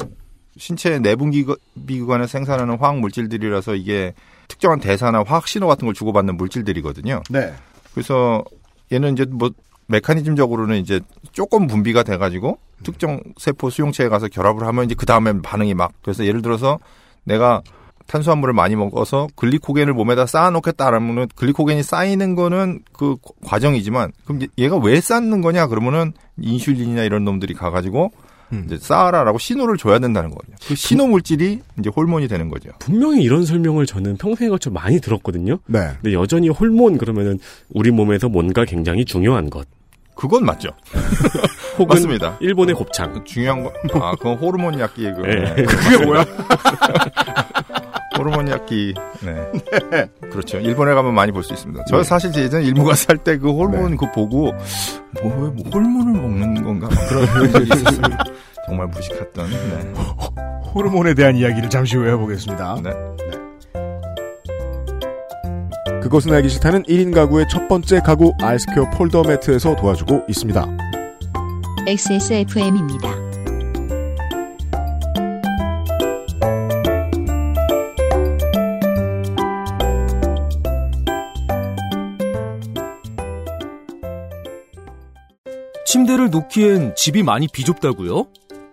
신체 0.56 0.98
내분비구간에서 0.98 2.26
생산하는 2.26 2.76
화학 2.78 2.98
물질들이라서 2.98 3.74
이게 3.76 4.12
특정한 4.48 4.80
대사나 4.80 5.22
화학 5.26 5.46
신호 5.48 5.66
같은 5.66 5.86
걸 5.86 5.94
주고받는 5.94 6.36
물질들이거든요. 6.36 7.22
네. 7.30 7.52
그래서 7.92 8.44
얘는 8.92 9.12
이제 9.14 9.24
뭐 9.28 9.50
메커니즘적으로는 9.86 10.76
이제 10.78 11.00
조금 11.32 11.66
분비가 11.66 12.02
돼가지고 12.02 12.58
특정 12.82 13.20
세포 13.38 13.70
수용체에 13.70 14.08
가서 14.08 14.28
결합을 14.28 14.66
하면 14.66 14.86
이제 14.86 14.94
그 14.96 15.06
다음에 15.06 15.32
반응이 15.42 15.74
막 15.74 15.92
그래서 16.02 16.24
예를 16.26 16.42
들어서 16.42 16.78
내가 17.24 17.62
탄수화물을 18.06 18.52
많이 18.52 18.76
먹어서 18.76 19.28
글리코겐을 19.36 19.94
몸에다 19.94 20.26
쌓아놓겠다라면은 20.26 21.28
글리코겐이 21.36 21.82
쌓이는 21.82 22.34
거는 22.34 22.80
그 22.92 23.16
과정이지만 23.46 24.12
그럼 24.26 24.42
얘- 24.42 24.46
얘가 24.58 24.76
왜 24.76 25.00
쌓는 25.00 25.40
거냐 25.40 25.68
그러면은 25.68 26.12
인슐린이나 26.38 27.02
이런 27.04 27.24
놈들이 27.24 27.54
가가지고 27.54 28.10
음. 28.54 28.62
이제 28.66 28.78
쌓아라라고 28.78 29.38
신호를 29.38 29.76
줘야 29.76 29.98
된다는 29.98 30.30
거죠. 30.30 30.52
그 30.66 30.74
신호 30.74 31.06
물질이 31.06 31.60
이제 31.78 31.90
호르몬이 31.94 32.28
되는 32.28 32.48
거죠. 32.48 32.70
분명히 32.78 33.22
이런 33.22 33.44
설명을 33.44 33.86
저는 33.86 34.16
평생에 34.16 34.48
걸쳐 34.48 34.70
많이 34.70 35.00
들었거든요. 35.00 35.58
네. 35.66 35.90
근데 36.00 36.14
여전히 36.14 36.48
호르몬 36.48 36.98
그러면은 36.98 37.38
우리 37.70 37.90
몸에서 37.90 38.28
뭔가 38.28 38.64
굉장히 38.64 39.04
중요한 39.04 39.50
것. 39.50 39.66
그건 40.14 40.44
맞죠. 40.44 40.70
맞습니다. 41.88 42.38
일본의 42.40 42.76
곱창. 42.76 43.24
중요한 43.24 43.64
거, 43.64 43.72
아, 44.00 44.12
그건 44.12 44.36
호르몬 44.36 44.78
약기, 44.78 45.02
그, 45.12 45.22
네. 45.22 45.54
네. 45.54 45.62
그게 45.64 46.04
뭐야? 46.04 46.24
호르몬 48.18 48.48
약기, 48.48 48.94
네. 49.22 50.08
그렇죠. 50.30 50.58
일본에 50.58 50.94
가면 50.94 51.14
많이 51.14 51.32
볼 51.32 51.42
수 51.42 51.52
있습니다. 51.52 51.84
저 51.88 51.96
네. 51.98 52.02
사실 52.04 52.34
예전에 52.34 52.64
일본 52.64 52.84
가서 52.84 53.04
살때 53.06 53.38
그 53.38 53.50
호르몬 53.50 53.90
네. 53.92 53.96
그거 53.96 54.12
보고, 54.12 54.52
뭐, 55.22 55.24
왜, 55.24 55.50
뭐 55.50 55.64
호르몬을 55.72 56.12
먹는 56.20 56.62
건가? 56.62 56.88
막 56.88 57.08
그런 57.08 57.26
적이 57.52 57.64
있었습니다. 57.74 58.24
정말 58.66 58.86
무식했던, 58.88 59.50
네. 59.50 59.92
호르몬에 60.74 61.14
대한 61.14 61.36
이야기를 61.36 61.70
잠시 61.70 61.96
후에 61.96 62.12
해보겠습니다. 62.12 62.76
네. 62.82 62.90
그것은 66.00 66.32
알기 66.34 66.48
싫다는 66.50 66.82
1인 66.82 67.14
가구의 67.14 67.46
첫 67.50 67.66
번째 67.66 68.00
가구 68.00 68.32
아이스케어 68.42 68.90
폴더 68.90 69.22
매트에서 69.24 69.74
도와주고 69.76 70.24
있습니다. 70.28 70.66
XSFM입니다. 71.86 73.23
침대를 85.94 86.30
놓기엔 86.30 86.96
집이 86.96 87.22
많이 87.22 87.46
비좁다고요? 87.46 88.26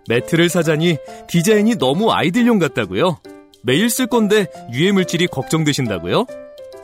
매트를 0.09 0.49
사자니 0.49 0.97
디자인이 1.27 1.75
너무 1.75 2.11
아이들용 2.11 2.57
같다고요? 2.57 3.19
매일 3.61 3.91
쓸 3.91 4.07
건데 4.07 4.47
유해 4.73 4.91
물질이 4.91 5.27
걱정되신다고요? 5.27 6.25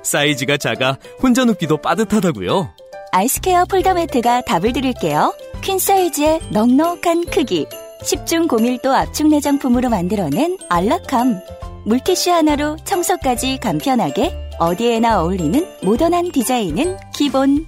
사이즈가 0.04 0.58
작아 0.58 1.00
혼자 1.24 1.44
눕기도 1.44 1.78
빠듯하다고요? 1.78 2.72
알스케어 3.14 3.66
폴더 3.66 3.96
매트가 3.96 4.42
답을 4.42 4.74
드릴게요. 4.74 5.34
퀸 5.64 5.80
사이즈의 5.80 6.40
넉넉한 6.52 7.26
크기, 7.32 7.66
10중 8.04 8.48
고밀도 8.48 8.94
압축 8.94 9.30
내장품으로 9.30 9.90
만들어낸 9.90 10.56
안락함. 10.70 11.40
물티슈 11.86 12.30
하나로 12.30 12.78
청소까지 12.84 13.58
간편하게 13.58 14.36
어디에나 14.60 15.20
어울리는 15.20 15.66
모던한 15.82 16.32
디자인은 16.32 16.98
기본. 17.16 17.66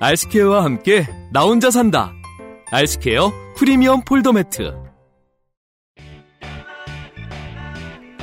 알스케어와 0.00 0.64
함께 0.64 1.06
나 1.32 1.42
혼자 1.42 1.70
산다. 1.70 2.12
알스케어 2.72 3.30
프리미엄 3.54 4.02
폴더 4.02 4.32
매트. 4.32 4.74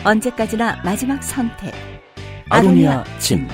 언제까지나 0.03 0.81
마지막 0.83 1.23
선택. 1.23 1.73
아로니아 2.49 3.05
진. 3.19 3.47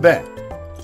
네. 0.00 0.31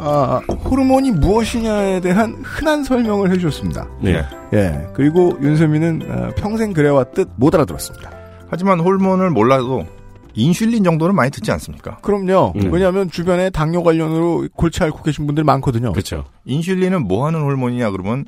아, 0.08 0.40
호르몬이 0.64 1.10
무엇이냐에 1.10 2.00
대한 2.00 2.40
흔한 2.42 2.82
설명을 2.82 3.30
해주셨습니다. 3.30 3.86
네. 4.00 4.24
예. 4.54 4.86
그리고 4.94 5.36
윤세민은 5.42 6.02
아, 6.10 6.30
평생 6.34 6.72
그래왔듯 6.72 7.28
못 7.36 7.54
알아들었습니다. 7.54 8.10
하지만 8.48 8.80
호르몬을 8.80 9.28
몰라도 9.30 9.86
인슐린 10.32 10.82
정도는 10.82 11.14
많이 11.14 11.30
듣지 11.30 11.52
않습니까? 11.52 11.98
그럼요. 11.98 12.54
음. 12.56 12.72
왜냐하면 12.72 13.10
주변에 13.10 13.50
당뇨 13.50 13.82
관련으로 13.82 14.48
골치 14.54 14.82
앓고 14.82 15.02
계신 15.02 15.26
분들 15.26 15.44
많거든요. 15.44 15.92
그렇죠. 15.92 16.24
인슐린은 16.46 17.02
뭐 17.06 17.26
하는 17.26 17.42
호르몬이냐 17.42 17.90
그러면 17.90 18.24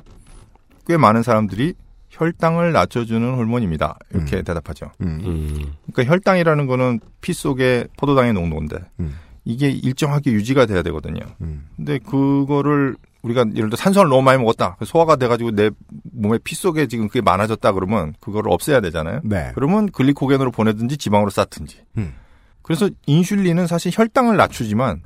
꽤 0.85 0.97
많은 0.97 1.23
사람들이 1.23 1.73
혈당을 2.09 2.73
낮춰주는 2.73 3.33
호르몬입니다. 3.33 3.97
이렇게 4.13 4.37
음. 4.37 4.43
대답하죠. 4.43 4.91
음. 5.01 5.21
음. 5.23 5.73
그러니까 5.91 6.13
혈당이라는 6.13 6.67
거는 6.67 6.99
피 7.21 7.33
속에 7.33 7.87
포도당의 7.97 8.33
농도인데 8.33 8.77
음. 8.99 9.15
이게 9.43 9.69
일정하게 9.69 10.31
유지가 10.31 10.65
돼야 10.65 10.83
되거든요. 10.83 11.21
음. 11.41 11.67
근데 11.75 11.97
그거를 11.99 12.95
우리가 13.23 13.45
예를 13.55 13.69
들어 13.69 13.75
산소를 13.75 14.09
너무 14.09 14.21
많이 14.21 14.39
먹었다. 14.39 14.77
소화가 14.83 15.15
돼가지고 15.15 15.51
내 15.51 15.69
몸에 16.11 16.37
피 16.43 16.55
속에 16.55 16.87
지금 16.87 17.07
그게 17.07 17.21
많아졌다 17.21 17.71
그러면 17.73 18.13
그거를 18.19 18.51
없애야 18.51 18.81
되잖아요. 18.81 19.21
네. 19.23 19.51
그러면 19.53 19.91
글리코겐으로 19.91 20.51
보내든지 20.51 20.97
지방으로 20.97 21.29
쌓든지. 21.29 21.81
음. 21.97 22.13
그래서 22.61 22.89
인슐린은 23.05 23.67
사실 23.67 23.91
혈당을 23.93 24.37
낮추지만 24.37 25.01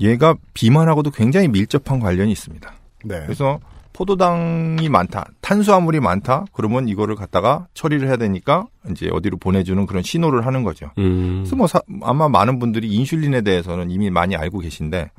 얘가 0.00 0.34
비만하고도 0.54 1.10
굉장히 1.10 1.48
밀접한 1.48 2.00
관련이 2.00 2.32
있습니다. 2.32 2.72
네. 3.04 3.20
그래서 3.22 3.60
포도당이 3.94 4.88
많다, 4.90 5.24
탄수화물이 5.40 6.00
많다, 6.00 6.44
그러면 6.52 6.88
이거를 6.88 7.14
갖다가 7.14 7.68
처리를 7.72 8.08
해야 8.08 8.16
되니까 8.16 8.66
이제 8.90 9.08
어디로 9.10 9.38
보내주는 9.38 9.86
그런 9.86 10.02
신호를 10.02 10.44
하는 10.44 10.62
거죠. 10.64 10.90
음. 10.98 11.38
그래서 11.44 11.56
뭐 11.56 11.66
사- 11.66 11.80
아마 12.02 12.28
많은 12.28 12.58
분들이 12.58 12.88
인슐린에 12.92 13.40
대해서는 13.40 13.90
이미 13.90 14.10
많이 14.10 14.36
알고 14.36 14.58
계신데 14.58 15.10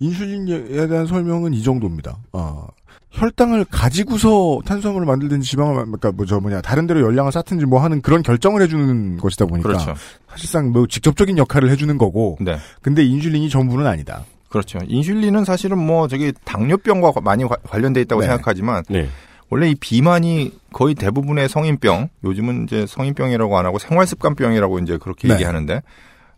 인슐린에 0.00 0.88
대한 0.88 1.06
설명은 1.06 1.54
이 1.54 1.62
정도입니다. 1.62 2.16
어, 2.32 2.66
혈당을 3.10 3.66
가지고서 3.66 4.58
탄수화물을 4.64 5.06
만들든지 5.06 5.48
지방을 5.48 5.74
만- 5.74 5.84
그러니까 5.84 6.10
뭐저 6.12 6.40
뭐냐 6.40 6.62
다른 6.62 6.86
데로 6.88 7.00
열량을 7.02 7.30
쌓든지 7.30 7.66
뭐 7.66 7.80
하는 7.80 8.00
그런 8.02 8.22
결정을 8.22 8.60
해주는 8.62 9.18
것이다 9.18 9.46
보니까 9.46 9.68
그렇죠. 9.68 9.94
사실상 10.28 10.72
뭐 10.72 10.86
직접적인 10.88 11.38
역할을 11.38 11.70
해주는 11.70 11.96
거고. 11.96 12.38
네. 12.40 12.56
근데 12.82 13.04
인슐린이 13.04 13.48
전부는 13.50 13.86
아니다. 13.86 14.24
그렇죠. 14.54 14.78
인슐린은 14.86 15.44
사실은 15.44 15.78
뭐 15.78 16.06
저기 16.08 16.32
당뇨병과 16.44 17.10
과- 17.12 17.20
많이 17.20 17.44
과- 17.44 17.56
관련돼 17.68 18.00
있다고 18.02 18.22
네. 18.22 18.28
생각하지만 18.28 18.84
네. 18.88 19.08
원래 19.50 19.68
이 19.68 19.74
비만이 19.74 20.52
거의 20.72 20.94
대부분의 20.94 21.48
성인병, 21.48 22.08
요즘은 22.24 22.64
이제 22.64 22.86
성인병이라고 22.86 23.58
안 23.58 23.66
하고 23.66 23.78
생활습관병이라고 23.78 24.78
이제 24.80 24.96
그렇게 24.98 25.28
네. 25.28 25.34
얘기하는데 25.34 25.82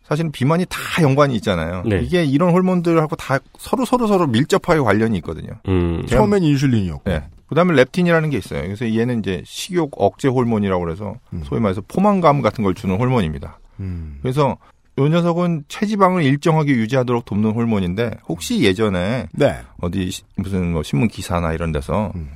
사실은 0.02 0.32
비만이 0.32 0.66
다 0.68 0.78
연관이 1.02 1.34
있잖아요. 1.36 1.82
네. 1.84 2.00
이게 2.02 2.24
이런 2.24 2.50
호르몬들하고 2.52 3.16
다 3.16 3.38
서로 3.58 3.84
서로 3.84 4.06
서로 4.06 4.26
밀접하게 4.26 4.80
관련이 4.80 5.16
있거든요. 5.18 5.50
음. 5.68 6.02
제가- 6.06 6.08
처음엔 6.08 6.42
인슐린이었고. 6.42 7.10
네. 7.10 7.24
그다음에 7.48 7.74
렙틴이라는 7.74 8.30
게 8.30 8.38
있어요. 8.38 8.62
그래서 8.62 8.92
얘는 8.92 9.20
이제 9.20 9.42
식욕 9.44 9.92
억제 9.96 10.28
호르몬이라고 10.28 10.84
그래서 10.84 11.14
음. 11.32 11.42
소위 11.44 11.60
말해서 11.60 11.80
포만감 11.86 12.42
같은 12.42 12.64
걸 12.64 12.74
주는 12.74 12.96
호르몬입니다. 12.98 13.58
음. 13.80 14.18
그래서 14.22 14.56
요 14.98 15.08
녀석은 15.08 15.64
체지방을 15.68 16.22
일정하게 16.24 16.72
유지하도록 16.72 17.24
돕는 17.26 17.50
호르몬인데 17.50 18.12
혹시 18.28 18.62
예전에 18.62 19.26
네. 19.32 19.58
어디 19.80 20.10
시- 20.10 20.22
무슨 20.36 20.72
뭐 20.72 20.82
신문 20.82 21.08
기사나 21.08 21.52
이런 21.52 21.70
데서 21.70 22.12
음. 22.14 22.30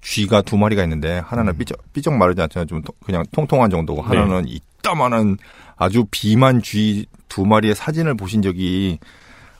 쥐가 0.00 0.42
두 0.42 0.56
마리가 0.56 0.82
있는데 0.84 1.18
하나는 1.18 1.58
삐쩍 1.58 1.78
삐쩍 1.92 2.14
마르지 2.14 2.40
않잖아요. 2.42 2.66
좀 2.66 2.80
통- 2.82 2.94
그냥 3.04 3.24
통통한 3.32 3.70
정도고 3.70 4.02
하나는 4.02 4.44
이따만한 4.46 5.36
아주 5.76 6.04
비만 6.10 6.62
쥐 6.62 7.06
두 7.28 7.44
마리의 7.46 7.74
사진을 7.76 8.14
보신 8.16 8.42
적이 8.42 8.98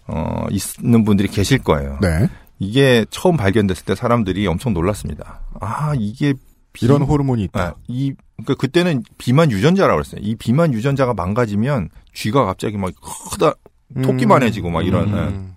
어 0.08 0.46
있는 0.82 1.04
분들이 1.04 1.28
계실 1.28 1.58
거예요. 1.58 1.98
네. 2.00 2.28
이게 2.58 3.04
처음 3.10 3.36
발견됐을 3.36 3.84
때 3.84 3.94
사람들이 3.94 4.46
엄청 4.46 4.72
놀랐습니다. 4.72 5.40
아 5.60 5.92
이게 5.96 6.34
비- 6.72 6.86
이런 6.86 7.02
호르몬이 7.02 7.44
있다. 7.44 7.60
아, 7.62 7.74
이 7.88 8.12
그러니까 8.38 8.54
그때는 8.54 9.02
비만 9.18 9.50
유전자라고 9.50 9.98
그랬어요. 10.02 10.20
이 10.24 10.34
비만 10.36 10.72
유전자가 10.74 11.14
망가지면 11.14 11.90
쥐가 12.14 12.44
갑자기 12.44 12.76
막 12.76 12.92
크다 13.32 13.54
토끼만 14.02 14.42
해지고 14.42 14.70
막 14.70 14.82
이런 14.86 15.08
예. 15.08 15.12
음. 15.14 15.56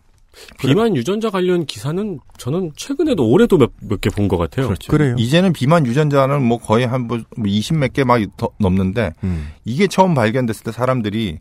비만 0.58 0.96
유전자 0.96 1.30
관련 1.30 1.66
기사는 1.68 2.20
저는 2.40 2.72
최근에도 2.76 3.30
올해도 3.30 3.58
몇몇개 3.60 4.10
본 4.10 4.28
것 4.28 4.38
같아요. 4.38 4.66
그렇죠. 4.68 4.92
그래요. 4.92 5.16
이제는 5.20 5.54
비만 5.54 5.86
유전자는 5.86 6.42
뭐 6.44 6.58
거의 6.58 6.88
한20 6.88 7.76
몇 7.78 7.94
개 7.94 8.04
막 8.04 8.20
넘는데 8.58 9.14
음. 9.24 9.50
이게 9.64 9.86
처음 9.88 10.16
발견됐을 10.16 10.64
때 10.64 10.72
사람들이 10.72 11.38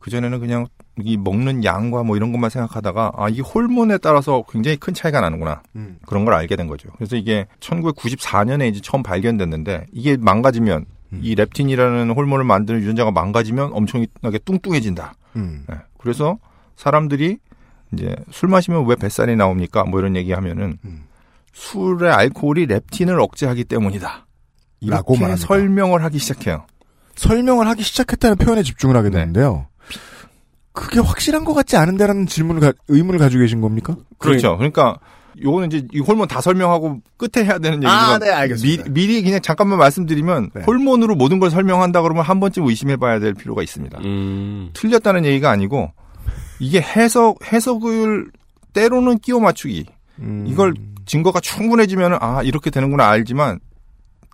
그 0.00 0.10
전에는 0.10 0.38
그냥 0.40 0.66
이 1.02 1.16
먹는 1.16 1.64
양과 1.64 2.02
뭐 2.02 2.16
이런 2.16 2.30
것만 2.32 2.50
생각하다가 2.50 3.12
아, 3.16 3.28
이 3.30 3.40
호르몬에 3.40 3.96
따라서 3.98 4.44
굉장히 4.50 4.76
큰 4.76 4.92
차이가 4.92 5.20
나는구나. 5.22 5.62
음. 5.76 5.96
그런 6.06 6.24
걸 6.26 6.34
알게 6.34 6.54
된 6.56 6.66
거죠. 6.66 6.90
그래서 6.96 7.16
이게 7.16 7.46
1994년에 7.60 8.68
이제 8.68 8.80
처음 8.82 9.02
발견됐는데 9.02 9.86
이게 9.92 10.16
망가지면 10.18 10.84
음. 11.12 11.20
이 11.22 11.34
렙틴이라는 11.34 12.10
호르몬을 12.10 12.44
만드는 12.44 12.80
유전자가 12.80 13.10
망가지면 13.10 13.72
엄청나게 13.72 14.38
뚱뚱해진다. 14.44 15.14
음. 15.36 15.64
네. 15.68 15.76
그래서 15.98 16.38
사람들이 16.76 17.38
이제 17.92 18.14
술 18.30 18.48
마시면 18.48 18.86
왜 18.86 18.94
뱃살이 18.96 19.34
나옵니까? 19.36 19.84
뭐 19.84 20.00
이런 20.00 20.16
얘기 20.16 20.32
하면은 20.32 20.78
음. 20.84 21.04
술의 21.54 22.12
알코올이 22.12 22.66
렙틴을 22.66 23.18
억제하기 23.20 23.64
때문이다. 23.64 24.26
라고 24.86 25.14
말합니다. 25.16 25.46
설명을 25.46 26.04
하기 26.04 26.18
시작해요. 26.18 26.66
설명을 27.16 27.66
하기 27.68 27.82
시작했다는 27.82 28.36
표현에 28.36 28.62
집중을 28.62 28.96
하게 28.96 29.08
네. 29.10 29.18
되는데요. 29.18 29.66
그게 30.72 31.00
확실한 31.00 31.44
것 31.44 31.54
같지 31.54 31.76
않은데라는 31.76 32.26
질문을 32.26 32.60
가- 32.60 32.72
의문을 32.86 33.18
가지고 33.18 33.40
계신 33.40 33.60
겁니까? 33.60 33.96
그렇죠. 34.18 34.56
그러니까 34.56 34.98
요거는 35.42 35.72
이제 35.72 35.86
이 35.92 36.00
호르몬 36.00 36.28
다 36.28 36.40
설명하고 36.40 37.00
끝에 37.16 37.44
해야 37.44 37.58
되는 37.58 37.78
얘기지만 37.78 38.10
아, 38.14 38.18
네, 38.18 38.30
알겠습니다. 38.30 38.84
미, 38.90 39.06
리 39.06 39.22
그냥 39.22 39.40
잠깐만 39.40 39.78
말씀드리면 39.78 40.50
네. 40.54 40.62
호르몬으로 40.62 41.14
모든 41.14 41.38
걸 41.38 41.50
설명한다 41.50 42.02
그러면 42.02 42.24
한 42.24 42.40
번쯤 42.40 42.66
의심해 42.66 42.96
봐야 42.96 43.18
될 43.18 43.34
필요가 43.34 43.62
있습니다. 43.62 43.98
음. 44.04 44.70
틀렸다는 44.72 45.24
얘기가 45.24 45.50
아니고 45.50 45.92
이게 46.58 46.80
해석 46.80 47.38
해석을 47.52 48.30
때로는 48.72 49.18
끼워 49.18 49.40
맞추기 49.40 49.86
음. 50.20 50.44
이걸 50.48 50.74
증거가 51.06 51.40
충분해지면 51.40 52.18
아 52.20 52.42
이렇게 52.42 52.70
되는구나 52.70 53.08
알지만 53.08 53.60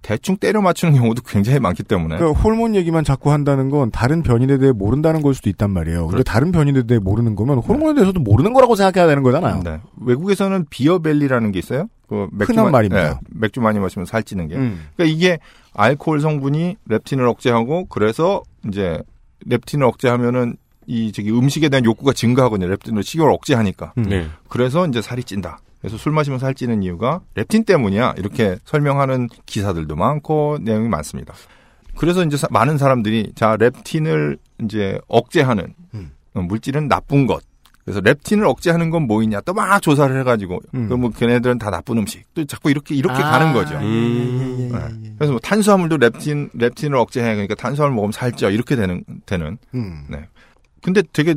대충 0.05 0.37
때려 0.37 0.61
맞추는 0.61 0.95
경우도 1.01 1.23
굉장히 1.27 1.59
많기 1.61 1.83
때문에 1.83 2.19
그러니까 2.19 2.39
호르몬 2.39 2.75
얘기만 2.77 3.05
자꾸 3.05 3.33
한다는 3.33 3.71
건 3.71 3.91
다른 3.91 4.23
변인에 4.23 4.59
대해 4.59 4.71
모른다는 4.71 5.23
걸 5.23 5.33
수도 5.35 5.49
있단 5.49 5.71
말이에요. 5.71 6.01
근데 6.03 6.11
그렇죠. 6.17 6.25
다른 6.25 6.53
변인에 6.53 6.83
대해 6.83 6.99
모르는 7.01 7.35
거면 7.35 7.59
호르몬에 7.59 7.95
대해서도 7.95 8.21
모르는 8.21 8.53
거라고 8.53 8.77
생각해야 8.77 9.09
되는 9.09 9.23
거잖아요. 9.23 9.63
네. 9.65 9.81
외국에서는 10.03 10.67
비어벨리라는 10.69 11.53
게 11.53 11.59
있어요. 11.59 11.89
그 12.07 12.29
맥주 12.33 12.53
흔한 12.53 12.67
마- 12.67 12.71
말입니다. 12.73 13.03
네, 13.15 13.19
맥주 13.31 13.63
많이 13.63 13.79
마시면 13.79 14.05
살찌는 14.05 14.49
게. 14.49 14.57
음. 14.57 14.83
그러니까 14.95 15.17
이게 15.17 15.39
알코올 15.73 16.21
성분이 16.21 16.77
렙틴을 16.87 17.27
억제하고 17.27 17.87
그래서 17.87 18.43
이제 18.69 19.01
렙틴을 19.47 19.87
억제하면은 19.87 20.57
이 20.87 21.13
저기 21.13 21.31
음식에 21.31 21.71
대한 21.71 21.83
욕구가 21.87 22.13
증가하거든요. 22.13 22.69
렙틴을 22.69 23.03
식욕을 23.03 23.33
억제하니까. 23.33 23.95
음. 23.97 24.03
네. 24.03 24.27
그래서 24.51 24.87
이제 24.87 25.01
살이 25.01 25.25
찐다. 25.25 25.61
그래서 25.85 25.99
술 25.99 26.13
마시면 26.13 26.39
살찌는 26.39 26.83
이유가 26.83 27.21
렙틴 27.35 27.65
때문이야. 27.65 28.15
이렇게 28.17 28.57
설명하는 28.65 29.29
기사들도 29.45 29.95
많고 29.97 30.57
내용이 30.63 30.89
많습니다. 30.89 31.35
그래서 31.99 32.25
이제 32.25 32.39
사- 32.39 32.49
많은 32.51 32.79
사람들이 32.79 33.33
자 33.35 33.59
렙틴을 33.61 34.39
이제 34.63 34.99
억제하는 35.09 35.75
음. 35.93 36.13
어, 36.33 36.41
물질은 36.41 36.89
나쁜 36.89 37.27
것. 37.27 37.43
그래서 37.85 38.01
렙틴을 38.01 38.47
억제하는 38.47 38.89
건 38.89 39.03
뭐이냐 39.03 39.43
또 39.43 39.53
막 39.53 39.79
조사를 39.83 40.19
해가지고 40.21 40.59
음. 40.75 40.89
그뭐 40.89 41.11
걔네들은 41.11 41.59
다 41.59 41.71
나쁜 41.71 41.99
음식 41.99 42.25
또 42.33 42.43
자꾸 42.47 42.71
이렇게 42.71 42.95
이렇게 42.95 43.23
아, 43.23 43.33
가는 43.33 43.53
거죠. 43.53 43.77
음. 43.77 44.71
네. 44.73 45.13
그래서 45.19 45.33
뭐 45.33 45.39
탄수화물도 45.41 45.99
렙틴 45.99 46.49
렙틴을 46.55 46.97
억제해 46.97 47.35
그러니까 47.35 47.55
탄수화물 47.57 47.95
먹으면 47.95 48.13
살쪄 48.13 48.49
이렇게 48.51 48.75
되는 48.75 49.05
되는. 49.27 49.59
음. 49.75 50.07
네. 50.09 50.25
근데 50.83 51.03
되게 51.13 51.35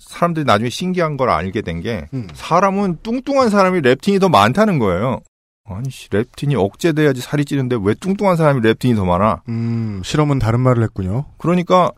사람들이 0.00 0.44
나중에 0.44 0.70
신기한 0.70 1.16
걸 1.16 1.30
알게 1.30 1.62
된게 1.62 2.06
음. 2.14 2.28
사람은 2.34 2.98
뚱뚱한 3.02 3.50
사람이 3.50 3.82
렙틴이 3.82 4.18
더 4.18 4.28
많다는 4.28 4.78
거예요. 4.78 5.20
아니 5.64 5.88
씨, 5.90 6.08
렙틴이 6.10 6.56
억제돼야지 6.56 7.20
살이 7.20 7.44
찌는데 7.44 7.76
왜 7.80 7.94
뚱뚱한 7.94 8.36
사람이 8.36 8.60
렙틴이 8.62 8.96
더 8.96 9.04
많아? 9.04 9.42
음, 9.48 10.00
실험은 10.04 10.38
다른 10.38 10.60
말을 10.60 10.82
했군요. 10.82 11.26
그러니까 11.38 11.92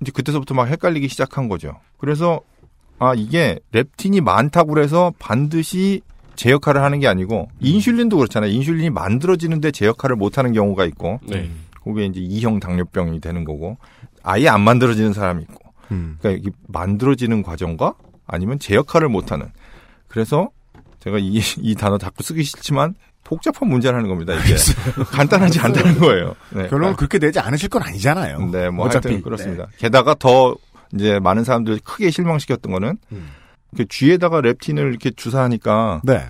이제 0.00 0.10
그때서부터 0.12 0.54
막 0.54 0.68
헷갈리기 0.68 1.08
시작한 1.08 1.48
거죠. 1.48 1.78
그래서 1.98 2.40
아 2.98 3.14
이게 3.14 3.58
렙틴이 3.72 4.20
많다고 4.20 4.74
그래서 4.74 5.12
반드시 5.18 6.02
제 6.36 6.50
역할을 6.50 6.82
하는 6.82 7.00
게 7.00 7.06
아니고 7.06 7.48
인슐린도 7.60 8.16
그렇잖아요. 8.16 8.50
인슐린이 8.50 8.90
만들어지는데 8.90 9.70
제 9.70 9.86
역할을 9.86 10.16
못 10.16 10.38
하는 10.38 10.52
경우가 10.52 10.84
있고 10.86 11.20
네. 11.28 11.50
그게 11.84 12.06
이제 12.06 12.20
이형 12.20 12.60
당뇨병이 12.60 13.20
되는 13.20 13.44
거고 13.44 13.76
아예 14.22 14.48
안 14.48 14.62
만들어지는 14.62 15.12
사람이 15.12 15.42
있고 15.42 15.63
음. 15.90 16.16
그러니까 16.20 16.40
이게 16.42 16.56
만들어지는 16.68 17.42
과정과 17.42 17.94
아니면 18.26 18.58
제 18.58 18.74
역할을 18.74 19.08
못하는. 19.08 19.50
그래서 20.08 20.50
제가 21.00 21.18
이, 21.18 21.40
이 21.58 21.74
단어 21.74 21.98
자꾸 21.98 22.22
쓰기 22.22 22.42
싫지만 22.44 22.94
복잡한 23.24 23.68
문제라는 23.68 24.08
겁니다. 24.08 24.34
이게 24.34 24.54
간단하지 25.10 25.60
않다는 25.60 25.98
거예요. 25.98 26.34
네. 26.50 26.68
결론은 26.68 26.94
그렇게 26.96 27.18
되지 27.18 27.38
않으실 27.40 27.68
건 27.70 27.82
아니잖아요. 27.82 28.50
네, 28.50 28.70
뭐 28.70 28.86
어차피 28.86 29.20
그렇습니다. 29.20 29.66
게다가 29.78 30.14
더 30.14 30.54
이제 30.94 31.18
많은 31.20 31.42
사람들이 31.44 31.80
크게 31.80 32.10
실망시켰던 32.10 32.70
거는 32.72 32.98
음. 33.12 33.28
그 33.76 33.86
쥐에다가 33.88 34.40
렙틴을 34.42 34.88
이렇게 34.90 35.10
주사하니까 35.10 36.02
네. 36.04 36.22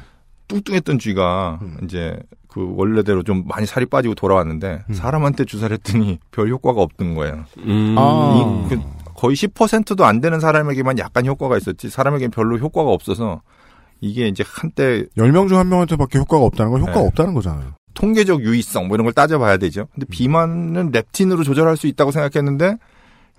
뚱뚱했던 0.48 0.98
쥐가 0.98 1.58
음. 1.62 1.78
이제 1.84 2.16
그 2.48 2.72
원래대로 2.76 3.22
좀 3.24 3.44
많이 3.48 3.66
살이 3.66 3.84
빠지고 3.86 4.14
돌아왔는데 4.14 4.84
음. 4.88 4.94
사람한테 4.94 5.44
주사를 5.44 5.74
했더니 5.74 6.20
별 6.30 6.48
효과가 6.48 6.80
없던 6.80 7.14
거예요. 7.16 7.44
음. 7.58 7.96
아. 7.98 8.66
이- 8.66 8.68
그 8.68 8.80
거의 9.24 9.36
10%도 9.36 10.04
안 10.04 10.20
되는 10.20 10.38
사람에게만 10.38 10.98
약간 10.98 11.24
효과가 11.24 11.56
있었지 11.56 11.88
사람에게는 11.88 12.30
별로 12.30 12.58
효과가 12.58 12.90
없어서 12.90 13.40
이게 14.02 14.28
이제 14.28 14.44
한때 14.46 15.06
10명 15.16 15.48
중 15.48 15.56
한 15.56 15.68
명한테밖에 15.70 16.18
효과가 16.18 16.44
없다는 16.44 16.72
건 16.72 16.80
효과가 16.82 17.00
네. 17.00 17.06
없다는 17.06 17.32
거잖아요. 17.32 17.72
통계적 17.94 18.42
유의성 18.42 18.88
뭐 18.88 18.96
이런 18.96 19.04
걸 19.04 19.14
따져봐야 19.14 19.56
되죠. 19.56 19.82
음. 19.82 19.86
근데 19.94 20.06
비만은 20.10 20.90
렙틴으로 20.90 21.42
조절할 21.42 21.78
수 21.78 21.86
있다고 21.86 22.10
생각했는데 22.10 22.76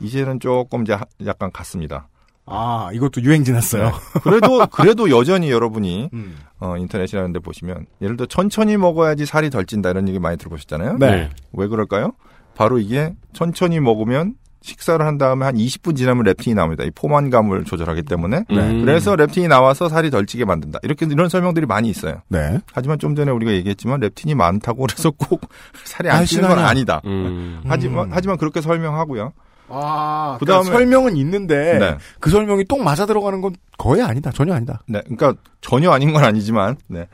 이제는 0.01 0.39
조금 0.39 0.81
이제 0.81 0.93
하- 0.93 1.05
약간 1.27 1.51
같습니다. 1.51 2.07
아, 2.47 2.89
이것도 2.93 3.21
유행 3.21 3.43
지났어요. 3.43 3.91
그래도 4.23 4.65
그래도 4.71 5.09
여전히 5.11 5.51
여러분이 5.51 6.09
음. 6.13 6.38
어, 6.59 6.77
인터넷이라는 6.77 7.31
데 7.31 7.39
보시면 7.39 7.86
예를 8.01 8.17
들어 8.17 8.25
천천히 8.27 8.75
먹어야지 8.77 9.25
살이 9.27 9.51
덜 9.51 9.65
찐다 9.67 9.91
이런 9.91 10.07
얘기 10.07 10.17
많이 10.17 10.38
들어보셨잖아요. 10.38 10.97
네. 10.97 11.29
왜 11.53 11.67
그럴까요? 11.67 12.13
바로 12.55 12.79
이게 12.79 13.13
천천히 13.33 13.79
먹으면 13.79 14.33
식사를 14.66 15.05
한 15.05 15.20
다음에 15.20 15.45
한 15.45 15.55
20분 15.55 15.95
지나면 15.95 16.24
렙틴이 16.24 16.55
나옵니다. 16.55 16.84
이 16.84 16.89
포만감을 16.89 17.66
조절하기 17.66 18.01
때문에. 18.03 18.45
음. 18.49 18.82
그래서 18.84 19.16
렙틴이 19.16 19.47
나와서 19.47 19.88
살이 19.89 20.09
덜 20.09 20.26
찌게 20.26 20.43
만든다. 20.43 20.80
이렇게 20.82 21.05
이런 21.05 21.30
설명들이 21.30 21.68
많이 21.68 21.88
있어요. 21.89 22.22
네. 22.30 22.59
하지만 22.74 22.97
좀 22.97 23.16
전에 23.16 23.32
우리가 23.32 23.51
얘기했지만 23.51 23.99
렙틴이 23.99 24.34
많다고 24.34 24.88
그래서 24.88 25.11
꼭 25.11 25.41
살이 25.86 26.09
안 26.09 26.24
아, 26.24 26.26
찌는 26.26 26.49
건. 26.49 26.59
아니다. 26.59 26.99
음. 27.05 27.61
하지만 27.68 28.09
하지만 28.11 28.38
그렇게 28.38 28.59
설명하고요. 28.59 29.34
아, 29.70 30.38
그다음에- 30.38 30.39
그다음에 30.39 30.66
설명은 30.66 31.16
있는데 31.18 31.78
네. 31.80 31.97
그 32.20 32.32
설명이 32.32 32.66
똥 32.66 32.84
맞아 32.84 33.05
들어가는 33.05 33.41
건 33.41 33.55
거의 33.78 34.01
아니다. 34.01 34.32
전혀 34.32 34.53
아니다. 34.55 34.82
네, 34.88 34.99
그러니까 35.05 35.36
전혀 35.61 35.91
아닌 35.91 36.11
건 36.11 36.24
아니지만 36.24 36.76
네. 36.88 37.07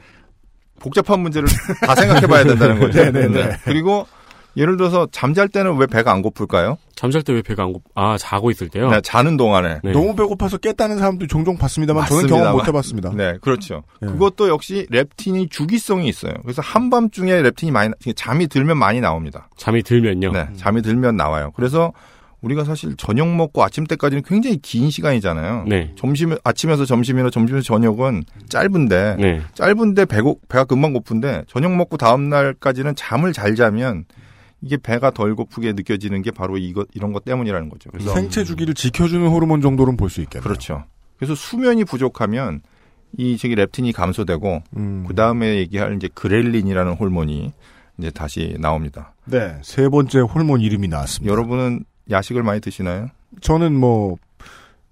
복잡한 0.79 1.19
문제를 1.19 1.47
다 1.85 1.95
생각해 1.95 2.27
봐야 2.27 2.43
된다는 2.43 2.79
거죠. 2.79 2.99
네, 3.11 3.11
네, 3.11 3.27
네. 3.27 3.57
그리고 3.65 4.07
예를 4.57 4.75
들어서 4.77 5.07
잠잘 5.11 5.47
때는 5.47 5.77
왜 5.77 5.87
배가 5.87 6.11
안 6.11 6.21
고플까요? 6.21 6.77
잠잘 6.95 7.21
때 7.23 7.31
왜 7.33 7.41
배가 7.41 7.63
안 7.63 7.73
고, 7.73 7.81
아, 7.95 8.17
자고 8.17 8.51
있을 8.51 8.67
때요? 8.69 8.89
네, 8.89 8.99
자는 9.01 9.37
동안에. 9.37 9.79
네. 9.83 9.91
너무 9.91 10.15
배고파서 10.15 10.57
깼다는 10.57 10.97
사람도 10.97 11.27
종종 11.27 11.57
봤습니다만 11.57 12.05
저는 12.05 12.15
맞습니다만. 12.23 12.43
경험 12.43 12.57
못 12.59 12.67
해봤습니다. 12.67 13.11
네, 13.15 13.37
그렇죠. 13.41 13.83
네. 14.01 14.07
그것도 14.09 14.49
역시 14.49 14.85
렙틴이 14.89 15.49
주기성이 15.49 16.07
있어요. 16.09 16.33
그래서 16.43 16.61
한밤중에 16.61 17.41
렙틴이 17.41 17.71
많이, 17.71 17.89
나- 17.89 17.95
잠이 18.15 18.47
들면 18.47 18.77
많이 18.77 18.99
나옵니다. 18.99 19.49
잠이 19.57 19.83
들면요. 19.83 20.31
네, 20.31 20.47
잠이 20.57 20.81
들면 20.81 21.15
나와요. 21.15 21.51
그래서 21.55 21.93
우리가 22.41 22.63
사실 22.63 22.95
저녁 22.97 23.27
먹고 23.33 23.63
아침 23.63 23.85
때까지는 23.85 24.23
굉장히 24.23 24.57
긴 24.57 24.89
시간이잖아요. 24.89 25.65
네. 25.67 25.93
점심, 25.95 26.35
아침에서 26.43 26.85
점심이나 26.85 27.29
점심에서 27.29 27.63
저녁은 27.63 28.23
짧은데, 28.49 29.15
네. 29.19 29.41
짧은데 29.53 30.05
배고, 30.05 30.39
배가 30.49 30.63
금방 30.65 30.91
고픈데, 30.93 31.43
저녁 31.47 31.75
먹고 31.75 31.97
다음 31.97 32.29
날까지는 32.29 32.95
잠을 32.95 33.31
잘 33.31 33.53
자면, 33.55 34.05
이게 34.61 34.77
배가 34.77 35.11
덜 35.11 35.35
고프게 35.35 35.73
느껴지는 35.73 36.21
게 36.21 36.31
바로 36.31 36.57
이것, 36.57 36.87
이런 36.93 37.13
것 37.13 37.25
때문이라는 37.25 37.69
거죠. 37.69 37.89
그래서. 37.91 38.13
생체 38.13 38.43
주기를 38.43 38.73
지켜주는 38.73 39.27
호르몬 39.27 39.61
정도는 39.61 39.97
볼 39.97 40.09
수 40.09 40.21
있겠네요. 40.21 40.43
그렇죠. 40.43 40.83
그래서 41.17 41.35
수면이 41.35 41.85
부족하면, 41.85 42.61
이 43.17 43.37
저기 43.37 43.55
렙틴이 43.55 43.91
감소되고, 43.93 44.61
음. 44.77 45.05
그 45.07 45.15
다음에 45.15 45.57
얘기할 45.57 45.95
이제 45.95 46.09
그렐린이라는 46.13 46.93
호르몬이 46.93 47.53
이제 47.97 48.09
다시 48.11 48.55
나옵니다. 48.59 49.13
네, 49.25 49.57
세 49.63 49.89
번째 49.89 50.19
호르몬 50.21 50.61
이름이 50.61 50.87
나왔습니다. 50.87 51.31
여러분은 51.31 51.83
야식을 52.09 52.43
많이 52.43 52.61
드시나요? 52.61 53.07
저는 53.41 53.73
뭐 53.75 54.17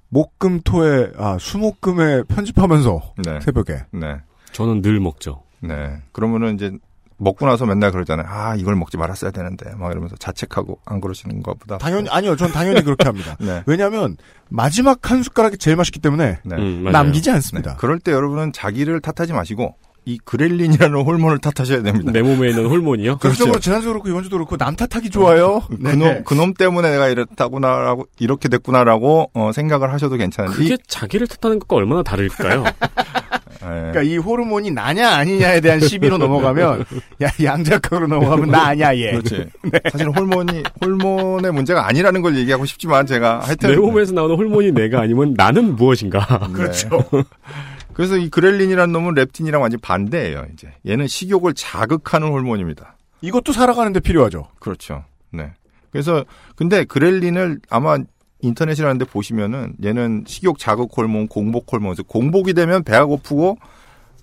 목금토에 0.09 1.11
아 1.17 1.37
수목금에 1.39 2.23
편집하면서 2.23 3.13
네. 3.25 3.39
새벽에 3.41 3.85
네. 3.91 4.17
저는 4.51 4.81
늘 4.81 4.99
먹죠. 4.99 5.43
네. 5.61 5.97
그러면은 6.11 6.55
이제 6.55 6.71
먹고 7.19 7.45
나서 7.45 7.65
맨날 7.65 7.91
그러잖아요. 7.91 8.25
아, 8.29 8.55
이걸 8.55 8.75
먹지 8.75 8.97
말았어야 8.97 9.31
되는데. 9.31 9.71
막 9.77 9.91
이러면서 9.91 10.15
자책하고 10.15 10.79
안 10.85 11.01
그러시는 11.01 11.43
것보다. 11.43 11.77
당연히 11.77 12.09
아니요, 12.09 12.35
전 12.35 12.51
당연히 12.51 12.81
그렇게 12.81 13.05
합니다. 13.05 13.35
네. 13.41 13.61
왜냐하면 13.65 14.17
마지막 14.49 15.11
한 15.11 15.21
숟가락이 15.21 15.57
제일 15.57 15.75
맛있기 15.77 15.99
때문에 15.99 16.39
네. 16.43 16.55
음. 16.55 16.83
남기지 16.91 17.29
네. 17.29 17.35
않습니다. 17.35 17.75
그럴 17.75 17.99
때 17.99 18.11
여러분은 18.11 18.53
자기를 18.53 19.01
탓하지 19.01 19.33
마시고 19.33 19.75
이 20.05 20.17
그렐린이라는 20.23 21.01
호르몬을 21.01 21.39
탓하셔야 21.39 21.83
됩니다. 21.83 22.11
내 22.11 22.21
몸에 22.21 22.49
있는 22.49 22.65
호르몬이요? 22.65 23.19
전적으로 23.21 23.59
지난주도 23.59 23.91
그렇고 23.91 24.09
이번주도 24.09 24.37
그렇고 24.37 24.57
남 24.57 24.75
탓하기 24.75 25.09
좋아요. 25.11 25.61
네. 25.77 25.91
그놈, 25.91 26.23
그놈 26.23 26.53
때문에 26.53 26.89
내가 26.89 27.09
이렇다구나라고, 27.09 28.07
이렇게 28.17 28.47
됐구나라고, 28.49 29.29
어, 29.33 29.51
생각을 29.51 29.91
하셔도 29.93 30.15
괜찮은데. 30.15 30.55
그게 30.57 30.73
이- 30.75 30.77
자기를 30.87 31.27
탓하는 31.27 31.59
것과 31.59 31.75
얼마나 31.75 32.01
다를까요? 32.01 32.63
예. 33.75 33.79
그러니까 33.91 34.01
이 34.03 34.17
호르몬이 34.17 34.71
나냐 34.71 35.09
아니냐에 35.09 35.61
대한 35.61 35.79
시비로 35.79 36.17
넘어가면 36.17 36.85
야 37.21 37.29
양자각으로 37.43 38.07
넘어가면 38.07 38.49
나 38.49 38.67
아니야 38.67 38.95
얘. 38.97 39.11
그렇지. 39.11 39.47
사실 39.91 40.07
호르몬이, 40.09 40.63
호르몬의 40.81 41.51
문제가 41.53 41.87
아니라는 41.87 42.21
걸 42.21 42.37
얘기하고 42.37 42.65
싶지만 42.65 43.05
제가 43.05 43.39
하여튼. 43.39 43.69
내 43.71 43.75
몸에서 43.75 44.13
나오는 44.13 44.35
호르몬이 44.35 44.71
내가 44.71 45.01
아니면 45.01 45.33
나는 45.35 45.75
무엇인가? 45.75 46.25
그렇죠. 46.53 46.89
그래서 47.93 48.15
이 48.17 48.29
그렐린이라는 48.29 48.93
놈은 48.93 49.13
렙틴이랑 49.15 49.61
완전 49.61 49.79
반대예요, 49.81 50.45
이제. 50.53 50.69
얘는 50.87 51.07
식욕을 51.07 51.53
자극하는 51.53 52.29
호르몬입니다. 52.29 52.95
이것도 53.21 53.51
살아가는데 53.51 53.99
필요하죠. 53.99 54.47
그렇죠. 54.59 55.03
네. 55.31 55.51
그래서 55.91 56.23
근데 56.55 56.85
그렐린을 56.85 57.59
아마 57.69 57.97
인터넷이라는 58.41 58.97
데 58.97 59.05
보시면은 59.05 59.73
얘는 59.83 60.23
식욕 60.27 60.59
자극 60.59 60.89
호르몬, 60.95 61.27
공복 61.27 61.71
호르몬. 61.71 61.95
공복이 62.07 62.53
되면 62.53 62.83
배가 62.83 63.05
고프고 63.05 63.57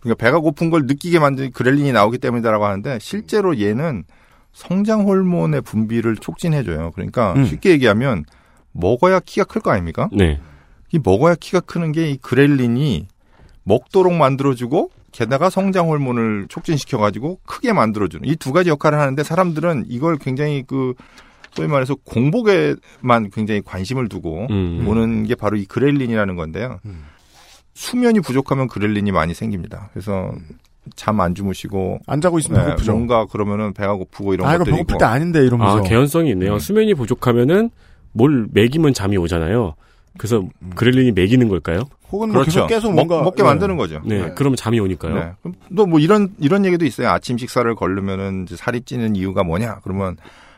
그러니까 0.01 0.25
배가 0.25 0.39
고픈 0.39 0.71
걸 0.71 0.83
느끼게 0.87 1.19
만든 1.19 1.51
그렐린이 1.53 1.93
나오기 1.93 2.19
때문이다라고 2.19 2.65
하는데 2.65 2.99
실제로 3.01 3.59
얘는 3.61 4.05
성장 4.53 5.07
호르몬의 5.07 5.61
분비를 5.63 6.17
촉진해 6.17 6.63
줘요. 6.65 6.93
그러니까 6.95 7.35
음. 7.35 7.45
쉽게 7.45 7.71
얘기하면 7.71 8.25
먹어야 8.73 9.21
키가 9.21 9.45
클 9.45 9.61
거 9.61 9.71
아닙니까? 9.71 10.09
네. 10.13 10.41
이 10.93 10.99
먹어야 11.03 11.35
키가 11.35 11.61
크는 11.61 11.93
게 11.93 12.11
이 12.11 12.17
그렐린이 12.17 13.09
먹도록 13.65 14.15
만들어주고 14.15 14.91
게다가 15.13 15.51
성장 15.51 15.89
호르몬을 15.89 16.47
촉진시켜가지고 16.49 17.41
크게 17.45 17.73
만들어주는 17.73 18.27
이 18.29 18.37
두 18.37 18.53
가지 18.53 18.71
역할을 18.71 18.99
하는데 18.99 19.23
사람들은 19.23 19.87
이걸 19.89 20.17
굉장히 20.19 20.63
그 20.67 20.95
소위 21.57 21.69
말해서 21.69 21.95
공복에만 22.05 23.31
굉장히 23.33 23.63
관심을 23.65 24.09
두고 24.09 24.47
음. 24.51 24.83
보는 24.85 25.25
게 25.25 25.35
바로 25.35 25.57
이 25.57 25.65
그렐린이라는 25.65 26.37
건데요. 26.37 26.79
음. 26.85 27.05
수면이 27.75 28.21
부족하면 28.21 28.69
그렐린이 28.69 29.11
많이 29.13 29.35
생깁니다. 29.35 29.91
그래서 29.93 30.33
잠 30.95 31.21
안 31.21 31.35
주무시고 31.35 31.99
안 32.07 32.21
자고 32.21 32.39
있으면 32.39 32.61
네, 32.61 32.67
배고프죠. 32.67 32.93
뭔가 32.93 33.27
그러면은 33.27 33.73
배가 33.73 33.95
고프고 33.95 34.35
이런 34.35 34.47
아 34.47 34.51
이거 34.55 34.59
것들이 34.61 34.77
배고플 34.77 34.93
있고 34.95 34.99
때 34.99 35.05
아닌데 35.05 35.45
이러면서 35.45 35.79
아, 35.79 35.81
개연성이 35.83 36.31
있네요. 36.31 36.55
음. 36.55 36.59
수면이 36.59 36.95
부족하면은 36.95 37.71
뭘 38.13 38.47
먹이면 38.53 38.95
잠이 38.95 39.17
오잖아요. 39.17 39.75
그래서 40.17 40.39
음. 40.39 40.71
그렐린이 40.77 41.13
먹이는 41.13 41.49
걸까요? 41.49 41.83
혹은 42.13 42.33
뭐 42.33 42.45
계속 42.45 42.67
계속 42.69 42.91
먹, 42.95 43.07
뭔가 43.07 43.23
먹 43.25 43.35
게 43.35 43.43
네. 43.43 43.49
만드는 43.49 43.77
거죠. 43.77 44.01
네. 44.05 44.33
그러면 44.37 44.57
잠이 44.57 44.79
오니까요. 44.79 45.15
네. 45.15 45.53
또뭐 45.77 45.99
이런 45.99 46.35
이런 46.39 46.65
얘기도 46.65 46.85
있어요. 46.87 47.09
아침 47.11 47.37
식사를 47.37 47.75
걸르면은 47.75 48.47
살이 48.57 48.81
찌는 48.83 49.17
이유가 49.17 49.43
뭐냐? 49.43 49.81
그러면 49.83 50.17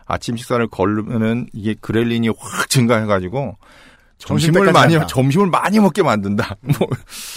아침 0.08 0.36
식사를 0.36 0.66
걸르면은 0.68 1.46
이게 1.52 1.74
그렐린이 1.80 2.28
확 2.30 2.68
증가해가지고 2.68 3.56
점심 4.16 4.52
점심을 4.52 4.72
많이 4.72 4.94
한다. 4.94 5.06
점심을 5.06 5.46
많이 5.46 5.78
먹게 5.78 6.02
만든다. 6.02 6.56
뭐 6.62 6.88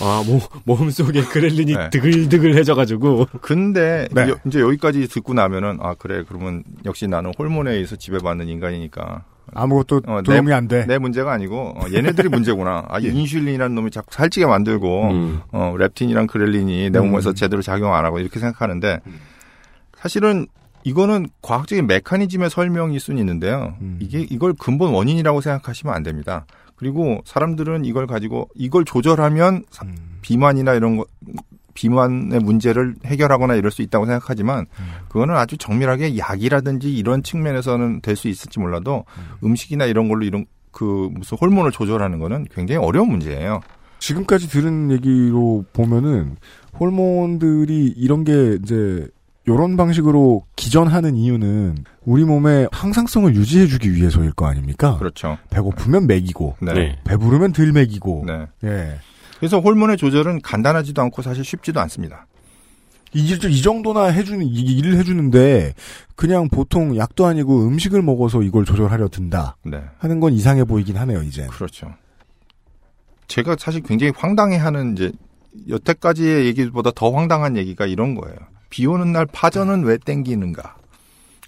아, 0.01 0.23
뭐, 0.25 0.39
몸속에 0.77 1.21
그렐린이 1.25 1.75
네. 1.75 1.89
드글드글해져 1.91 2.73
가지고. 2.73 3.27
근데 3.41 4.07
네. 4.11 4.29
여- 4.29 4.37
이제 4.47 4.61
여기까지 4.61 5.07
듣고 5.07 5.35
나면은 5.35 5.77
아 5.79 5.93
그래 5.93 6.23
그러면 6.27 6.63
역시 6.85 7.05
나는 7.07 7.33
호르몬에 7.37 7.73
의해서 7.73 7.95
지배받는 7.97 8.47
인간이니까 8.49 9.25
아무것도 9.53 10.01
어, 10.07 10.21
도움이 10.23 10.51
안 10.53 10.67
돼. 10.67 10.85
내 10.87 10.97
문제가 10.97 11.33
아니고 11.33 11.75
어, 11.77 11.85
얘네들이 11.93 12.29
문제구나. 12.29 12.85
아 12.89 12.99
예. 13.03 13.09
인슐린이라는 13.09 13.75
놈이 13.75 13.91
자꾸 13.91 14.07
살찌게 14.15 14.47
만들고 14.47 15.09
음. 15.11 15.41
어, 15.51 15.75
렙틴이랑 15.77 16.25
그렐린이 16.25 16.89
내 16.89 16.97
음. 16.97 17.11
몸에서 17.11 17.33
제대로 17.33 17.61
작용 17.61 17.93
안 17.93 18.05
하고 18.05 18.17
이렇게 18.17 18.39
생각하는데 18.39 19.01
사실은 19.97 20.47
이거는 20.83 21.27
과학적인 21.41 21.87
메커니즘의 21.87 22.49
설명일 22.49 22.99
수는 22.99 23.19
있는데요. 23.19 23.75
음. 23.81 23.97
이게 24.01 24.25
이걸 24.29 24.53
근본 24.53 24.93
원인이라고 24.93 25.41
생각하시면 25.41 25.93
안 25.93 26.03
됩니다. 26.03 26.45
그리고 26.75 27.21
사람들은 27.25 27.85
이걸 27.85 28.07
가지고 28.07 28.49
이걸 28.55 28.85
조절하면 28.85 29.63
사- 29.69 29.85
음. 29.85 29.95
비만이나 30.21 30.73
이런 30.73 30.97
거 30.97 31.05
비만의 31.73 32.39
문제를 32.41 32.95
해결하거나 33.05 33.55
이럴 33.55 33.71
수 33.71 33.81
있다고 33.81 34.05
생각하지만 34.05 34.65
그거는 35.07 35.35
아주 35.37 35.57
정밀하게 35.57 36.17
약이라든지 36.17 36.93
이런 36.93 37.23
측면에서는 37.23 38.01
될 38.01 38.15
수 38.17 38.27
있을지 38.27 38.59
몰라도 38.59 39.05
음 39.43 39.55
식이나 39.55 39.85
이런 39.85 40.09
걸로 40.09 40.25
이런 40.25 40.45
그 40.71 41.09
무슨 41.13 41.37
호르몬을 41.39 41.71
조절하는 41.71 42.19
거는 42.19 42.45
굉장히 42.53 42.85
어려운 42.85 43.09
문제예요. 43.09 43.61
지금까지 43.99 44.49
들은 44.49 44.91
얘기로 44.91 45.65
보면은 45.73 46.35
호르몬들이 46.79 47.93
이런 47.95 48.23
게 48.23 48.57
이제 48.61 49.07
요런 49.47 49.75
방식으로 49.75 50.45
기전하는 50.55 51.15
이유는 51.15 51.83
우리 52.05 52.23
몸의 52.25 52.69
항상성을 52.71 53.33
유지해주기 53.35 53.93
위해서일 53.93 54.31
거 54.33 54.45
아닙니까? 54.47 54.97
그렇죠. 54.97 55.37
배고프면 55.49 56.05
먹이고 56.07 56.57
네. 56.61 56.73
네. 56.73 56.99
배부르면 57.05 57.51
덜 57.53 57.71
먹이고 57.71 58.25
네. 58.27 58.45
예. 58.63 58.99
그래서 59.39 59.59
호르몬의 59.59 59.97
조절은 59.97 60.41
간단하지도 60.43 61.01
않고 61.01 61.23
사실 61.23 61.43
쉽지도 61.43 61.79
않습니다. 61.81 62.27
이, 63.13 63.27
일- 63.27 63.43
이 63.49 63.61
정도나 63.63 64.05
해주는 64.05 64.45
이 64.45 64.53
일을 64.77 64.97
해주는데 64.97 65.73
그냥 66.15 66.47
보통 66.47 66.95
약도 66.95 67.25
아니고 67.25 67.65
음식을 67.67 68.01
먹어서 68.03 68.43
이걸 68.43 68.63
조절하려 68.63 69.07
든다 69.09 69.57
네. 69.65 69.81
하는 69.97 70.19
건 70.19 70.33
이상해 70.33 70.63
보이긴 70.63 70.97
하네요 70.97 71.23
이제. 71.23 71.47
그렇죠. 71.47 71.91
제가 73.27 73.55
사실 73.59 73.81
굉장히 73.81 74.13
황당해하는 74.15 74.93
이제 74.95 75.11
여태까지의 75.67 76.45
얘기보다 76.45 76.91
더 76.93 77.09
황당한 77.11 77.57
얘기가 77.57 77.85
이런 77.87 78.13
거예요. 78.15 78.37
비 78.71 78.87
오는 78.87 79.11
날 79.11 79.27
파전은 79.27 79.83
왜 79.83 79.97
땡기는가? 79.97 80.75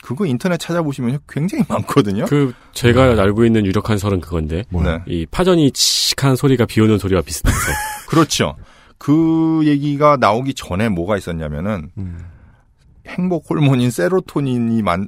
그거 0.03 0.26
인터넷 0.28 0.57
찾아보시면 0.57 1.17
굉장히 1.28 1.63
많거든요. 1.67 2.26
그 2.26 2.53
제가 2.74 3.19
알고 3.21 3.45
있는 3.45 3.65
유력한 3.65 3.97
설은 3.97 4.21
그건데 4.21 4.63
네. 4.69 4.99
이 5.07 5.26
파전이 5.26 5.71
칙한 5.71 6.36
소리가 6.36 6.65
비 6.65 6.82
오는 6.82 6.97
소리와 6.99 7.21
비슷해서 7.21 7.57
그렇죠. 8.09 8.55
그 8.97 9.61
얘기가 9.63 10.17
나오기 10.19 10.53
전에 10.53 10.89
뭐가 10.89 11.17
있었냐면은 11.17 11.89
음. 11.97 12.19
행복 13.07 13.49
호르몬인 13.49 13.89
세로토닌이 13.89 14.82
만 14.84 15.07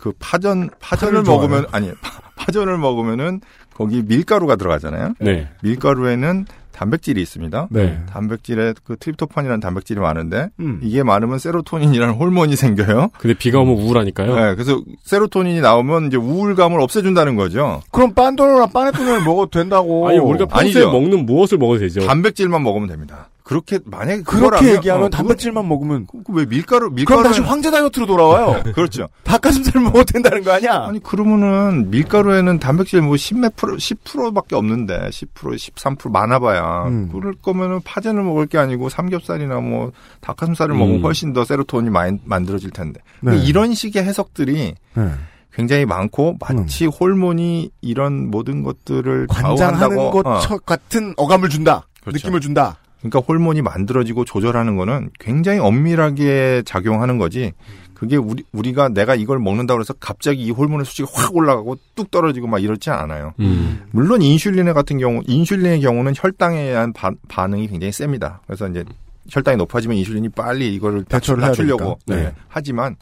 그 0.00 0.12
파전 0.18 0.68
파전을? 0.80 1.22
먹으면 1.22 1.64
아니 1.70 1.92
파- 2.00 2.18
파전을 2.34 2.76
먹으면은 2.76 3.40
거기 3.72 4.02
밀가루가 4.02 4.56
들어가잖아요. 4.56 5.14
네. 5.20 5.48
밀가루에는 5.62 6.44
단백질이 6.76 7.22
있습니다. 7.22 7.68
네. 7.70 7.98
단백질에 8.10 8.74
그 8.84 8.96
트립토판이라는 8.96 9.60
단백질이 9.60 9.98
많은데 9.98 10.50
음. 10.60 10.78
이게 10.82 11.02
많으면 11.02 11.38
세로토닌이라는 11.38 12.14
호르몬이 12.14 12.54
생겨요. 12.56 13.08
근데 13.18 13.34
비가 13.34 13.60
오면 13.60 13.74
우울하니까요. 13.76 14.34
네, 14.34 14.54
그래서 14.54 14.82
세로토닌이 15.02 15.60
나오면 15.60 16.08
이제 16.08 16.16
우울감을 16.18 16.80
없애준다는 16.80 17.36
거죠. 17.36 17.82
그럼 17.90 18.12
빤도로나 18.12 18.66
빠네토닌을 18.66 19.24
먹어도 19.24 19.50
된다고. 19.58 20.08
아니 20.08 20.18
우리가 20.18 20.46
평소에 20.46 20.82
아니죠. 20.82 20.92
먹는 20.92 21.24
무엇을 21.24 21.56
먹어도 21.58 21.80
되죠. 21.80 22.00
단백질만 22.06 22.62
먹으면 22.62 22.88
됩니다. 22.88 23.28
그렇게 23.46 23.78
만약에 23.84 24.22
그렇게 24.24 24.56
하면- 24.56 24.74
얘기하면 24.76 25.04
어, 25.06 25.08
단백질만 25.08 25.68
먹으면 25.68 26.06
그거 26.08 26.32
왜 26.32 26.44
밀가루 26.46 26.80
그럼 26.90 26.94
밀가루 26.96 27.22
다시 27.22 27.40
황제 27.40 27.70
다이어트로 27.70 28.04
돌아와요. 28.04 28.60
그렇죠. 28.74 29.08
닭가슴살 29.22 29.80
먹어도 29.80 30.02
된다는 30.04 30.42
거 30.42 30.50
아니야? 30.50 30.84
아니 30.88 31.00
그러면은 31.00 31.88
밀가루에는 31.90 32.58
단백질 32.58 33.02
뭐 33.02 33.14
10몇 33.14 33.54
프로 33.54 33.76
10%밖에 33.76 34.56
없는데 34.56 35.10
10% 35.10 35.28
13% 35.54 36.10
많아봐야 36.10 36.88
음. 36.88 37.08
그럴 37.12 37.34
거면은 37.34 37.80
파전을 37.82 38.24
먹을 38.24 38.46
게 38.46 38.58
아니고 38.58 38.88
삼겹살이나 38.88 39.60
뭐 39.60 39.92
닭가슴살을 40.22 40.74
음. 40.74 40.78
먹으면 40.80 41.02
훨씬 41.02 41.32
더 41.32 41.44
세로토닌이 41.44 41.90
많이 41.90 42.18
만들어질 42.24 42.70
텐데 42.72 43.00
네. 43.20 43.38
이런 43.44 43.74
식의 43.74 44.02
해석들이 44.02 44.74
네. 44.94 45.10
굉장히 45.54 45.86
많고 45.86 46.36
마치 46.40 46.86
호르몬이 46.86 47.70
이런 47.80 48.28
모든 48.28 48.64
것들을 48.64 49.28
관장하는 49.28 49.78
좌우한다고 49.78 50.10
것 50.10 50.26
어. 50.26 50.40
처- 50.40 50.58
같은 50.58 51.14
어감을 51.16 51.48
준다. 51.48 51.86
그렇죠. 52.02 52.18
느낌을 52.18 52.40
준다. 52.40 52.76
그러니까 53.08 53.20
호르몬이 53.20 53.62
만들어지고 53.62 54.24
조절하는 54.24 54.76
거는 54.76 55.10
굉장히 55.18 55.58
엄밀하게 55.58 56.62
작용하는 56.64 57.18
거지. 57.18 57.52
그게 57.94 58.16
우리 58.16 58.44
우리가 58.52 58.90
내가 58.90 59.14
이걸 59.14 59.38
먹는다고 59.38 59.80
해서 59.80 59.94
갑자기 59.98 60.42
이 60.42 60.50
호르몬의 60.50 60.84
수치가 60.84 61.08
확 61.14 61.34
올라가고 61.34 61.78
뚝 61.94 62.10
떨어지고 62.10 62.46
막 62.46 62.62
이렇지 62.62 62.90
않아요. 62.90 63.32
음. 63.40 63.86
물론 63.90 64.20
인슐린 64.20 64.70
같은 64.74 64.98
경우 64.98 65.22
인슐린의 65.26 65.80
경우는 65.80 66.12
혈당에 66.14 66.60
의한 66.60 66.92
반, 66.92 67.16
반응이 67.28 67.68
굉장히 67.68 67.92
셉니다. 67.92 68.42
그래서 68.46 68.68
이제 68.68 68.84
혈당이 69.30 69.56
높아지면 69.56 69.96
인슐린이 69.96 70.28
빨리 70.28 70.74
이거를 70.74 71.06
해야 71.10 71.36
낮추려고. 71.36 71.98
네. 72.06 72.16
네. 72.16 72.32
하지만 72.48 72.96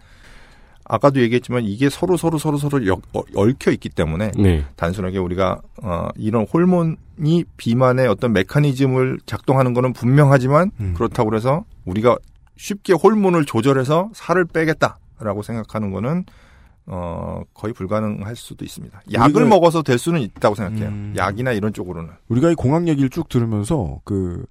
아까도 0.84 1.20
얘기했지만 1.20 1.64
이게 1.64 1.88
서로 1.88 2.16
서로 2.16 2.36
서로 2.38 2.58
서로 2.58 2.86
엮- 2.86 3.00
어- 3.14 3.22
얽혀 3.34 3.70
있기 3.72 3.88
때문에 3.88 4.32
네. 4.36 4.64
단순하게 4.76 5.18
우리가 5.18 5.60
어, 5.82 6.08
이런 6.16 6.44
호르몬이 6.52 7.44
비만의 7.56 8.06
어떤 8.08 8.32
메커니즘을 8.34 9.18
작동하는 9.26 9.72
거는 9.74 9.92
분명하지만 9.94 10.70
음. 10.80 10.94
그렇다고 10.96 11.34
해서 11.34 11.64
우리가 11.86 12.16
쉽게 12.56 12.92
호르몬을 12.92 13.46
조절해서 13.46 14.10
살을 14.14 14.44
빼겠다라고 14.44 15.42
생각하는 15.42 15.90
거는 15.90 16.24
어, 16.86 17.40
거의 17.54 17.72
불가능할 17.72 18.36
수도 18.36 18.62
있습니다. 18.64 19.00
약을 19.14 19.46
먹어서 19.46 19.80
될 19.82 19.96
수는 19.98 20.20
있다고 20.20 20.54
생각해요. 20.54 20.88
음. 20.90 21.14
약이나 21.16 21.52
이런 21.52 21.72
쪽으로는. 21.72 22.10
우리가 22.28 22.50
이 22.50 22.54
공학 22.54 22.86
얘기를 22.88 23.08
쭉 23.08 23.28
들으면서 23.30 24.00
그 24.04 24.44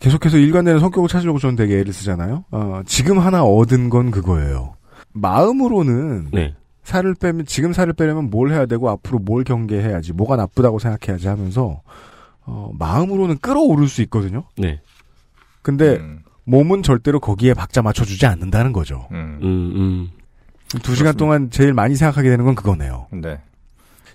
계속해서 0.00 0.36
일관되는 0.36 0.80
성격을 0.80 1.08
찾으려고 1.08 1.38
저는 1.38 1.56
되게 1.56 1.78
애를 1.78 1.92
쓰잖아요. 1.94 2.44
어, 2.50 2.82
지금 2.86 3.18
하나 3.18 3.42
얻은 3.42 3.88
건 3.88 4.10
그거예요. 4.10 4.74
마음으로는 5.12 6.28
네. 6.32 6.54
살을 6.84 7.14
빼면 7.14 7.46
지금 7.46 7.72
살을 7.72 7.92
빼려면 7.92 8.30
뭘 8.30 8.50
해야 8.50 8.66
되고 8.66 8.88
앞으로 8.88 9.18
뭘 9.18 9.44
경계해야지 9.44 10.12
뭐가 10.12 10.36
나쁘다고 10.36 10.78
생각해야지 10.78 11.28
하면서 11.28 11.82
어, 12.46 12.70
마음으로는 12.78 13.38
끌어오를 13.38 13.88
수 13.88 14.00
있거든요. 14.02 14.44
네. 14.56 14.80
근데 15.60 15.96
음, 15.96 16.22
몸은 16.44 16.82
절대로 16.82 17.20
거기에 17.20 17.52
박자 17.52 17.82
맞춰주지 17.82 18.24
않는다는 18.24 18.72
거죠. 18.72 19.06
음. 19.12 19.38
음, 19.42 19.72
음. 19.76 20.10
두 20.82 20.94
시간 20.94 21.14
동안 21.14 21.50
제일 21.50 21.74
많이 21.74 21.94
생각하게 21.94 22.30
되는 22.30 22.44
건 22.44 22.54
그거네요. 22.54 23.06
네. 23.10 23.38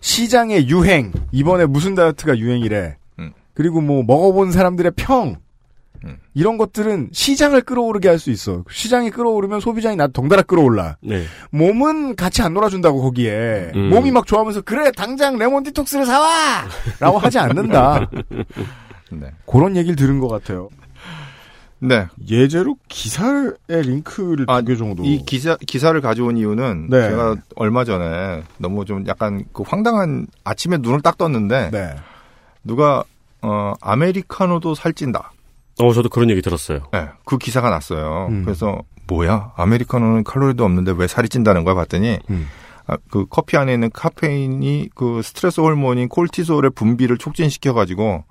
시장의 0.01 0.67
유행 0.67 1.11
이번에 1.31 1.65
무슨 1.67 1.93
다이어트가 1.93 2.37
유행이래. 2.39 2.97
음. 3.19 3.33
그리고 3.53 3.81
뭐 3.81 4.03
먹어본 4.03 4.51
사람들의 4.51 4.93
평 4.95 5.37
음. 6.05 6.17
이런 6.33 6.57
것들은 6.57 7.09
시장을 7.11 7.61
끌어오르게 7.61 8.09
할 8.09 8.19
수 8.19 8.29
있어. 8.31 8.63
시장이 8.69 9.09
끌어오르면 9.11 9.59
소비자이 9.59 9.95
나도 9.95 10.13
덩달아 10.13 10.43
끌어올라. 10.43 10.97
네. 11.01 11.23
몸은 11.51 12.15
같이 12.15 12.41
안 12.41 12.53
놀아준다고 12.53 13.01
거기에 13.01 13.71
음. 13.75 13.89
몸이 13.89 14.11
막 14.11 14.25
좋아하면서 14.27 14.61
그래 14.61 14.91
당장 14.91 15.37
레몬 15.37 15.63
디톡스를 15.63 16.05
사와라고 16.05 17.17
하지 17.19 17.39
않는다. 17.39 18.09
네. 19.11 19.27
그런 19.45 19.75
얘기를 19.75 19.95
들은 19.95 20.19
것 20.19 20.27
같아요. 20.27 20.69
네. 21.79 22.07
예제로 22.29 22.77
기사의 22.87 23.51
링크를 23.67 24.45
아, 24.47 24.61
두개 24.61 24.77
정도. 24.77 25.03
이 25.03 25.17
기사 25.25 25.57
기사를 25.57 25.99
가져온 25.99 26.37
이유는 26.37 26.87
네. 26.89 27.09
제가 27.09 27.35
얼마 27.57 27.83
전에 27.83 28.43
너무 28.57 28.85
좀 28.85 29.05
약간 29.07 29.43
그 29.51 29.63
황당한 29.67 30.27
아침에 30.45 30.77
눈을 30.77 31.01
딱 31.01 31.17
떴는데 31.17 31.71
네. 31.71 31.95
누가 32.63 33.03
어 33.41 33.73
아메리카노도 33.81 34.75
살찐다. 34.75 35.33
어, 35.79 35.91
저도 35.93 36.09
그런 36.09 36.29
얘기 36.29 36.41
들었어요. 36.41 36.81
네, 36.91 37.07
그 37.25 37.37
기사가 37.37 37.69
났어요. 37.69 38.27
음. 38.29 38.43
그래서 38.45 38.81
뭐야 39.07 39.53
아메리카노는 39.57 40.23
칼로리도 40.23 40.63
없는데 40.63 40.93
왜 40.97 41.07
살이 41.07 41.27
찐다는 41.29 41.63
거야 41.63 41.75
봤더니 41.75 42.19
음. 42.29 42.47
아, 42.85 42.97
그 43.09 43.25
커피 43.29 43.57
안에 43.57 43.73
있는 43.73 43.89
카페인이 43.93 44.89
그 44.95 45.21
스트레스 45.23 45.59
호르몬인 45.61 46.09
콜티솔의 46.09 46.71
분비를 46.75 47.17
촉진시켜 47.17 47.73
가지고 47.73 48.23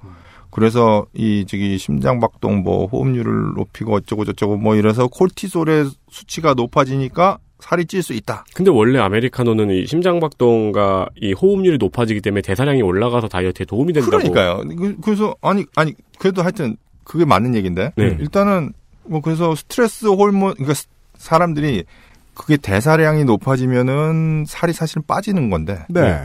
그래서 0.51 1.07
이 1.14 1.45
저기 1.49 1.78
심장박동 1.78 2.62
뭐 2.62 2.86
호흡률을 2.86 3.55
높이고 3.57 3.95
어쩌고 3.95 4.24
저쩌고 4.26 4.57
뭐 4.59 4.74
이래서 4.76 5.09
콜티솔의 5.09 5.90
수치가 6.11 6.53
높아지니까 6.55 7.38
살이 7.61 7.84
찔 7.86 8.03
수 8.03 8.12
있다. 8.12 8.45
근데 8.55 8.70
원래 8.70 8.99
아메리카노는 8.99 9.70
이 9.70 9.86
심장박동과 9.86 11.09
이 11.16 11.32
호흡률이 11.32 11.78
높아지기 11.78 12.20
때문에 12.20 12.43
대사량이 12.43 12.82
올라가서 12.82 13.28
다이어트에 13.28 13.64
도움이 13.66 13.93
된다고. 13.93 14.18
그러니까요. 14.18 14.62
그- 14.76 14.97
그래서 15.03 15.34
아니 15.40 15.64
아니 15.76 15.95
그래도 16.18 16.43
하여튼 16.43 16.76
그게 17.12 17.26
맞는 17.26 17.54
얘기인데 17.54 17.92
네. 17.94 18.16
일단은 18.20 18.72
뭐 19.04 19.20
그래서 19.20 19.54
스트레스 19.54 20.06
호르몬 20.06 20.54
그러니까 20.54 20.72
스- 20.72 20.86
사람들이 21.18 21.84
그게 22.32 22.56
대사량이 22.56 23.24
높아지면은 23.26 24.46
살이 24.48 24.72
사실은 24.72 25.02
빠지는 25.06 25.50
건데 25.50 25.84
네. 25.90 26.24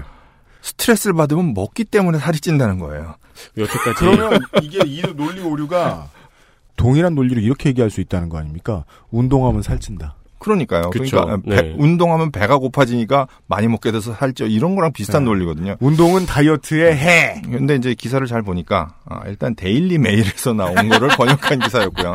스트레스를 0.61 1.13
받으면 1.13 1.53
먹기 1.53 1.83
때문에 1.83 2.19
살이 2.19 2.39
찐다는 2.39 2.79
거예요. 2.79 3.15
여태까지 3.57 3.99
그러면 3.99 4.39
이게 4.61 4.79
이 4.85 5.01
논리 5.13 5.41
오류가 5.41 6.07
동일한 6.77 7.15
논리로 7.15 7.41
이렇게 7.41 7.67
얘기할 7.69 7.89
수 7.89 7.99
있다는 7.99 8.29
거 8.29 8.37
아닙니까? 8.37 8.85
운동하면 9.11 9.63
살찐다. 9.63 10.15
그러니까요. 10.39 10.89
그쵸. 10.91 11.23
그러니까 11.25 11.49
배- 11.49 11.61
네. 11.61 11.75
운동하면 11.77 12.31
배가 12.31 12.57
고파지니까 12.57 13.27
많이 13.47 13.67
먹게 13.67 13.91
돼서 13.91 14.13
살쪄 14.13 14.45
이런 14.45 14.75
거랑 14.75 14.93
비슷한 14.93 15.23
네. 15.23 15.29
논리거든요. 15.29 15.75
운동은 15.79 16.25
다이어트에 16.25 16.95
해. 16.95 17.41
근데 17.43 17.75
이제 17.75 17.93
기사를 17.95 18.25
잘 18.27 18.41
보니까 18.43 18.95
아, 19.05 19.21
일단 19.27 19.55
데일리 19.55 19.97
메일에서 19.97 20.53
나온 20.53 20.75
거를 20.89 21.09
번역한 21.17 21.59
기사였고요. 21.59 22.13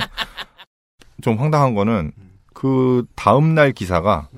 좀 1.23 1.39
황당한 1.39 1.75
거는 1.75 2.13
그 2.55 3.05
다음 3.17 3.55
날 3.55 3.73
기사가 3.73 4.29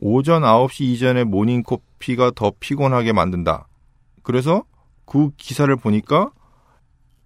오전 0.00 0.42
9시 0.42 0.80
이전에 0.82 1.24
모닝 1.24 1.62
커피가 1.62 2.32
더 2.34 2.52
피곤하게 2.60 3.12
만든다. 3.12 3.66
그래서 4.22 4.64
그 5.04 5.30
기사를 5.36 5.74
보니까 5.76 6.30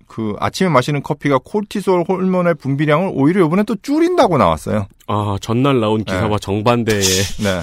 그 0.06 0.34
아침에 0.38 0.68
마시는 0.68 1.02
커피가 1.02 1.38
cortisol 1.44 2.04
호르몬의 2.08 2.54
분비량을 2.54 3.10
오히려 3.14 3.44
이번에 3.44 3.64
또 3.64 3.74
줄인다고 3.76 4.38
나왔어요. 4.38 4.86
아 5.08 5.36
전날 5.40 5.80
나온 5.80 6.04
기사와 6.04 6.28
네. 6.28 6.36
정반대의 6.40 7.00
네. 7.42 7.60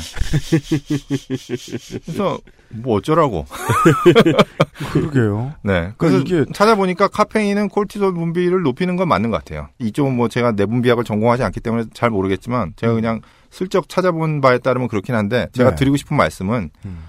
그래서 2.06 2.38
뭐 2.70 2.98
어쩌라고. 2.98 3.46
그러게요. 4.92 5.54
네. 5.64 5.94
그래서 5.98 6.20
이게- 6.20 6.46
찾아보니까 6.54 7.08
카페인은 7.08 7.70
콜티솔 7.70 8.14
분비를 8.14 8.62
높이는 8.62 8.96
건 8.96 9.08
맞는 9.08 9.32
것 9.32 9.38
같아요. 9.38 9.70
이쪽은 9.80 10.16
뭐 10.16 10.28
제가 10.28 10.52
내분비학을 10.54 11.04
전공하지 11.04 11.44
않기 11.44 11.60
때문에 11.60 11.86
잘 11.94 12.10
모르겠지만 12.10 12.74
제가 12.76 12.94
그냥 12.94 13.22
슬쩍 13.52 13.88
찾아본 13.88 14.42
바에 14.42 14.58
따르면 14.58 14.88
그렇긴 14.88 15.16
한데 15.16 15.48
제가 15.54 15.72
네. 15.72 15.76
드리고 15.76 15.98
싶은 15.98 16.18
말씀은 16.18 16.72
음. 16.86 17.04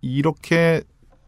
이렇게 0.00 0.82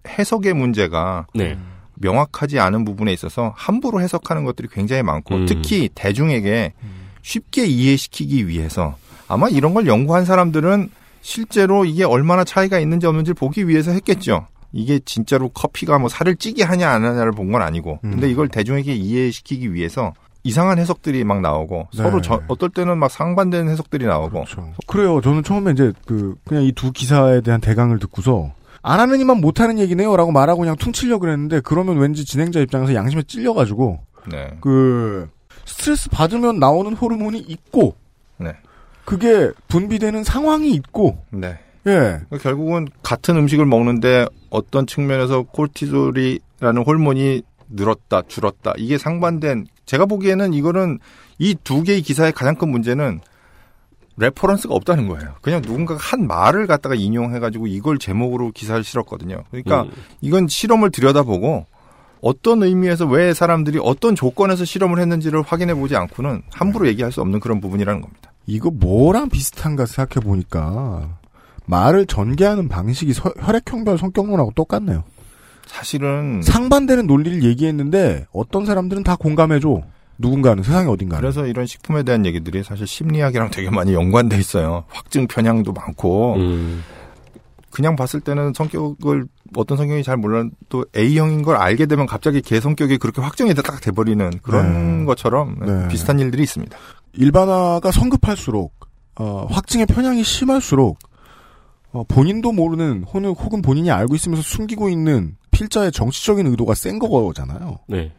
해석의 0.09 0.55
문제가 0.55 1.27
네. 1.35 1.59
명확하지 2.03 2.59
않은 2.59 2.85
부분에 2.85 3.13
있어서 3.15 3.55
함부로 3.57 4.01
해석하는 4.03 4.45
것들이 4.45 4.69
굉장히 4.71 5.03
많고 5.03 5.35
음. 5.37 5.47
특히 5.47 5.89
대중에게 5.95 6.75
쉽게 7.23 7.65
이해시키기 7.67 8.49
위해서 8.49 8.97
아마 9.29 9.49
이런 9.49 9.73
걸 9.73 9.87
연구한 9.87 10.25
사람들은 10.27 10.91
실제로 11.23 11.85
이게 11.85 12.05
얼마나 12.05 12.45
차이가 12.45 12.79
있는지 12.81 13.07
없는지 13.07 13.33
보기 13.33 13.69
위해서 13.69 13.93
했겠죠. 13.93 14.47
이게 14.73 14.99
진짜로 15.05 15.49
커피가 15.51 15.99
뭐 15.99 16.09
살을 16.09 16.37
찌게 16.37 16.65
하냐 16.65 16.91
안 16.91 17.05
하냐를 17.05 17.31
본 17.33 17.53
건 17.53 17.63
아니고 17.63 18.01
음. 18.05 18.11
근데 18.13 18.29
이걸 18.31 18.49
대중에게 18.49 18.95
이해시키기 18.95 19.73
위해서 19.73 20.13
이상한 20.45 20.79
해석들이 20.79 21.23
막 21.23 21.41
나오고 21.41 21.89
네. 21.95 22.03
서로 22.03 22.21
저, 22.21 22.41
어떨 22.49 22.71
때는 22.71 22.99
막 22.99 23.09
상반되는 23.11 23.71
해석들이 23.71 24.07
나오고 24.07 24.45
그래요. 24.89 25.21
저는 25.21 25.45
처음에 25.45 25.71
이제 25.73 25.93
그 26.05 26.35
그냥 26.45 26.65
이 26.65 26.73
두 26.73 26.91
기사에 26.91 27.43
대한 27.43 27.61
대강을 27.61 28.01
듣고서 28.01 28.51
안 28.83 29.01
하는 29.01 29.21
이만 29.21 29.41
못하는 29.41 29.79
얘기네요 29.79 30.17
라고 30.17 30.33
말하고 30.33 30.61
그냥 30.61 30.77
퉁치려 30.77 31.19
그랬는데 31.19 31.61
그러면 31.61 31.99
왠지 31.99 32.25
진행자 32.25 32.61
입장에서 32.61 32.95
양심에 32.95 33.23
찔려가지고 33.23 34.01
네. 34.31 34.57
그 34.61 35.29
스트레스 35.65 36.11
받으면 36.11 36.59
나오는 36.59 36.93
호르몬이 36.93 37.39
있고 37.39 37.95
네. 38.39 38.53
그게 39.05 39.51
분비되는 39.69 40.25
상황이 40.25 40.73
있고 40.73 41.19
네. 41.31 41.59
예. 41.87 42.21
결국은 42.41 42.89
같은 43.03 43.37
음식을 43.37 43.67
먹는데 43.67 44.27
어떤 44.51 44.87
측면에서 44.87 45.43
cortisol이라는 45.43 46.83
호르몬이 46.87 47.43
늘었다, 47.71 48.23
줄었다. 48.29 48.73
이게 48.77 48.99
상반된 48.99 49.67
제가 49.87 50.07
보기에는 50.07 50.53
이거는 50.55 50.99
이 51.39 51.55
두 51.65 51.83
개의 51.83 52.03
기사의 52.03 52.33
가장 52.33 52.55
큰 52.55 52.69
문제는 52.69 53.21
reference가 54.17 54.75
없다는 54.75 55.09
거예요. 55.09 55.35
그냥 55.41 55.63
누군가가 55.63 55.99
한 56.03 56.27
말을 56.27 56.67
갖다가 56.67 56.95
인용해가지고 56.95 57.67
이걸 57.67 57.99
제목으로 57.99 58.51
기사를 58.53 58.83
실었거든요. 58.85 59.45
그러니까 59.51 59.83
음. 59.83 59.91
이건 60.21 60.49
실험을 60.49 60.91
들여다보고 60.91 61.67
어떤 62.21 62.63
의미에서 62.63 63.07
왜 63.07 63.35
사람들이 63.35 63.81
어떤 63.83 64.15
조건에서 64.15 64.65
실험을 64.65 65.01
했는지를 65.01 65.43
확인해 65.43 65.75
보지 65.75 65.97
않고는 65.97 66.43
함부로 66.53 66.87
얘기할 66.89 67.11
수 67.11 67.21
없는 67.21 67.41
그런 67.41 67.61
부분이라는 67.61 68.01
겁니다. 68.01 68.33
이거 68.47 68.71
뭐랑 68.71 69.29
비슷한가 69.29 69.87
생각해 69.87 70.25
보니까 70.25 71.19
말을 71.67 72.07
전개하는 72.07 72.69
방식이 72.69 73.13
서- 73.13 73.33
혈액형별 73.41 73.99
성격론하고 73.99 74.53
똑같네요. 74.55 75.05
사실은 75.67 76.43
상반되는 76.43 77.07
논리를 77.07 77.43
얘기했는데 77.45 78.27
어떤 78.33 78.67
사람들은 78.67 79.05
다 79.05 79.17
공감해줘. 79.17 79.81
누군가는 80.19 80.63
세상에 80.63 80.89
어딘가는. 80.89 81.21
그래서 81.21 81.47
이런 81.47 81.67
식품에 81.67 82.03
대한 82.03 82.25
얘기들이 82.27 82.63
사실 82.63 82.87
심리학이랑 82.87 83.51
되게 83.51 83.71
많이 83.71 83.95
연관돼 83.95 84.39
있어요. 84.39 84.85
확증 84.89 85.27
편향도 85.27 85.73
많고 85.73 86.37
음. 86.37 86.83
그냥 87.71 87.97
봤을 87.97 88.21
때는 88.21 88.53
성격을 88.55 89.27
어떤 89.57 89.79
성격이 89.79 90.03
잘 90.03 90.17
몰라도 90.17 90.85
A형인 90.97 91.43
걸 91.43 91.57
알게 91.57 91.87
되면 91.87 92.07
갑자기 92.07 92.43
걔 92.43 92.61
성격이 92.61 92.99
그렇게 92.99 93.21
확정이 93.23 93.55
딱 93.55 93.81
돼버리는 93.81 94.31
그런 94.43 95.01
네. 95.01 95.05
것처럼 95.07 95.57
네. 95.61 95.89
비슷한 95.89 96.21
일들이 96.21 96.43
있습니다. 96.43 96.77
일반화가 97.15 97.91
성급할수록 97.91 98.73
어, 99.17 99.47
확증의 99.51 99.87
편향이 99.87 100.23
심할수록 100.23 100.99
어, 101.93 102.05
본인도 102.05 102.53
모르는 102.53 103.05
혹은, 103.05 103.27
혹은 103.27 103.63
본인이 103.63 103.91
알고 103.91 104.15
있으면서 104.15 104.43
숨기고 104.43 104.89
있는 104.89 105.37
필자의 105.51 105.93
정치적인 105.93 106.47
의도가 106.47 106.75
센 106.75 106.99
거잖아요. 106.99 107.79
네. 107.89 108.13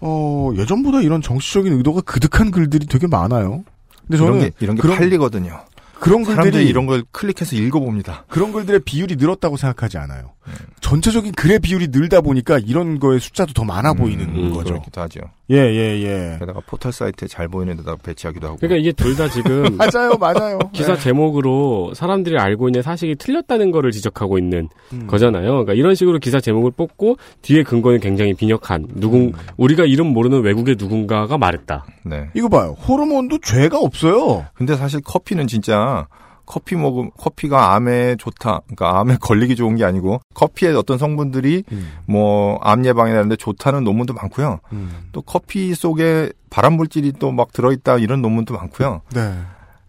어, 0.00 0.50
예전보다 0.56 1.00
이런 1.02 1.20
정치적인 1.22 1.72
의도가 1.74 2.00
그득한 2.02 2.50
글들이 2.50 2.86
되게 2.86 3.06
많아요. 3.06 3.64
근데 4.06 4.16
저는 4.18 4.32
이런 4.34 4.38
게 4.48 4.52
이런 4.60 4.76
게 4.76 4.82
그런- 4.82 4.96
팔리거든요. 4.98 5.60
그런 6.00 6.24
글들이 6.24 6.66
이런 6.66 6.86
걸 6.86 7.02
클릭해서 7.12 7.56
읽어봅니다. 7.56 8.24
그런 8.28 8.52
글들의 8.52 8.80
비율이 8.84 9.16
늘었다고 9.16 9.56
생각하지 9.56 9.98
않아요. 9.98 10.32
네. 10.46 10.52
전체적인 10.80 11.32
글의 11.32 11.58
비율이 11.60 11.88
늘다 11.90 12.22
보니까 12.22 12.58
이런 12.58 12.98
거의 12.98 13.20
숫자도 13.20 13.52
더 13.52 13.62
많아 13.64 13.92
보이는 13.92 14.24
음, 14.24 14.52
거죠. 14.52 14.70
그렇기도 14.72 15.00
하죠. 15.02 15.20
예, 15.50 15.56
예, 15.56 16.02
예. 16.02 16.36
게다가 16.40 16.60
포털 16.66 16.92
사이트에 16.92 17.28
잘 17.28 17.48
보이는 17.48 17.76
데다가 17.76 17.98
배치하기도 18.02 18.46
하고. 18.46 18.56
그러니까 18.56 18.78
이게 18.80 18.92
둘 18.92 19.14
다 19.16 19.28
지금 19.28 19.76
맞아요, 19.76 20.16
맞아요. 20.18 20.58
기사 20.72 20.94
네. 20.94 21.00
제목으로 21.00 21.92
사람들이 21.94 22.38
알고 22.38 22.68
있는 22.68 22.82
사실이 22.82 23.16
틀렸다는 23.16 23.70
거를 23.70 23.90
지적하고 23.90 24.38
있는 24.38 24.68
음. 24.92 25.06
거잖아요. 25.06 25.50
그러니까 25.50 25.74
이런 25.74 25.94
식으로 25.94 26.18
기사 26.18 26.40
제목을 26.40 26.70
뽑고 26.70 27.16
뒤에 27.42 27.62
근거는 27.62 28.00
굉장히 28.00 28.32
빈약한 28.34 28.82
음. 28.82 29.00
누군 29.00 29.32
우리가 29.58 29.84
이름 29.84 30.06
모르는 30.08 30.40
외국의 30.42 30.76
누군가가 30.78 31.36
말했다. 31.36 31.84
네. 32.06 32.30
이거 32.34 32.48
봐요. 32.48 32.76
호르몬도 32.88 33.38
죄가 33.42 33.78
없어요. 33.78 34.46
근데 34.54 34.74
사실 34.76 35.00
커피는 35.02 35.46
진짜 35.46 35.89
커피 36.46 36.74
먹음 36.74 37.10
커피가 37.16 37.74
암에 37.74 38.16
좋다. 38.16 38.60
그러니까 38.66 38.98
암에 39.00 39.16
걸리기 39.22 39.54
좋은 39.54 39.76
게 39.76 39.84
아니고 39.84 40.20
커피의 40.34 40.74
어떤 40.74 40.98
성분들이 40.98 41.62
음. 41.70 41.92
뭐암 42.06 42.84
예방에 42.86 43.12
나는데 43.12 43.36
좋다는 43.36 43.84
논문도 43.84 44.14
많고요. 44.14 44.58
또 45.12 45.22
커피 45.22 45.74
속에 45.74 46.32
발암 46.50 46.72
물질이 46.74 47.12
또 47.20 47.30
막 47.30 47.52
들어 47.52 47.70
있다 47.72 47.98
이런 47.98 48.20
논문도 48.20 48.54
많고요. 48.54 49.02
네. 49.14 49.32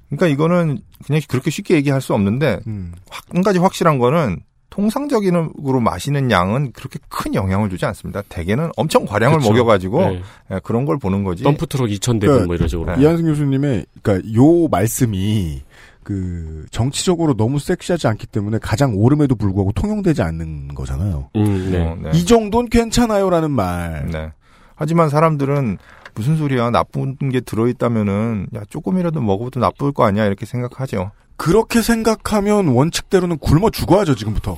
그러니까 0.09 0.27
이거는 0.27 0.77
그냥 1.05 1.21
그렇게 1.27 1.49
쉽게 1.49 1.73
얘기할 1.75 1.99
수 2.01 2.13
없는데 2.13 2.59
음. 2.67 2.93
확- 3.09 3.25
한 3.33 3.41
가지 3.41 3.57
확실한 3.57 3.97
거는 3.97 4.41
통상적으로 4.69 5.79
마시는 5.81 6.31
양은 6.31 6.71
그렇게 6.73 6.99
큰 7.09 7.33
영향을 7.33 7.69
주지 7.69 7.85
않습니다. 7.85 8.21
대개는 8.29 8.71
엄청 8.77 9.05
과량을 9.05 9.39
그쵸. 9.39 9.49
먹여가지고 9.51 10.01
네. 10.01 10.21
예, 10.51 10.59
그런 10.63 10.85
걸 10.85 10.97
보는 10.97 11.23
거지. 11.23 11.43
덤프 11.43 11.65
트럭 11.67 11.87
2,000대분 11.89 12.19
그러니까 12.21 12.45
뭐 12.45 12.55
이런 12.55 12.67
식으로. 12.67 12.95
네. 12.95 13.01
이한승 13.01 13.25
교수님의 13.25 13.85
그러니까 14.01 14.29
요 14.35 14.67
말씀이 14.69 15.61
그 16.03 16.65
정치적으로 16.71 17.35
너무 17.35 17.59
섹시하지 17.59 18.07
않기 18.07 18.27
때문에 18.27 18.57
가장 18.59 18.95
옳음에도 18.95 19.35
불구하고 19.35 19.71
통용되지 19.73 20.21
않는 20.21 20.69
거잖아요. 20.73 21.29
음, 21.35 21.71
네. 21.71 21.85
어, 21.85 21.97
네. 22.01 22.11
이 22.13 22.25
정도는 22.25 22.69
괜찮아요라는 22.69 23.51
말. 23.51 24.07
네. 24.11 24.31
하지만 24.75 25.09
사람들은 25.09 25.77
무슨 26.15 26.37
소리야 26.37 26.71
나쁜 26.71 27.15
게 27.29 27.39
들어있다면은 27.39 28.47
야 28.55 28.61
조금이라도 28.69 29.21
먹어도 29.21 29.59
나쁠 29.59 29.91
거 29.91 30.03
아니야 30.05 30.25
이렇게 30.25 30.45
생각하죠. 30.45 31.11
그렇게 31.37 31.81
생각하면 31.81 32.67
원칙대로는 32.67 33.37
굶어 33.37 33.69
죽어야죠 33.69 34.15
지금부터. 34.15 34.57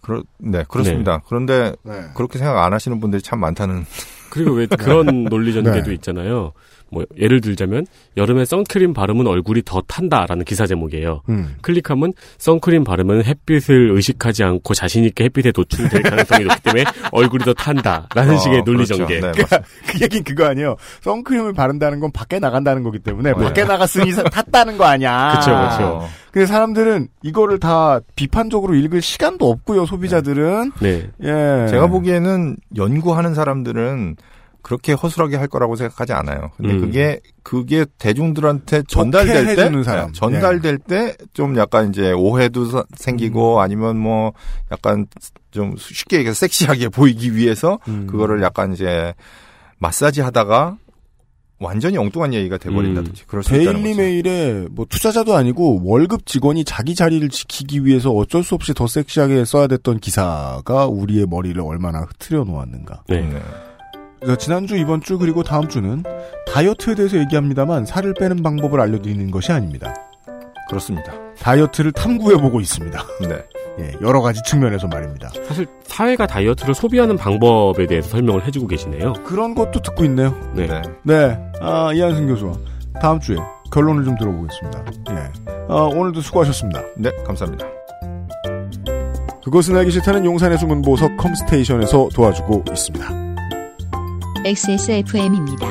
그렇 0.00 0.22
네 0.38 0.64
그렇습니다. 0.68 1.20
그런데 1.28 1.74
네. 1.82 1.92
그렇게 2.14 2.38
생각 2.38 2.64
안 2.64 2.72
하시는 2.72 3.00
분들이 3.00 3.20
참 3.20 3.40
많다는. 3.40 3.84
그리고 4.30 4.52
왜 4.52 4.66
그런 4.66 5.24
논리 5.24 5.52
전개도 5.54 5.88
네. 5.88 5.94
있잖아요. 5.94 6.52
뭐 6.90 7.04
예를 7.18 7.40
들자면 7.40 7.84
여름에 8.16 8.44
선크림 8.44 8.94
바르면 8.94 9.26
얼굴이 9.26 9.62
더 9.64 9.82
탄다라는 9.88 10.44
기사 10.44 10.66
제목이에요. 10.66 11.22
음. 11.28 11.56
클릭하면 11.62 12.12
선크림 12.38 12.84
바르면 12.84 13.24
햇빛을 13.24 13.90
의식하지 13.90 14.44
않고 14.44 14.72
자신 14.74 15.04
있게 15.04 15.24
햇빛에 15.24 15.50
노출될 15.54 16.02
가능성이 16.02 16.44
높기 16.44 16.62
때문에 16.62 16.84
얼굴이 17.12 17.44
더 17.44 17.52
탄다라는 17.54 18.34
어, 18.34 18.38
식의 18.38 18.62
논리 18.64 18.84
그렇죠. 18.84 18.96
전개. 18.98 19.14
네, 19.20 19.26
맞습니다. 19.26 19.58
그 19.88 20.00
얘긴 20.00 20.22
그거 20.24 20.46
아니에요. 20.46 20.76
선크림을 21.02 21.52
바른다는 21.54 21.98
건 22.00 22.12
밖에 22.12 22.38
나간다는 22.38 22.82
거기 22.84 22.98
때문에 23.00 23.32
네. 23.32 23.44
밖에 23.44 23.64
나갔으니 23.64 24.12
사- 24.12 24.22
탔다는 24.22 24.78
거 24.78 24.84
아니야. 24.84 25.34
그쵸, 25.38 25.50
그쵸. 25.50 25.84
어, 26.04 26.08
근데 26.30 26.46
사람들은 26.46 27.08
이거를 27.22 27.58
다 27.58 27.98
비판적으로 28.14 28.74
읽을 28.74 29.02
시간도 29.02 29.50
없고요. 29.50 29.86
소비자들은 29.86 30.72
네. 30.80 31.08
예. 31.22 31.66
제가 31.70 31.86
보기에는 31.88 32.56
연구하는 32.76 33.34
사람들은 33.34 34.16
그렇게 34.66 34.94
허술하게 34.94 35.36
할 35.36 35.46
거라고 35.46 35.76
생각하지 35.76 36.12
않아요. 36.12 36.50
근데 36.56 36.72
음. 36.74 36.80
그게 36.80 37.20
그게 37.44 37.86
대중들한테 37.98 38.82
전달될 38.88 39.54
때 39.54 39.82
사람. 39.84 40.06
네, 40.08 40.12
전달될 40.12 40.78
때좀 40.78 41.56
약간 41.56 41.90
이제 41.90 42.10
오해도 42.10 42.64
서- 42.64 42.80
음. 42.80 42.84
생기고 42.96 43.60
아니면 43.60 43.96
뭐 43.96 44.32
약간 44.72 45.06
좀 45.52 45.76
쉽게 45.78 46.16
얘기해서 46.16 46.36
섹시하게 46.40 46.88
보이기 46.88 47.36
위해서 47.36 47.78
음. 47.86 48.08
그거를 48.10 48.42
약간 48.42 48.72
이제 48.72 49.14
마사지 49.78 50.20
하다가 50.20 50.78
완전히 51.60 51.96
엉뚱한 51.96 52.34
얘기가 52.34 52.58
돼버린다든지 52.58 53.24
그럴 53.28 53.44
수 53.44 53.54
있다는 53.54 53.84
데일리 53.84 53.90
거죠. 53.90 54.02
메일에 54.02 54.66
뭐 54.72 54.84
투자자도 54.90 55.36
아니고 55.36 55.82
월급 55.84 56.26
직원이 56.26 56.64
자기 56.64 56.96
자리를 56.96 57.28
지키기 57.28 57.84
위해서 57.84 58.10
어쩔 58.10 58.42
수 58.42 58.56
없이 58.56 58.74
더 58.74 58.88
섹시하게 58.88 59.44
써야 59.44 59.68
됐던 59.68 60.00
기사가 60.00 60.86
우리의 60.88 61.26
머리를 61.30 61.62
얼마나 61.62 62.00
흐트려 62.00 62.42
놓았는가. 62.42 63.04
네. 63.08 63.20
네. 63.20 63.40
그래서 64.20 64.36
지난주, 64.36 64.76
이번 64.76 65.00
주, 65.00 65.18
그리고 65.18 65.42
다음 65.42 65.68
주는 65.68 66.02
다이어트에 66.52 66.94
대해서 66.94 67.18
얘기합니다만 67.18 67.84
살을 67.84 68.14
빼는 68.14 68.42
방법을 68.42 68.80
알려드리는 68.80 69.30
것이 69.30 69.52
아닙니다. 69.52 69.94
그렇습니다. 70.68 71.12
다이어트를 71.38 71.92
탐구해보고 71.92 72.60
있습니다. 72.60 73.04
네. 73.28 73.44
예, 73.78 73.92
여러 74.00 74.22
가지 74.22 74.42
측면에서 74.42 74.86
말입니다. 74.86 75.28
사실 75.46 75.66
사회가 75.82 76.26
다이어트를 76.26 76.74
소비하는 76.74 77.18
방법에 77.18 77.86
대해서 77.86 78.08
설명을 78.08 78.46
해주고 78.46 78.66
계시네요. 78.68 79.12
그런 79.24 79.54
것도 79.54 79.82
듣고 79.82 80.04
있네요. 80.06 80.34
네. 80.54 80.66
네. 80.66 80.82
네, 81.02 81.38
아, 81.60 81.92
이한승 81.92 82.26
교수와 82.26 82.54
다음 83.02 83.20
주에 83.20 83.36
결론을 83.70 84.04
좀 84.04 84.16
들어보겠습니다. 84.16 84.84
예. 85.10 85.54
아, 85.68 85.74
오늘도 85.74 86.22
수고하셨습니다. 86.22 86.82
네, 86.96 87.10
감사합니다. 87.26 87.66
그것은 89.44 89.76
알기 89.76 89.90
싫다는 89.90 90.24
용산의 90.24 90.58
숨은 90.58 90.82
보석 90.82 91.16
컴스테이션에서 91.18 92.08
도와주고 92.14 92.64
있습니다. 92.70 93.25
XSFM입니다. 94.46 95.66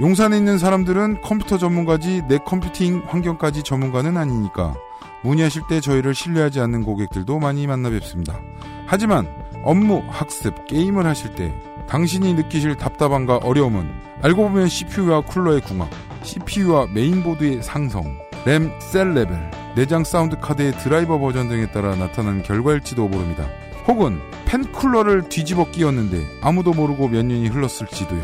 용산에 0.00 0.38
있는 0.38 0.56
사람들은 0.56 1.20
컴퓨터 1.20 1.58
전문가지 1.58 2.22
내 2.26 2.38
컴퓨팅 2.38 3.02
환경까지 3.06 3.62
전문가는 3.62 4.16
아니니까 4.16 4.74
문의하실 5.22 5.64
때 5.68 5.82
저희를 5.82 6.14
신뢰하지 6.14 6.58
않는 6.60 6.84
고객들도 6.84 7.38
많이 7.38 7.66
만나 7.66 7.90
뵙습니다. 7.90 8.40
하지만 8.86 9.28
업무, 9.62 10.02
학습, 10.08 10.64
게임을 10.64 11.04
하실 11.04 11.34
때 11.34 11.52
당신이 11.88 12.34
느끼실 12.34 12.76
답답함과 12.76 13.38
어려움은 13.38 13.90
알고 14.22 14.48
보면 14.48 14.68
CPU와 14.68 15.22
쿨러의 15.22 15.62
궁합, 15.62 15.88
CPU와 16.22 16.88
메인보드의 16.92 17.62
상성, 17.62 18.18
램 18.44 18.70
셀 18.80 19.14
레벨, 19.14 19.50
내장 19.74 20.04
사운드 20.04 20.38
카드의 20.38 20.72
드라이버 20.78 21.18
버전 21.18 21.48
등에 21.48 21.70
따라 21.70 21.94
나타나는 21.94 22.42
결과일지도 22.42 23.08
모릅니다. 23.08 23.46
혹은 23.86 24.20
팬 24.46 24.70
쿨러를 24.72 25.28
뒤집어 25.28 25.70
끼웠는데 25.70 26.24
아무도 26.42 26.72
모르고 26.72 27.08
몇 27.08 27.24
년이 27.24 27.48
흘렀을지도요. 27.48 28.22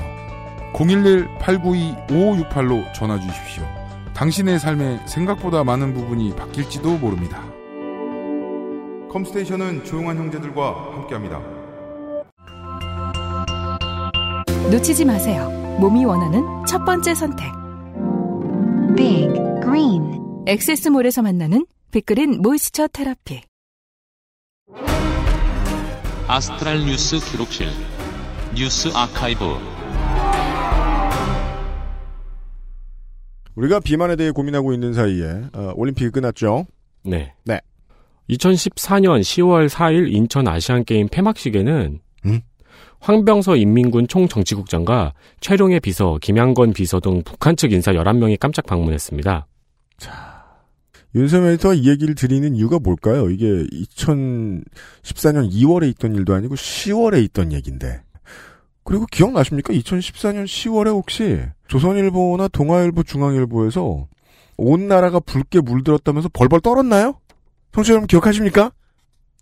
011-892-5568로 0.75 2.93
전화 2.95 3.19
주십시오. 3.19 3.65
당신의 4.15 4.59
삶에 4.59 5.01
생각보다 5.07 5.65
많은 5.65 5.95
부분이 5.95 6.35
바뀔지도 6.37 6.99
모릅니다. 6.99 7.43
컴스테이션은 9.11 9.85
조용한 9.85 10.19
형제들과 10.19 10.93
함께합니다. 10.95 11.56
놓치지 14.71 15.05
마세요. 15.05 15.49
몸이 15.81 16.05
원하는 16.05 16.43
첫 16.67 16.85
번째 16.85 17.15
선택. 17.15 17.47
Big 18.97 19.29
Green 19.63 20.03
엑세스몰에서 20.47 21.23
만나는 21.23 21.67
빅그린 21.93 22.43
모이스처 22.43 22.89
테라피. 22.89 23.43
아스트랄 26.27 26.85
뉴스 26.85 27.21
기록실 27.31 27.69
뉴스 28.57 28.89
아카이브 28.93 29.45
우리가 33.55 33.79
비만에 33.79 34.17
대해 34.17 34.33
고민하고 34.33 34.73
있는 34.73 34.93
사이에 34.93 35.45
어, 35.53 35.73
올림픽이 35.77 36.11
끝났죠. 36.11 36.67
네. 37.05 37.33
네. 37.45 37.61
2014년 38.31 39.21
10월 39.21 39.69
4일 39.69 40.13
인천 40.13 40.49
아시안 40.49 40.85
게임 40.85 41.07
폐막식에는 41.07 42.01
음? 42.27 42.41
황병서 43.07 43.55
인민군 43.55 44.09
총정치국장과 44.09 45.13
최룡의 45.39 45.79
비서, 45.79 46.19
김양건 46.21 46.73
비서 46.73 46.99
등 46.99 47.23
북한 47.25 47.55
측 47.55 47.71
인사 47.71 47.93
11명이 47.93 48.37
깜짝 48.41 48.67
방문했습니다. 48.67 49.47
윤세민 51.15 51.51
에디터가 51.51 51.75
이 51.75 51.89
얘기를 51.89 52.17
드리는 52.17 52.57
이유가 52.57 52.81
뭘까요? 52.81 53.31
이게 53.31 53.47
2014년 53.47 55.53
2월에 55.53 55.89
있던 55.91 56.17
일도 56.17 56.35
아니고 56.35 56.57
10월에 56.57 57.23
있던 57.27 57.53
얘기인데. 57.53 58.03
그리고 58.83 59.07
기억나십니까? 59.07 59.73
2014년 59.73 60.45
10월에 60.45 60.89
혹시 60.89 61.43
조선일보나 61.69 62.49
동아일보, 62.49 63.05
중앙일보에서 63.05 64.09
온 64.57 64.89
나라가 64.89 65.21
붉게 65.21 65.61
물들었다면서 65.61 66.31
벌벌 66.33 66.61
떨었나요? 66.61 67.21
청취자 67.71 67.93
여러분 67.93 68.09
기억하십니까? 68.09 68.73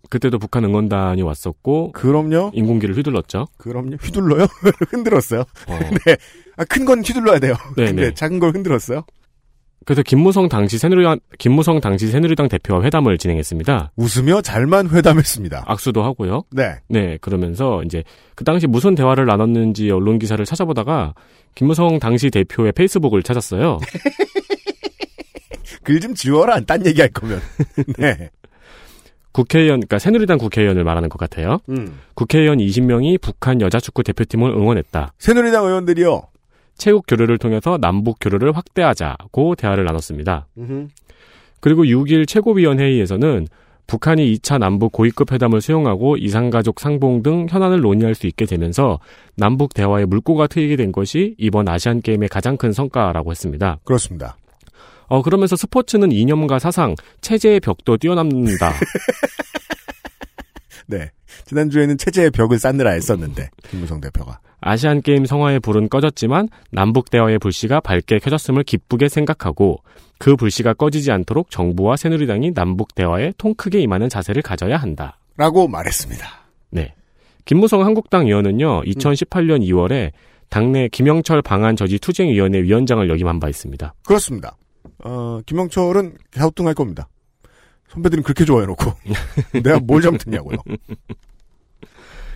그때도 0.09 0.39
북한 0.39 0.63
응원단이 0.65 1.21
왔었고 1.21 1.91
그럼요. 1.93 2.51
인공기를 2.53 2.95
휘둘렀죠. 2.97 3.47
그럼요. 3.57 3.95
휘둘러요? 4.01 4.47
흔들었어요. 4.91 5.41
어. 5.67 5.79
네. 6.05 6.15
아, 6.57 6.63
큰 6.65 6.85
건 6.85 6.99
휘둘러야 7.03 7.39
돼요. 7.39 7.55
네네. 7.75 7.87
근데 7.93 8.13
작은 8.13 8.39
걸 8.39 8.51
흔들었어요. 8.53 9.03
그래서 9.85 10.01
김무성 10.01 10.49
당시 10.49 10.79
새누리당 10.79 11.19
김무성 11.37 11.79
당시 11.79 12.07
새누리당 12.07 12.47
대표와 12.47 12.81
회담을 12.83 13.19
진행했습니다. 13.19 13.91
웃으며 13.97 14.41
잘만 14.41 14.89
회담했습니다. 14.89 15.63
악수도 15.67 16.03
하고요. 16.03 16.43
네. 16.51 16.75
네, 16.89 17.17
그러면서 17.21 17.83
이제 17.83 18.03
그 18.33 18.43
당시 18.43 18.65
무슨 18.65 18.95
대화를 18.95 19.25
나눴는지 19.27 19.91
언론 19.91 20.17
기사를 20.17 20.43
찾아보다가 20.43 21.13
김무성 21.53 21.99
당시 21.99 22.31
대표의 22.31 22.71
페이스북을 22.71 23.21
찾았어요. 23.21 23.79
글 25.83 25.99
좀 25.99 26.15
지워라. 26.15 26.59
딴 26.61 26.83
얘기 26.85 26.99
할 27.01 27.09
거면. 27.11 27.39
네. 27.97 28.29
국회의원, 29.35 29.81
그러니까 29.81 29.99
새누리당 29.99 30.37
국회의원을 30.37 30.85
말하는 30.85 31.09
것 31.09 31.17
같아요. 31.17 31.59
음. 31.67 31.99
국회의원 32.13 32.59
20명이 32.59 33.19
북한 33.19 33.59
여자축구 33.59 34.01
대표팀을 34.03 34.49
응원했다. 34.49 35.11
새누리당 35.19 35.65
의원들이요. 35.65 36.21
체육 36.77 37.03
교류를 37.05 37.37
통해서 37.37 37.77
남북 37.77 38.17
교류를 38.21 38.55
확대하자고 38.55 39.55
대화를 39.55 39.83
나눴습니다. 39.83 40.47
음흠. 40.57 40.87
그리고 41.59 41.83
6일 41.83 42.25
최고위원회의에서는 42.29 43.47
북한이 43.87 44.35
2차 44.35 44.57
남북 44.57 44.93
고위급 44.93 45.33
회담을 45.33 45.59
수용하고 45.59 46.15
이산가족 46.15 46.79
상봉 46.79 47.21
등 47.21 47.47
현안을 47.49 47.81
논의할 47.81 48.15
수 48.15 48.27
있게 48.27 48.45
되면서 48.45 48.99
남북 49.35 49.73
대화의 49.73 50.05
물꼬가 50.05 50.47
트이게 50.47 50.77
된 50.77 50.93
것이 50.93 51.35
이번 51.37 51.67
아시안 51.67 52.01
게임의 52.01 52.29
가장 52.29 52.55
큰 52.55 52.71
성과라고 52.71 53.31
했습니다. 53.31 53.79
그렇습니다. 53.83 54.37
어 55.07 55.21
그러면서 55.21 55.55
스포츠는 55.55 56.11
이념과 56.11 56.59
사상, 56.59 56.95
체제의 57.21 57.59
벽도 57.59 57.97
뛰어넘는다. 57.97 58.73
네. 60.87 61.11
지난주에는 61.45 61.97
체제의 61.97 62.31
벽을 62.31 62.59
쌓느라 62.59 62.95
애썼는데, 62.95 63.49
김무성 63.69 64.01
대표가. 64.01 64.39
아시안 64.61 65.01
게임 65.01 65.25
성화의 65.25 65.59
불은 65.59 65.89
꺼졌지만 65.89 66.49
남북 66.71 67.11
대화의 67.11 67.39
불씨가 67.39 67.81
밝게 67.81 68.17
켜졌음을 68.17 68.63
기쁘게 68.63 69.09
생각하고 69.09 69.83
그 70.17 70.35
불씨가 70.35 70.73
꺼지지 70.73 71.11
않도록 71.11 71.51
정부와 71.51 71.97
새누리당이 71.97 72.53
남북 72.53 72.95
대화에 72.95 73.33
통 73.37 73.53
크게 73.53 73.79
임하는 73.81 74.09
자세를 74.09 74.41
가져야 74.41 74.77
한다. 74.77 75.19
라고 75.37 75.67
말했습니다. 75.67 76.27
네. 76.71 76.95
김무성 77.43 77.85
한국당 77.85 78.25
의원은요, 78.25 78.83
2018년 78.83 79.61
2월에 79.61 80.11
당내 80.49 80.87
김영철 80.87 81.41
방한 81.41 81.75
저지 81.75 81.99
투쟁위원회 81.99 82.63
위원장을 82.63 83.07
역임한 83.07 83.39
바 83.39 83.49
있습니다. 83.49 83.93
그렇습니다. 84.03 84.55
어, 85.05 85.39
김영철은 85.45 86.17
갸우뚱할 86.31 86.73
겁니다. 86.73 87.07
선배들은 87.89 88.23
그렇게 88.23 88.43
좋아해놓고. 88.43 88.91
내가 89.63 89.79
뭘 89.79 90.01
잘못했냐고요. 90.01 90.57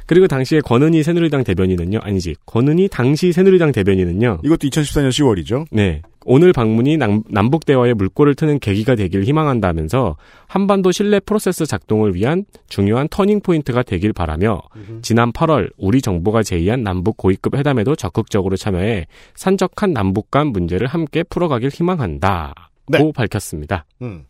그리고 0.10 0.26
당시에 0.26 0.62
권은희 0.62 1.04
새누리당 1.04 1.44
대변인은요, 1.44 2.00
아니지, 2.02 2.36
권은희 2.48 2.88
당시 2.88 3.32
새누리당 3.32 3.72
대변인은요, 3.72 4.40
이것도 4.44 4.68
2014년 4.68 5.10
10월이죠. 5.10 5.68
네. 5.70 6.02
오늘 6.26 6.52
방문이 6.52 6.98
남, 6.98 7.22
북 7.52 7.64
대화에 7.64 7.94
물꼬를 7.94 8.34
트는 8.34 8.58
계기가 8.58 8.96
되길 8.96 9.22
희망한다면서 9.22 10.18
한반도 10.48 10.92
신뢰 10.92 11.20
프로세스 11.20 11.68
작동을 11.68 12.16
위한 12.16 12.46
중요한 12.70 13.08
터닝 13.08 13.42
포인트가 13.42 13.84
되길 13.84 14.14
바라며 14.14 14.64
지난 15.04 15.32
8월 15.32 15.72
우리 15.78 16.02
정부가 16.02 16.42
제의한 16.42 16.82
남북 16.82 17.16
고위급 17.18 17.56
회담에도 17.56 17.96
적극적으로 17.96 18.56
참여해 18.58 19.06
산적한 19.36 19.94
남북 19.94 20.32
간 20.32 20.48
문제를 20.48 20.88
함께 20.88 21.22
풀어가길 21.22 21.70
희망한다고 21.70 22.56
네. 22.88 23.12
밝혔습니다. 23.14 23.86
음. 24.02 24.26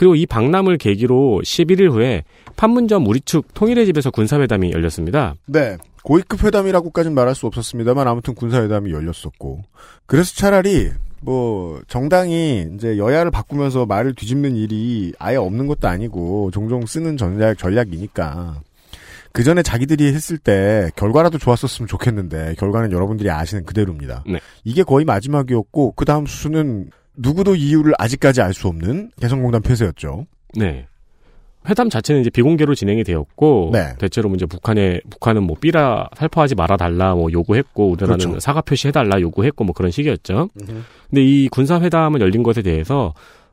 그리고 0.00 0.14
이 0.14 0.24
방남을 0.24 0.78
계기로 0.78 1.42
11일 1.44 1.90
후에 1.90 2.24
판문점 2.56 3.06
우리 3.06 3.20
측 3.20 3.52
통일의 3.52 3.84
집에서 3.84 4.10
군사회담이 4.10 4.72
열렸습니다. 4.72 5.34
네. 5.44 5.76
고위급 6.04 6.42
회담이라고까지는 6.42 7.14
말할 7.14 7.34
수 7.34 7.46
없었습니다만 7.46 8.08
아무튼 8.08 8.34
군사회담이 8.34 8.92
열렸었고. 8.92 9.60
그래서 10.06 10.34
차라리 10.34 10.88
뭐 11.20 11.82
정당이 11.86 12.68
이제 12.74 12.96
여야를 12.96 13.30
바꾸면서 13.30 13.84
말을 13.84 14.14
뒤집는 14.14 14.56
일이 14.56 15.12
아예 15.18 15.36
없는 15.36 15.66
것도 15.66 15.86
아니고 15.86 16.50
종종 16.50 16.86
쓰는 16.86 17.18
전략 17.18 17.58
전략이니까 17.58 18.62
그 19.32 19.44
전에 19.44 19.62
자기들이 19.62 20.14
했을 20.14 20.38
때 20.38 20.90
결과라도 20.96 21.36
좋았었으면 21.36 21.86
좋겠는데 21.86 22.54
결과는 22.56 22.92
여러분들이 22.92 23.30
아시는 23.30 23.66
그대로입니다. 23.66 24.24
네. 24.26 24.40
이게 24.64 24.82
거의 24.82 25.04
마지막이었고 25.04 25.92
그 25.92 26.06
다음 26.06 26.24
수는 26.24 26.88
누구도 27.16 27.54
이유를 27.54 27.94
아직까지 27.98 28.40
알 28.40 28.52
수 28.54 28.68
없는 28.68 29.10
개성공단 29.20 29.62
폐쇄였죠. 29.62 30.26
네. 30.54 30.86
회담 31.68 31.90
자체는 31.90 32.22
이제 32.22 32.30
비공개로 32.30 32.74
진행이 32.74 33.04
되었고 33.04 33.70
네. 33.72 33.94
대체로 33.98 34.34
이제 34.34 34.46
북한에 34.46 35.00
북한은 35.10 35.42
뭐 35.42 35.56
삐라 35.60 36.08
살포하지 36.16 36.54
말아 36.54 36.78
달라 36.78 37.14
뭐 37.14 37.30
요구했고 37.30 37.90
우리나라는 37.90 38.18
그렇죠. 38.18 38.40
사과 38.40 38.62
표시해 38.62 38.92
달라 38.92 39.20
요구했고 39.20 39.64
뭐 39.64 39.74
그런 39.74 39.90
식이었죠. 39.90 40.48
근데 40.56 41.22
이 41.22 41.48
군사 41.48 41.78
회담을 41.80 42.20
열린 42.22 42.42
것에 42.42 42.62
대해서 42.62 43.12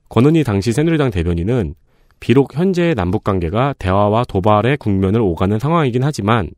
권은희 0.10 0.46
당시 0.46 0.72
새누리당 0.72 1.12
대변인은 1.12 1.76
비록 2.22 2.56
현재의 2.56 2.96
남북 2.96 3.26
관계가 3.26 3.76
대화와 3.78 4.24
도발의 4.24 4.78
국면을 4.78 5.20
오가는 5.20 5.60
상황이긴 5.60 6.04
하지만 6.04 6.50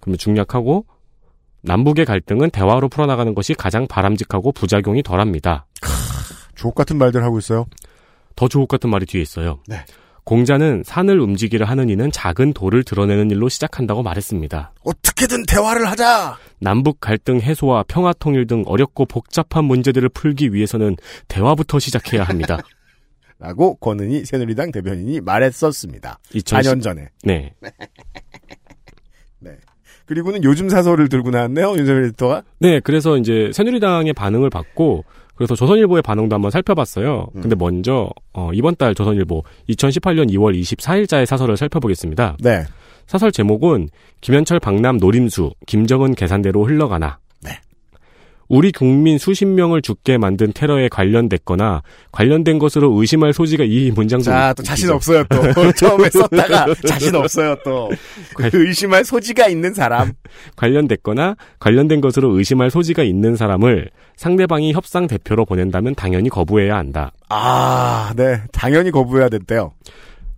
그러면 0.00 0.16
중략하고 0.16 0.86
남북의 1.62 2.06
갈등은 2.06 2.48
대화로 2.50 2.88
풀어나가는 2.88 3.34
것이 3.34 3.52
가장 3.52 3.86
바람직하고 3.86 4.52
부작용이 4.52 5.02
덜합니다. 5.02 5.66
주옥 6.60 6.74
같은 6.74 6.98
말들 6.98 7.24
하고 7.24 7.38
있어요. 7.38 7.64
더 8.36 8.46
주옥 8.46 8.68
같은 8.68 8.90
말이 8.90 9.06
뒤에 9.06 9.22
있어요. 9.22 9.60
네. 9.66 9.82
공자는 10.24 10.82
산을 10.84 11.18
움직이려 11.18 11.64
하는 11.64 11.88
이는 11.88 12.12
작은 12.12 12.52
돌을 12.52 12.84
드러내는 12.84 13.30
일로 13.30 13.48
시작한다고 13.48 14.02
말했습니다. 14.02 14.74
어떻게든 14.84 15.46
대화를 15.48 15.88
하자. 15.88 16.36
남북 16.58 17.00
갈등 17.00 17.40
해소와 17.40 17.84
평화 17.88 18.12
통일 18.12 18.46
등 18.46 18.62
어렵고 18.66 19.06
복잡한 19.06 19.64
문제들을 19.64 20.10
풀기 20.10 20.52
위해서는 20.52 20.96
대화부터 21.28 21.78
시작해야 21.78 22.24
합니다. 22.24 22.58
라고 23.40 23.76
권은희 23.76 24.26
새누리당 24.26 24.70
대변인이 24.70 25.22
말했었습니다. 25.22 26.18
2010 26.34 26.72
4년 26.74 26.82
전에. 26.82 27.08
네. 27.24 27.54
그리고는 30.04 30.42
요즘 30.42 30.68
사설을 30.68 31.08
들고 31.08 31.30
나왔네요, 31.30 31.70
윤석열 31.78 32.04
에디터가. 32.06 32.42
네, 32.58 32.80
그래서 32.80 33.16
이제 33.16 33.50
새누리당의 33.54 34.12
반응을 34.12 34.50
받고 34.50 35.04
그래서 35.40 35.54
조선일보의 35.54 36.02
반응도 36.02 36.34
한번 36.34 36.50
살펴봤어요. 36.50 37.28
음. 37.34 37.40
근데 37.40 37.56
먼저 37.56 38.10
어, 38.34 38.50
이번 38.52 38.76
달 38.76 38.94
조선일보 38.94 39.42
2018년 39.70 40.30
2월 40.32 40.54
24일자의 40.60 41.24
사설을 41.24 41.56
살펴보겠습니다. 41.56 42.36
네. 42.40 42.62
사설 43.06 43.32
제목은 43.32 43.88
김현철 44.20 44.60
박남 44.60 44.98
노림수 44.98 45.52
김정은 45.66 46.14
계산대로 46.14 46.66
흘러가나. 46.66 47.20
네. 47.42 47.52
우리 48.50 48.70
국민 48.70 49.16
수십 49.16 49.46
명을 49.46 49.80
죽게 49.80 50.18
만든 50.18 50.52
테러에 50.52 50.90
관련됐거나 50.90 51.84
관련된 52.12 52.58
것으로 52.58 52.92
의심할 53.00 53.32
소지가 53.32 53.64
이 53.64 53.90
문장도 53.92 54.24
자, 54.24 54.52
또 54.54 54.62
자신. 54.62 54.90
없어요, 54.90 55.24
또. 55.30 55.72
처음에 55.72 56.10
썼다가 56.10 56.66
자신 56.86 57.14
없어요, 57.14 57.56
또. 57.64 57.88
그 58.36 58.50
의심할 58.52 59.06
소지가 59.06 59.48
있는 59.48 59.72
사람. 59.72 60.12
관련됐거나 60.56 61.36
관련된 61.60 62.02
것으로 62.02 62.36
의심할 62.36 62.70
소지가 62.70 63.04
있는 63.04 63.36
사람을 63.36 63.88
상대방이 64.20 64.74
협상 64.74 65.06
대표로 65.06 65.46
보낸다면 65.46 65.94
당연히 65.94 66.28
거부해야 66.28 66.76
한다. 66.76 67.10
아, 67.30 68.12
네. 68.14 68.42
당연히 68.52 68.90
거부해야 68.90 69.30
됐대요. 69.30 69.72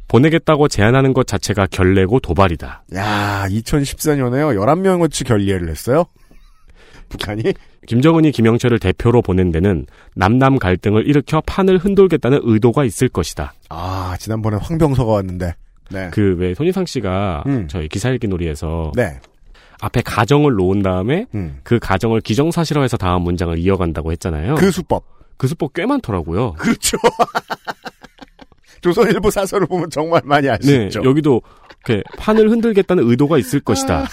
보내겠다고 0.06 0.68
제안하는 0.68 1.12
것 1.12 1.26
자체가 1.26 1.66
결례고 1.68 2.20
도발이다. 2.20 2.84
야 2.94 3.44
2014년에요. 3.48 4.56
11명어치 4.56 5.26
결례를 5.26 5.68
했어요. 5.68 6.04
북한이. 7.08 7.42
김정은이 7.88 8.30
김영철을 8.30 8.78
대표로 8.78 9.20
보낸 9.20 9.50
데는 9.50 9.86
남남 10.14 10.60
갈등을 10.60 11.08
일으켜 11.08 11.42
판을 11.44 11.78
흔들겠다는 11.78 12.38
의도가 12.44 12.84
있을 12.84 13.08
것이다. 13.08 13.52
아, 13.68 14.14
지난번에 14.20 14.58
황병서가 14.60 15.10
왔는데. 15.10 15.56
네. 15.90 16.08
그왜 16.10 16.54
손희상 16.54 16.86
씨가 16.86 17.42
음. 17.46 17.66
저희 17.66 17.88
기사 17.88 18.10
읽기 18.10 18.28
놀이에서 18.28 18.92
네. 18.94 19.18
앞에 19.82 20.00
가정을 20.02 20.54
놓은 20.54 20.80
다음에 20.82 21.26
음. 21.34 21.58
그 21.64 21.80
가정을 21.80 22.20
기정사실화해서 22.20 22.96
다음 22.96 23.22
문장을 23.22 23.58
이어간다고 23.58 24.12
했잖아요. 24.12 24.54
그 24.54 24.70
수법. 24.70 25.04
그 25.36 25.48
수법 25.48 25.72
꽤 25.72 25.86
많더라고요. 25.86 26.52
그렇죠. 26.52 26.96
조선일보 28.80 29.30
사설을 29.30 29.66
보면 29.66 29.90
정말 29.90 30.22
많이 30.24 30.48
알수 30.48 30.70
네, 30.70 30.84
있죠. 30.84 31.02
여기도 31.04 31.42
이렇게 31.84 32.04
판을 32.16 32.48
흔들겠다는 32.50 33.08
의도가 33.08 33.38
있을 33.38 33.58
것이다. 33.58 34.06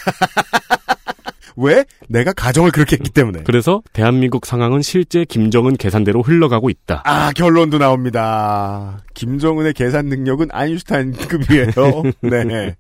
왜? 1.56 1.86
내가 2.08 2.34
가정을 2.34 2.72
그렇게 2.72 2.96
했기 2.96 3.12
때문에. 3.12 3.44
그래서 3.44 3.84
대한민국 3.94 4.48
상황은 4.48 4.82
실제 4.82 5.24
김정은 5.24 5.78
계산대로 5.78 6.24
흘러가고 6.24 6.72
있다. 6.72 7.04
아, 7.06 7.32
결론도 7.34 7.78
나옵니다. 7.78 9.04
김정은의 9.14 9.74
계산 9.74 10.08
능력은 10.08 10.48
아인슈타인 10.52 11.12
급이에요. 11.12 12.04
네. 12.22 12.76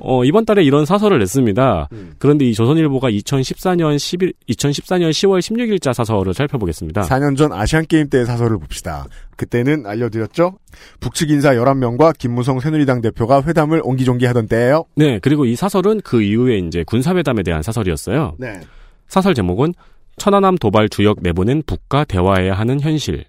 어, 0.00 0.24
이번 0.24 0.44
달에 0.44 0.62
이런 0.62 0.86
사설을 0.86 1.18
냈습니다. 1.18 1.88
음. 1.92 2.14
그런데 2.18 2.44
이 2.44 2.54
조선일보가 2.54 3.10
2014년 3.10 3.96
10일, 3.96 4.32
2014년 4.48 5.10
10월 5.10 5.40
16일자 5.40 5.92
사설을 5.92 6.34
살펴보겠습니다. 6.34 7.02
4년 7.02 7.36
전 7.36 7.52
아시안게임 7.52 8.08
때의 8.08 8.24
사설을 8.24 8.58
봅시다. 8.58 9.06
그때는 9.36 9.86
알려드렸죠? 9.86 10.58
북측 11.00 11.30
인사 11.30 11.52
11명과 11.54 12.16
김무성 12.16 12.60
새누리당 12.60 13.00
대표가 13.00 13.42
회담을 13.42 13.80
옹기종기 13.84 14.24
하던 14.26 14.46
때예요. 14.46 14.84
네, 14.94 15.18
그리고 15.18 15.44
이 15.44 15.56
사설은 15.56 16.02
그 16.02 16.22
이후에 16.22 16.58
이제 16.58 16.84
군사회담에 16.84 17.42
대한 17.42 17.62
사설이었어요. 17.62 18.36
네. 18.38 18.60
사설 19.08 19.34
제목은 19.34 19.74
천안함 20.16 20.58
도발 20.58 20.88
주역 20.88 21.18
내보낸 21.22 21.62
북과 21.66 22.04
대화해야 22.04 22.54
하는 22.54 22.80
현실. 22.80 23.24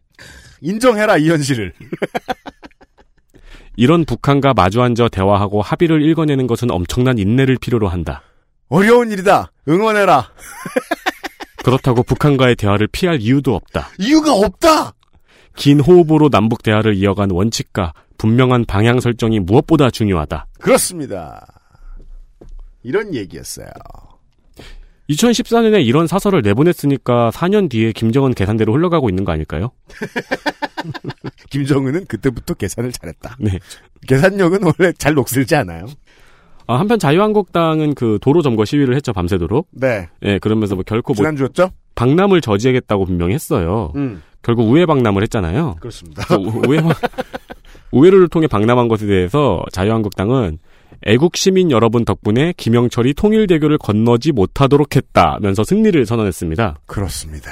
인정해라, 0.62 1.18
이 1.18 1.30
현실을. 1.30 1.74
이런 3.80 4.04
북한과 4.04 4.54
마주 4.54 4.82
앉아 4.82 5.08
대화하고 5.08 5.62
합의를 5.62 6.02
읽어내는 6.02 6.48
것은 6.48 6.70
엄청난 6.70 7.18
인내를 7.18 7.56
필요로 7.62 7.88
한다. 7.88 8.24
어려운 8.68 9.10
일이다. 9.10 9.54
응원해라. 9.70 10.32
그렇다고 11.64 12.04
북한과의 12.04 12.58
대화를 12.58 12.88
피할 12.88 13.22
이유도 13.22 13.56
없다. 13.56 13.88
이유가 13.98 14.34
없다! 14.34 14.92
긴 15.56 15.80
호흡으로 15.80 16.28
남북 16.28 16.62
대화를 16.62 16.96
이어간 16.96 17.32
원칙과 17.32 17.94
분명한 18.18 18.66
방향 18.66 19.00
설정이 19.00 19.40
무엇보다 19.40 19.92
중요하다. 19.92 20.48
그렇습니다. 20.60 21.48
이런 22.84 23.16
얘기였어요. 23.16 23.70
2014년에 25.10 25.86
이런 25.86 26.06
사설을 26.06 26.42
내보냈으니까 26.42 27.32
4년 27.32 27.70
뒤에 27.70 27.94
김정은 27.94 28.34
계산대로 28.34 28.74
흘러가고 28.74 29.08
있는 29.08 29.24
거 29.24 29.32
아닐까요? 29.32 29.72
김정은은 31.50 32.06
그때부터 32.06 32.54
계산을 32.54 32.92
잘했다. 32.92 33.38
네. 33.40 33.60
계산력은 34.08 34.60
원래 34.64 34.92
잘 34.98 35.14
녹슬지 35.14 35.56
않아요. 35.56 35.86
아, 36.68 36.80
한편 36.80 37.00
자유한국당은 37.00 37.96
그 37.96 38.20
도로 38.22 38.42
점거 38.42 38.64
시위를 38.66 38.96
했죠, 38.96 39.12
밤새도록. 39.14 39.68
네. 39.72 40.08
예, 40.24 40.38
그러면서 40.40 40.76
뭐 40.76 40.84
결코 40.86 41.14
뭐 41.14 41.18
지난주였죠? 41.18 41.72
박람을 41.96 42.42
저지하겠다고 42.42 43.06
분명히 43.06 43.34
했어요. 43.34 43.92
음. 43.96 44.22
결국 44.42 44.70
우회 44.70 44.86
박람을 44.86 45.22
했잖아요. 45.24 45.76
그렇습니다. 45.80 46.24
그 46.26 46.36
우- 46.36 46.62
우회 46.68 46.82
박- 46.82 46.96
우회를 47.92 48.28
통해 48.30 48.48
박람한 48.48 48.88
것에 48.88 49.08
대해서 49.08 49.64
자유한국당은 49.72 50.60
애국 51.06 51.38
시민 51.38 51.72
여러분 51.72 52.06
덕분에 52.06 52.54
김영철이 52.56 53.14
통일대교를 53.16 53.78
건너지 53.80 54.32
못하도록 54.32 54.96
했다면서 54.96 55.64
승리를 55.64 56.06
선언했습니다. 56.06 56.80
그렇습니다. 56.86 57.52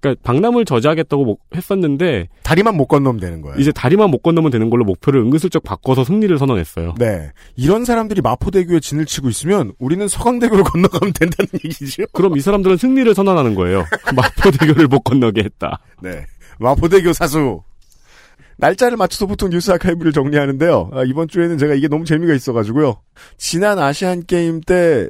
그러니까 0.00 0.20
박람을 0.22 0.64
저지하겠다고 0.64 1.24
목- 1.24 1.40
했었는데 1.54 2.28
다리만 2.42 2.76
못 2.76 2.86
건너면 2.86 3.20
되는 3.20 3.40
거예요. 3.42 3.58
이제 3.58 3.70
다리만 3.72 4.10
못 4.10 4.22
건너면 4.22 4.50
되는 4.50 4.70
걸로 4.70 4.84
목표를 4.84 5.20
은근슬쩍 5.20 5.62
바꿔서 5.62 6.04
승리를 6.04 6.36
선언했어요. 6.38 6.94
네. 6.98 7.30
이런 7.56 7.84
사람들이 7.84 8.20
마포대교에 8.22 8.80
진을 8.80 9.06
치고 9.06 9.28
있으면 9.28 9.72
우리는 9.78 10.06
서강대교를 10.08 10.64
건너가면 10.64 11.12
된다는 11.12 11.48
얘기죠. 11.64 12.04
그럼 12.12 12.36
이 12.36 12.40
사람들은 12.40 12.76
승리를 12.76 13.14
선언하는 13.14 13.54
거예요. 13.54 13.84
마포대교를 14.14 14.88
못 14.88 15.00
건너게 15.00 15.42
했다. 15.42 15.80
네. 16.02 16.24
마포대교 16.58 17.12
사수. 17.12 17.62
날짜를 18.60 18.96
맞춰서 18.96 19.26
보통 19.26 19.50
뉴스 19.50 19.70
아카이브를 19.72 20.12
정리하는데요. 20.12 20.90
아, 20.92 21.02
이번 21.04 21.28
주에는 21.28 21.58
제가 21.58 21.74
이게 21.74 21.88
너무 21.88 22.04
재미가 22.04 22.34
있어가지고요. 22.34 23.00
지난 23.36 23.78
아시안 23.78 24.24
게임 24.26 24.60
때 24.60 25.08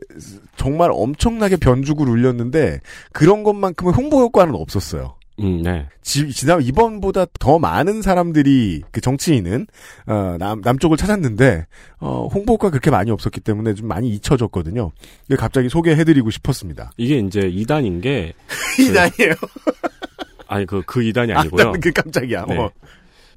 정말 0.57 0.91
엄청나게 0.93 1.57
변죽을 1.57 2.09
울렸는데 2.09 2.81
그런 3.13 3.43
것만큼의 3.43 3.93
홍보 3.93 4.21
효과는 4.21 4.55
없었어요. 4.55 5.17
음, 5.41 5.63
네. 5.63 5.87
지, 6.03 6.31
지난 6.33 6.61
이번보다 6.63 7.27
더 7.39 7.59
많은 7.59 8.03
사람들이 8.03 8.83
그 8.91 9.01
정치인은 9.01 9.67
어, 10.07 10.37
남 10.39 10.61
남쪽을 10.61 10.97
찾았는데 10.97 11.67
어, 12.01 12.29
홍보 12.33 12.55
효과 12.55 12.67
가 12.67 12.71
그렇게 12.71 12.91
많이 12.91 13.11
없었기 13.11 13.41
때문에 13.41 13.75
좀 13.75 13.89
많이 13.89 14.11
잊혀졌거든요. 14.11 14.93
갑자기 15.39 15.69
소개해드리고 15.71 16.31
싶었습니다. 16.31 16.93
이게 16.99 17.19
이제 17.19 17.41
2단인 17.41 18.03
게 18.03 18.35
이단이에요. 18.79 19.35
아니 20.47 20.67
그그 20.67 21.01
2단이 21.01 21.35
아니고요. 21.35 21.73
그 21.81 21.91
깜짝이야. 21.91 22.45
네. 22.47 22.59
어. 22.59 22.71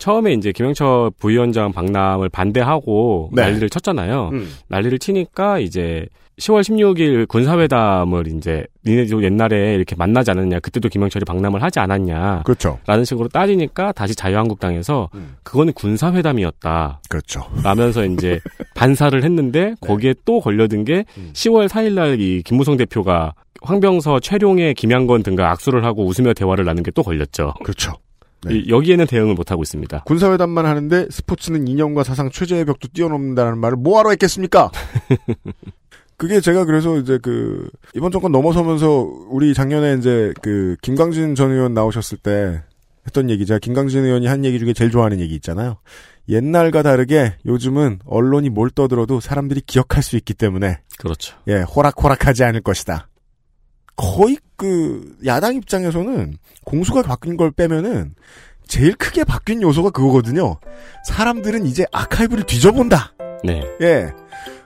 처음에 0.04 0.34
이제 0.34 0.52
김영철 0.52 1.12
부위원장 1.18 1.72
박람을 1.72 2.28
반대하고 2.28 3.30
네. 3.32 3.44
난리를 3.44 3.70
쳤잖아요. 3.70 4.32
음. 4.34 4.50
난리를 4.68 5.00
치니까 5.00 5.60
이제 5.60 6.08
10월 6.40 6.60
16일 6.60 7.26
군사회담을 7.30 8.28
이제 8.28 8.66
니네도 8.86 9.24
옛날에 9.24 9.76
이렇게 9.76 9.96
만나지 9.96 10.32
않았냐. 10.32 10.60
그때도 10.60 10.90
김영철이 10.90 11.24
박람을 11.24 11.64
하지 11.64 11.80
않았냐. 11.80 12.42
그렇죠. 12.44 12.80
라는 12.86 13.06
식으로 13.06 13.30
따지니까 13.30 13.94
다시 13.94 14.14
자유한국당에서 14.14 15.10
음. 15.14 15.38
그거는 15.44 15.72
군사회담이었다. 15.72 17.00
그렇죠. 17.08 17.46
라면서 17.64 18.04
이제 18.04 18.42
반사를 18.76 19.24
했는데 19.24 19.76
거기에 19.80 20.16
또 20.26 20.42
걸려든 20.42 20.84
게 20.84 21.06
음. 21.18 21.30
10월 21.32 21.70
4일날 21.70 22.20
이 22.20 22.42
김무성 22.44 22.76
대표가 22.76 23.36
황병서, 23.62 24.20
최룡해, 24.20 24.74
김양건 24.74 25.24
등과 25.24 25.50
악수를 25.52 25.86
하고 25.86 26.06
웃으며 26.06 26.34
대화를 26.34 26.66
나눈 26.66 26.84
게 26.84 26.92
또 26.92 27.04
걸렸죠. 27.04 27.54
그렇죠. 27.64 27.94
네. 28.46 28.56
이- 28.60 28.70
여기에는 28.70 29.06
대응을 29.08 29.36
못 29.36 29.52
하고 29.52 29.62
있습니다. 29.64 30.04
군사회담만 30.06 30.66
하는데 30.66 31.08
스포츠는 31.10 31.68
이념과 31.68 32.04
사상 32.04 32.30
최저의 32.30 32.66
벽도 32.66 32.88
뛰어넘는다는 32.94 33.58
말을 33.58 33.78
뭐하러 33.78 34.10
했겠습니까? 34.12 34.72
그게 36.18 36.40
제가 36.40 36.66
그래서 36.66 36.98
이제 37.00 37.18
그 37.22 37.70
이번 37.96 38.12
정권 38.12 38.32
넘어서면서 38.32 39.02
우리 39.30 39.54
작년에 39.54 39.96
이제 39.98 40.34
그 40.42 40.76
김광진 40.82 41.36
전 41.36 41.52
의원 41.52 41.74
나오셨을 41.74 42.18
때 42.20 42.62
했던 43.06 43.30
얘기 43.30 43.46
제가 43.46 43.60
김광진 43.60 44.06
의원이 44.06 44.28
한 44.28 44.46
얘기 44.46 44.60
중에 44.60 44.74
제일 44.74 44.92
좋아하는 44.92 45.20
얘기 45.20 45.36
있잖아요. 45.36 45.78
옛날과 46.30 46.84
다르게 46.84 47.36
요즘은 47.46 48.00
언론이 48.06 48.50
뭘 48.50 48.70
떠들어도 48.70 49.20
사람들이 49.20 49.62
기억할 49.66 50.02
수 50.04 50.16
있기 50.16 50.34
때문에 50.34 50.80
그렇죠. 50.98 51.36
예 51.48 51.62
호락호락하지 51.62 52.46
않을 52.46 52.62
것이다. 52.62 53.10
거의 53.96 54.38
그 54.58 55.16
야당 55.26 55.56
입장에서는 55.56 56.38
공수가 56.66 57.02
바뀐 57.04 57.38
걸 57.38 57.52
빼면은 57.52 58.16
제일 58.68 58.96
크게 58.96 59.24
바뀐 59.24 59.62
요소가 59.62 59.90
그거거든요. 59.90 60.58
사람들은 61.06 61.66
이제 61.66 61.86
아카이브를 61.92 62.46
뒤져본다. 62.46 63.14
네. 63.44 63.62
예. 63.82 64.10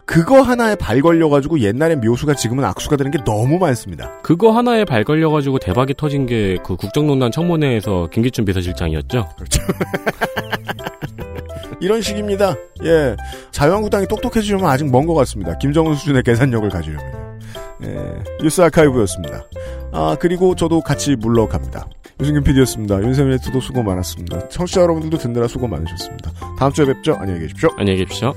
그거 0.05 0.41
하나에 0.41 0.75
발 0.75 1.01
걸려가지고 1.01 1.59
옛날에 1.59 1.95
묘수가 1.97 2.35
지금은 2.35 2.63
악수가 2.63 2.95
되는 2.95 3.11
게 3.11 3.17
너무 3.25 3.57
많습니다. 3.57 4.21
그거 4.21 4.51
하나에 4.51 4.85
발 4.85 5.03
걸려가지고 5.03 5.59
대박이 5.59 5.95
터진 5.97 6.25
게 6.25 6.57
그 6.63 6.77
국정농단 6.77 7.31
청문회에서 7.31 8.07
김기춘 8.13 8.45
비서실장이었죠. 8.45 9.27
그렇죠. 9.35 9.61
이런 11.81 12.01
식입니다. 12.01 12.55
예. 12.85 13.15
자유한국당이 13.51 14.07
똑똑해지려면 14.07 14.69
아직 14.69 14.89
먼 14.89 15.05
것 15.05 15.13
같습니다. 15.15 15.57
김정은 15.57 15.95
수준의 15.95 16.23
계산력을 16.23 16.69
가지려면. 16.69 17.37
예, 17.83 18.23
뉴스 18.41 18.61
아카이브였습니다. 18.61 19.43
아 19.91 20.17
그리고 20.19 20.55
저도 20.55 20.81
같이 20.81 21.15
물러갑니다. 21.15 21.87
유승균 22.19 22.43
PD였습니다. 22.43 23.01
윤세민 23.01 23.33
에디터도 23.33 23.59
수고 23.59 23.83
많았습니다. 23.83 24.49
청취자 24.49 24.81
여러분들도 24.81 25.17
듣느라 25.17 25.47
수고 25.47 25.67
많으셨습니다. 25.67 26.31
다음 26.57 26.71
주에 26.71 26.85
뵙죠. 26.85 27.15
안녕히 27.19 27.41
계십시오. 27.41 27.69
안녕히 27.77 27.99
계십시오. 27.99 28.33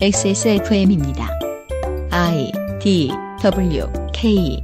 XSFM입니다. 0.00 1.28
I 2.10 2.50
D 2.80 3.12
W 3.40 3.86
K 4.12 4.62